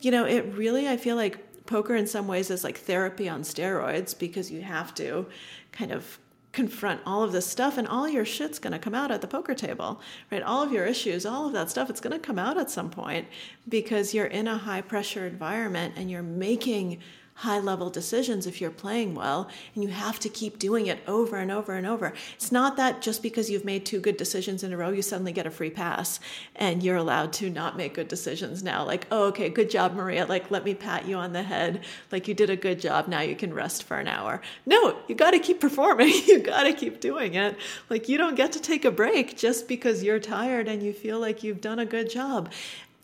you 0.00 0.10
know, 0.10 0.24
it 0.24 0.54
really, 0.54 0.88
I 0.88 0.96
feel 0.96 1.16
like 1.16 1.66
poker 1.66 1.96
in 1.96 2.06
some 2.06 2.28
ways 2.28 2.50
is 2.50 2.62
like 2.62 2.78
therapy 2.78 3.28
on 3.28 3.42
steroids 3.42 4.16
because 4.16 4.50
you 4.50 4.60
have 4.62 4.94
to 4.94 5.26
kind 5.72 5.90
of 5.90 6.18
confront 6.54 7.00
all 7.04 7.22
of 7.22 7.32
this 7.32 7.46
stuff 7.46 7.76
and 7.76 7.88
all 7.88 8.08
your 8.08 8.24
shit's 8.24 8.60
going 8.60 8.72
to 8.72 8.78
come 8.78 8.94
out 8.94 9.10
at 9.10 9.20
the 9.20 9.26
poker 9.26 9.54
table 9.54 10.00
right? 10.30 10.42
All 10.42 10.62
of 10.62 10.72
your 10.72 10.86
issues 10.86 11.26
all 11.26 11.46
of 11.46 11.52
that 11.52 11.68
stuff 11.68 11.90
it's 11.90 12.00
going 12.00 12.12
to 12.12 12.24
come 12.24 12.38
out 12.38 12.56
at 12.56 12.70
some 12.70 12.90
point 12.90 13.26
because 13.68 14.14
you're 14.14 14.26
in 14.26 14.46
a 14.46 14.56
high 14.56 14.80
pressure 14.80 15.26
environment 15.26 15.94
and 15.96 16.10
you're 16.10 16.22
making 16.22 17.00
high 17.34 17.58
level 17.58 17.90
decisions 17.90 18.46
if 18.46 18.60
you're 18.60 18.70
playing 18.70 19.14
well 19.14 19.48
and 19.74 19.82
you 19.82 19.90
have 19.90 20.20
to 20.20 20.28
keep 20.28 20.58
doing 20.58 20.86
it 20.86 21.00
over 21.06 21.36
and 21.36 21.50
over 21.50 21.74
and 21.74 21.86
over. 21.86 22.12
It's 22.34 22.52
not 22.52 22.76
that 22.76 23.02
just 23.02 23.22
because 23.22 23.50
you've 23.50 23.64
made 23.64 23.84
two 23.84 23.98
good 23.98 24.16
decisions 24.16 24.62
in 24.62 24.72
a 24.72 24.76
row 24.76 24.90
you 24.90 25.02
suddenly 25.02 25.32
get 25.32 25.46
a 25.46 25.50
free 25.50 25.70
pass 25.70 26.20
and 26.54 26.82
you're 26.82 26.96
allowed 26.96 27.32
to 27.34 27.50
not 27.50 27.76
make 27.76 27.94
good 27.94 28.08
decisions 28.08 28.62
now. 28.62 28.84
Like 28.84 29.06
oh 29.10 29.24
okay 29.24 29.48
good 29.48 29.68
job 29.68 29.94
maria. 29.94 30.26
Like 30.26 30.50
let 30.50 30.64
me 30.64 30.74
pat 30.74 31.06
you 31.06 31.16
on 31.16 31.32
the 31.32 31.42
head. 31.42 31.84
Like 32.12 32.28
you 32.28 32.34
did 32.34 32.50
a 32.50 32.56
good 32.56 32.80
job. 32.80 33.08
Now 33.08 33.20
you 33.20 33.34
can 33.34 33.52
rest 33.52 33.82
for 33.82 33.98
an 33.98 34.06
hour. 34.06 34.40
No 34.64 34.96
you 35.08 35.14
got 35.14 35.32
to 35.32 35.38
keep 35.38 35.60
performing. 35.60 36.12
You 36.24 36.38
got 36.40 36.64
to 36.64 36.72
keep 36.72 37.00
doing 37.00 37.34
it. 37.34 37.56
Like 37.90 38.08
you 38.08 38.16
don't 38.16 38.34
get 38.34 38.52
to 38.52 38.60
take 38.60 38.84
a 38.84 38.90
break 38.90 39.36
just 39.36 39.68
because 39.68 40.02
you're 40.02 40.18
tired 40.18 40.68
and 40.68 40.82
you 40.82 40.92
feel 40.92 41.20
like 41.20 41.42
you've 41.42 41.60
done 41.60 41.78
a 41.78 41.86
good 41.86 42.08
job. 42.08 42.50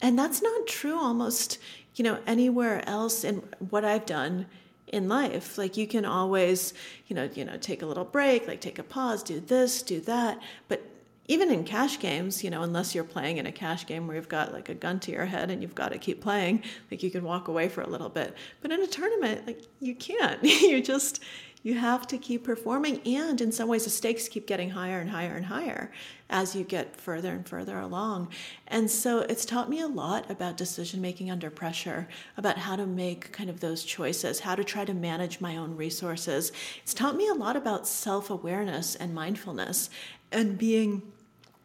And 0.00 0.18
that's 0.18 0.42
not 0.42 0.66
true 0.66 0.98
almost 0.98 1.58
you 1.94 2.04
know, 2.04 2.18
anywhere 2.26 2.82
else 2.88 3.24
in 3.24 3.36
what 3.70 3.84
I've 3.84 4.06
done 4.06 4.46
in 4.92 5.08
life. 5.08 5.56
Like 5.56 5.76
you 5.76 5.86
can 5.86 6.04
always, 6.04 6.74
you 7.06 7.16
know, 7.16 7.28
you 7.34 7.44
know, 7.44 7.56
take 7.56 7.82
a 7.82 7.86
little 7.86 8.04
break, 8.04 8.46
like 8.46 8.60
take 8.60 8.78
a 8.78 8.82
pause, 8.82 9.22
do 9.22 9.40
this, 9.40 9.82
do 9.82 10.00
that. 10.02 10.40
But 10.68 10.82
even 11.28 11.52
in 11.52 11.62
cash 11.62 12.00
games, 12.00 12.42
you 12.42 12.50
know, 12.50 12.62
unless 12.62 12.92
you're 12.92 13.04
playing 13.04 13.36
in 13.36 13.46
a 13.46 13.52
cash 13.52 13.86
game 13.86 14.08
where 14.08 14.16
you've 14.16 14.28
got 14.28 14.52
like 14.52 14.68
a 14.68 14.74
gun 14.74 14.98
to 14.98 15.12
your 15.12 15.26
head 15.26 15.48
and 15.48 15.62
you've 15.62 15.76
got 15.76 15.92
to 15.92 15.98
keep 15.98 16.20
playing, 16.20 16.64
like 16.90 17.04
you 17.04 17.10
can 17.10 17.22
walk 17.22 17.46
away 17.46 17.68
for 17.68 17.82
a 17.82 17.86
little 17.86 18.08
bit. 18.08 18.34
But 18.60 18.72
in 18.72 18.82
a 18.82 18.86
tournament, 18.88 19.46
like 19.46 19.62
you 19.78 19.94
can't. 19.94 20.42
you 20.42 20.82
just 20.82 21.22
you 21.62 21.74
have 21.74 22.06
to 22.06 22.16
keep 22.16 22.44
performing 22.44 23.00
and 23.06 23.40
in 23.40 23.52
some 23.52 23.68
ways 23.68 23.84
the 23.84 23.90
stakes 23.90 24.28
keep 24.28 24.46
getting 24.46 24.70
higher 24.70 25.00
and 25.00 25.10
higher 25.10 25.34
and 25.34 25.46
higher 25.46 25.90
as 26.30 26.56
you 26.56 26.64
get 26.64 26.96
further 26.96 27.32
and 27.32 27.46
further 27.46 27.78
along. 27.78 28.28
And 28.68 28.90
so 28.90 29.20
it's 29.20 29.44
taught 29.44 29.68
me 29.68 29.80
a 29.80 29.86
lot 29.86 30.30
about 30.30 30.56
decision 30.56 31.00
making 31.00 31.30
under 31.30 31.50
pressure 31.50 32.08
about 32.36 32.56
how 32.56 32.76
to 32.76 32.86
make 32.86 33.32
kind 33.32 33.50
of 33.50 33.60
those 33.60 33.84
choices 33.84 34.40
how 34.40 34.54
to 34.54 34.64
try 34.64 34.84
to 34.84 34.94
manage 34.94 35.40
my 35.40 35.56
own 35.56 35.76
resources. 35.76 36.52
It's 36.82 36.94
taught 36.94 37.16
me 37.16 37.28
a 37.28 37.34
lot 37.34 37.56
about 37.56 37.86
self-awareness 37.86 38.94
and 38.94 39.14
mindfulness 39.14 39.90
and 40.32 40.56
being 40.56 41.02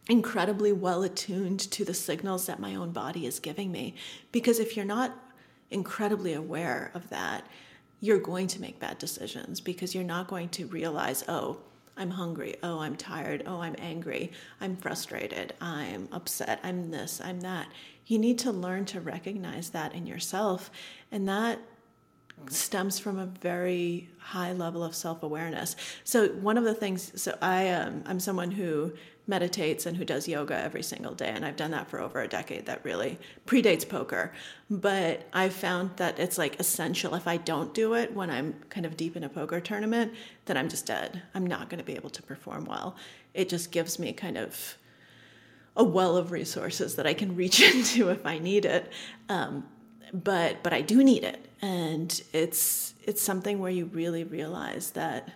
incredibly 0.09 0.71
well 0.71 1.03
attuned 1.03 1.59
to 1.59 1.85
the 1.85 1.93
signals 1.93 2.45
that 2.45 2.59
my 2.59 2.75
own 2.75 2.91
body 2.91 3.25
is 3.25 3.39
giving 3.39 3.71
me. 3.71 3.95
Because 4.31 4.59
if 4.59 4.75
you're 4.75 4.85
not 4.85 5.17
incredibly 5.71 6.33
aware 6.33 6.91
of 6.93 7.09
that 7.09 7.47
you're 7.99 8.19
going 8.19 8.47
to 8.47 8.61
make 8.61 8.79
bad 8.79 8.97
decisions 8.97 9.61
because 9.61 9.95
you're 9.95 10.03
not 10.03 10.27
going 10.27 10.49
to 10.49 10.67
realize, 10.67 11.23
oh, 11.27 11.57
I'm 11.97 12.11
hungry. 12.11 12.55
Oh, 12.61 12.79
I'm 12.79 12.95
tired. 12.95 13.43
Oh, 13.45 13.61
I'm 13.61 13.75
angry. 13.79 14.31
I'm 14.59 14.75
frustrated. 14.75 15.53
I'm 15.61 16.09
upset. 16.11 16.59
I'm 16.63 16.91
this. 16.91 17.21
I'm 17.23 17.39
that. 17.41 17.67
You 18.05 18.19
need 18.19 18.37
to 18.39 18.51
learn 18.51 18.85
to 18.85 18.99
recognize 18.99 19.69
that 19.69 19.93
in 19.93 20.05
yourself. 20.05 20.69
And 21.11 21.27
that 21.29 21.59
stems 22.49 22.99
from 22.99 23.17
a 23.17 23.25
very 23.25 24.09
high 24.19 24.53
level 24.53 24.83
of 24.83 24.95
self-awareness. 24.95 25.75
So 26.03 26.29
one 26.29 26.57
of 26.57 26.63
the 26.63 26.73
things 26.73 27.11
so 27.21 27.37
I 27.41 27.69
um, 27.69 28.03
I'm 28.05 28.19
someone 28.19 28.51
who 28.51 28.93
meditates 29.27 29.85
and 29.85 29.97
who 29.97 30.05
does 30.05 30.27
yoga 30.27 30.55
every 30.55 30.83
single 30.83 31.13
day. 31.13 31.29
And 31.29 31.45
I've 31.45 31.55
done 31.55 31.71
that 31.71 31.89
for 31.89 31.99
over 31.99 32.21
a 32.21 32.27
decade. 32.27 32.65
That 32.67 32.83
really 32.83 33.17
predates 33.47 33.87
poker. 33.87 34.31
But 34.69 35.27
I've 35.33 35.53
found 35.53 35.97
that 35.97 36.19
it's 36.19 36.37
like 36.37 36.59
essential. 36.59 37.15
If 37.15 37.27
I 37.27 37.37
don't 37.37 37.73
do 37.73 37.95
it 37.95 38.13
when 38.13 38.29
I'm 38.29 38.53
kind 38.69 38.85
of 38.85 38.97
deep 38.97 39.15
in 39.15 39.23
a 39.23 39.29
poker 39.29 39.59
tournament, 39.59 40.13
then 40.45 40.57
I'm 40.57 40.69
just 40.69 40.85
dead. 40.85 41.23
I'm 41.33 41.47
not 41.47 41.69
going 41.69 41.79
to 41.79 41.83
be 41.83 41.95
able 41.95 42.11
to 42.11 42.21
perform 42.21 42.65
well. 42.65 42.95
It 43.33 43.49
just 43.49 43.71
gives 43.71 43.97
me 43.97 44.13
kind 44.13 44.37
of 44.37 44.77
a 45.75 45.83
well 45.83 46.17
of 46.17 46.31
resources 46.31 46.95
that 46.95 47.07
I 47.07 47.13
can 47.13 47.35
reach 47.35 47.61
into 47.73 48.09
if 48.09 48.25
I 48.25 48.37
need 48.37 48.65
it. 48.65 48.91
Um, 49.29 49.65
but 50.13 50.61
but 50.63 50.71
I 50.71 50.81
do 50.81 51.03
need 51.03 51.23
it, 51.23 51.44
and 51.61 52.23
it's 52.33 52.93
it's 53.03 53.21
something 53.21 53.59
where 53.59 53.71
you 53.71 53.85
really 53.85 54.23
realize 54.23 54.91
that 54.91 55.31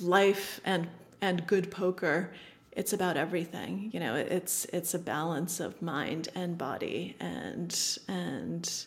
life 0.00 0.60
and 0.64 0.88
and 1.20 1.46
good 1.46 1.70
poker 1.70 2.30
it's 2.72 2.92
about 2.92 3.16
everything 3.16 3.90
you 3.92 4.00
know 4.00 4.14
it's 4.14 4.64
it's 4.66 4.94
a 4.94 4.98
balance 4.98 5.60
of 5.60 5.80
mind 5.82 6.28
and 6.34 6.56
body 6.56 7.16
and 7.20 7.98
and 8.08 8.86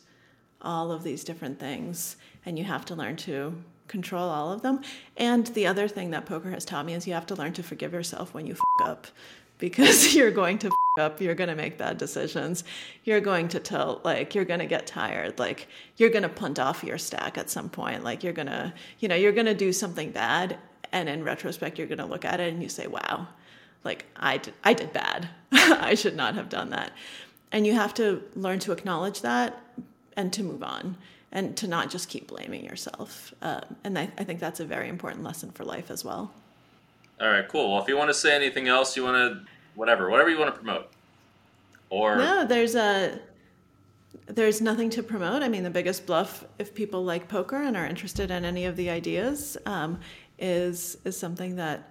all 0.64 0.92
of 0.92 1.04
these 1.04 1.24
different 1.24 1.60
things. 1.60 2.16
And 2.46 2.58
you 2.58 2.66
have 2.66 2.86
to 2.86 2.96
learn 2.96 3.18
to 3.18 3.62
control 3.88 4.30
all 4.30 4.52
of 4.52 4.62
them. 4.62 4.82
And 5.18 5.46
the 5.48 5.68
other 5.68 5.88
thing 5.88 6.12
that 6.12 6.26
poker 6.26 6.50
has 6.52 6.66
taught 6.66 6.86
me 6.86 6.94
is 6.94 7.06
you 7.06 7.14
have 7.14 7.26
to 7.28 7.36
learn 7.36 7.54
to 7.54 7.64
forgive 7.64 7.94
yourself 7.94 8.34
when 8.34 8.48
you 8.48 8.56
up 8.82 9.08
because 9.64 10.14
you're 10.16 10.32
going 10.32 10.58
to 10.58 10.70
up 11.00 11.22
you're 11.22 11.34
going 11.34 11.50
to 11.50 11.56
make 11.56 11.78
bad 11.78 11.98
decisions. 11.98 12.64
You're 13.06 13.22
going 13.22 13.48
to 13.48 13.60
tell 13.60 14.02
like 14.04 14.36
you're 14.36 14.46
going 14.46 14.60
to 14.60 14.66
get 14.66 14.86
tired 14.86 15.40
like 15.40 15.68
you're 15.98 16.10
going 16.10 16.24
to 16.24 16.30
punt 16.30 16.60
off 16.60 16.84
your 16.84 16.98
stack 16.98 17.38
at 17.38 17.50
some 17.50 17.70
point 17.70 18.04
like 18.04 18.24
you're 18.24 18.34
going 18.34 18.48
to 18.48 18.74
you 19.00 19.08
know 19.08 19.16
you're 19.16 19.32
going 19.32 19.48
to 19.48 19.56
do 19.56 19.72
something 19.72 20.12
bad 20.12 20.58
and 20.92 21.08
in 21.08 21.24
retrospect 21.24 21.80
you're 21.80 21.88
going 21.88 21.98
to 21.98 22.06
look 22.06 22.26
at 22.26 22.40
it 22.40 22.54
and 22.54 22.62
you 22.62 22.70
say 22.70 22.86
wow 22.88 23.26
like 23.84 24.06
i 24.18 24.38
did, 24.38 24.54
I 24.64 24.74
did 24.74 24.94
bad. 24.94 25.30
I 25.52 25.96
should 25.96 26.16
not 26.16 26.36
have 26.36 26.50
done 26.50 26.70
that. 26.72 26.92
And 27.52 27.66
you 27.66 27.74
have 27.74 27.94
to 27.96 28.22
learn 28.36 28.60
to 28.60 28.72
acknowledge 28.72 29.22
that 29.22 29.62
and 30.18 30.32
to 30.34 30.44
move 30.44 30.64
on 30.64 30.98
and 31.32 31.58
to 31.58 31.68
not 31.68 31.90
just 31.90 32.10
keep 32.10 32.28
blaming 32.28 32.64
yourself. 32.66 33.34
Um, 33.42 33.62
and 33.84 33.98
I, 33.98 34.10
I 34.18 34.24
think 34.24 34.40
that's 34.40 34.60
a 34.60 34.66
very 34.66 34.90
important 34.90 35.24
lesson 35.24 35.52
for 35.52 35.64
life 35.64 35.90
as 35.90 36.06
well. 36.06 36.32
All 37.20 37.30
right 37.30 37.48
cool. 37.48 37.74
Well 37.74 37.82
if 37.82 37.88
you 37.88 37.98
want 37.98 38.10
to 38.10 38.14
say 38.14 38.36
anything 38.36 38.68
else 38.68 38.96
you 38.96 39.04
want 39.04 39.16
to 39.16 39.53
whatever 39.76 40.10
whatever 40.10 40.30
you 40.30 40.38
want 40.38 40.54
to 40.54 40.60
promote 40.60 40.90
or 41.90 42.18
no 42.18 42.46
there's 42.46 42.76
a 42.76 43.20
there's 44.28 44.62
nothing 44.62 44.90
to 44.92 45.04
promote. 45.04 45.44
I 45.44 45.50
mean, 45.50 45.64
the 45.64 45.70
biggest 45.70 46.06
bluff, 46.06 46.46
if 46.60 46.74
people 46.74 47.04
like 47.04 47.28
poker 47.28 47.62
and 47.62 47.76
are 47.76 47.86
interested 47.86 48.32
in 48.32 48.46
any 48.46 48.66
of 48.66 48.76
the 48.76 48.90
ideas, 48.90 49.58
um, 49.66 50.00
is 50.40 50.98
is 51.04 51.18
something 51.18 51.56
that 51.58 51.90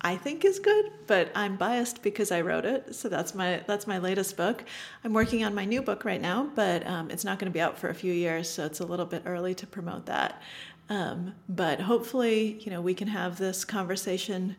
I 0.00 0.16
think 0.16 0.44
is 0.44 0.58
good, 0.58 0.92
but 1.06 1.30
I'm 1.34 1.56
biased 1.56 2.02
because 2.02 2.30
I 2.30 2.40
wrote 2.40 2.64
it. 2.64 2.94
So 2.94 3.08
that's 3.08 3.34
my 3.34 3.62
that's 3.66 3.86
my 3.86 3.98
latest 3.98 4.36
book. 4.36 4.64
I'm 5.04 5.12
working 5.12 5.44
on 5.44 5.54
my 5.54 5.64
new 5.64 5.82
book 5.82 6.04
right 6.04 6.20
now, 6.20 6.50
but 6.54 6.86
um, 6.86 7.10
it's 7.10 7.24
not 7.24 7.38
going 7.38 7.50
to 7.50 7.54
be 7.54 7.60
out 7.60 7.78
for 7.78 7.88
a 7.88 7.94
few 7.94 8.12
years, 8.12 8.48
so 8.48 8.64
it's 8.64 8.80
a 8.80 8.86
little 8.86 9.06
bit 9.06 9.22
early 9.24 9.54
to 9.54 9.66
promote 9.66 10.06
that. 10.06 10.42
Um, 10.90 11.34
but 11.48 11.80
hopefully, 11.80 12.58
you 12.60 12.70
know, 12.70 12.80
we 12.80 12.94
can 12.94 13.08
have 13.08 13.38
this 13.38 13.64
conversation. 13.64 14.56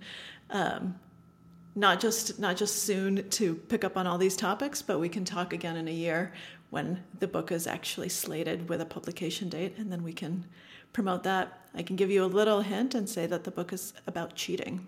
Um, 0.50 1.00
not 1.76 2.00
just 2.00 2.40
not 2.40 2.56
just 2.56 2.84
soon 2.84 3.30
to 3.30 3.56
pick 3.56 3.84
up 3.84 3.98
on 3.98 4.08
all 4.08 4.18
these 4.18 4.38
topics, 4.38 4.82
but 4.82 5.00
we 5.00 5.10
can 5.10 5.26
talk 5.26 5.54
again 5.54 5.76
in 5.76 5.88
a 5.88 5.92
year 5.92 6.34
when 6.70 7.04
the 7.20 7.28
book 7.28 7.52
is 7.52 7.68
actually 7.68 8.10
slated 8.10 8.68
with 8.70 8.82
a 8.82 8.86
publication 8.86 9.50
date, 9.50 9.76
and 9.78 9.92
then 9.92 10.04
we 10.04 10.14
can 10.14 10.46
promote 10.94 11.24
that. 11.24 11.60
I 11.74 11.84
can 11.84 11.96
give 11.96 12.10
you 12.10 12.24
a 12.24 12.28
little 12.28 12.62
hint 12.62 12.96
and 12.96 13.08
say 13.08 13.28
that 13.28 13.44
the 13.44 13.52
book 13.52 13.74
is 13.74 13.94
about 14.08 14.36
cheating. 14.36 14.88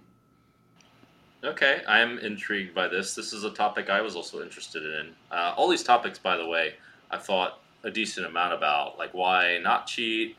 Okay, 1.44 1.82
I'm 1.88 2.18
intrigued 2.20 2.74
by 2.74 2.88
this. 2.88 3.14
This 3.14 3.32
is 3.32 3.44
a 3.44 3.52
topic 3.52 3.90
I 3.90 4.02
was 4.02 4.16
also 4.16 4.42
interested 4.42 4.84
in. 4.84 5.14
Uh, 5.32 5.54
all 5.56 5.70
these 5.70 5.84
topics, 5.84 6.18
by 6.18 6.36
the 6.36 6.48
way, 6.48 6.74
I 7.12 7.18
thought 7.18 7.60
a 7.84 7.92
decent 7.92 8.26
amount 8.26 8.54
about, 8.54 8.98
like 8.98 9.14
why 9.14 9.60
not 9.60 9.86
cheat, 9.86 10.36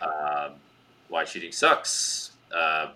uh, 0.00 0.50
why 1.08 1.24
cheating 1.24 1.52
sucks, 1.52 2.32
uh, 2.54 2.92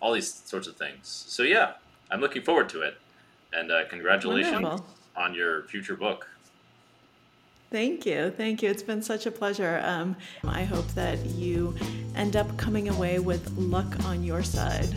all 0.00 0.12
these 0.12 0.32
sorts 0.44 0.68
of 0.68 0.76
things. 0.76 1.24
So 1.28 1.44
yeah, 1.44 1.74
I'm 2.12 2.20
looking 2.20 2.42
forward 2.42 2.68
to 2.70 2.82
it, 2.82 2.98
and 3.54 3.72
uh, 3.72 3.86
congratulations 3.88 4.62
Wonderful. 4.62 4.86
on 5.16 5.34
your 5.34 5.62
future 5.62 5.96
book. 5.96 6.28
Thank 7.70 8.04
you. 8.04 8.30
Thank 8.36 8.62
you. 8.62 8.68
It's 8.68 8.82
been 8.82 9.02
such 9.02 9.24
a 9.24 9.30
pleasure. 9.30 9.80
Um, 9.82 10.14
I 10.46 10.62
hope 10.62 10.86
that 10.88 11.24
you 11.24 11.74
end 12.14 12.36
up 12.36 12.54
coming 12.58 12.90
away 12.90 13.18
with 13.18 13.50
luck 13.56 14.04
on 14.04 14.22
your 14.22 14.42
side. 14.42 14.94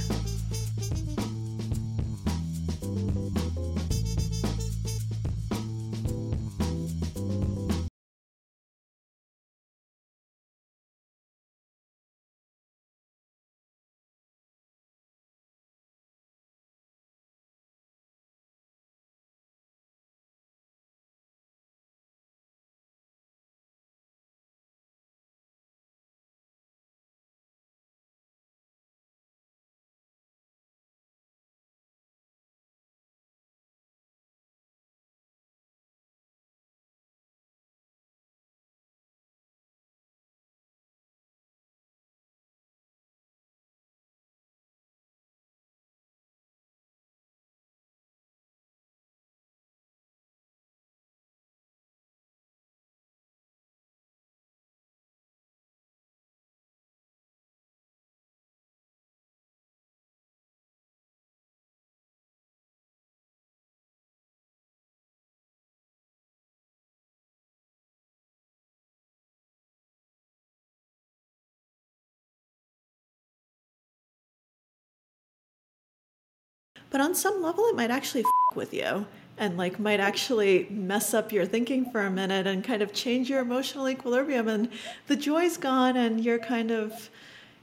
But 76.90 77.02
on 77.02 77.16
some 77.16 77.42
level, 77.42 77.66
it 77.66 77.76
might 77.76 77.92
actually 77.92 78.22
f- 78.22 78.56
with 78.56 78.74
you 78.74 79.06
and 79.38 79.58
like 79.58 79.80
might 79.80 80.00
actually 80.00 80.68
mess 80.70 81.14
up 81.14 81.32
your 81.32 81.46
thinking 81.46 81.92
for 81.92 82.02
a 82.02 82.10
minute 82.10 82.48
and 82.48 82.64
kind 82.64 82.82
of 82.82 82.94
change 82.94 83.30
your 83.30 83.42
emotional 83.42 83.90
equilibrium. 83.90 84.48
And 84.48 84.70
the 85.08 85.16
joy's 85.16 85.58
gone 85.58 85.98
and 85.98 86.24
you're 86.24 86.40
kind 86.40 86.72
of 86.72 87.10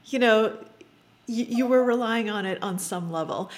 you 0.05 0.19
know 0.19 0.57
you, 1.27 1.45
you 1.45 1.65
were 1.65 1.83
relying 1.83 2.29
on 2.29 2.45
it 2.45 2.61
on 2.61 2.77
some 2.77 3.11
level 3.11 3.49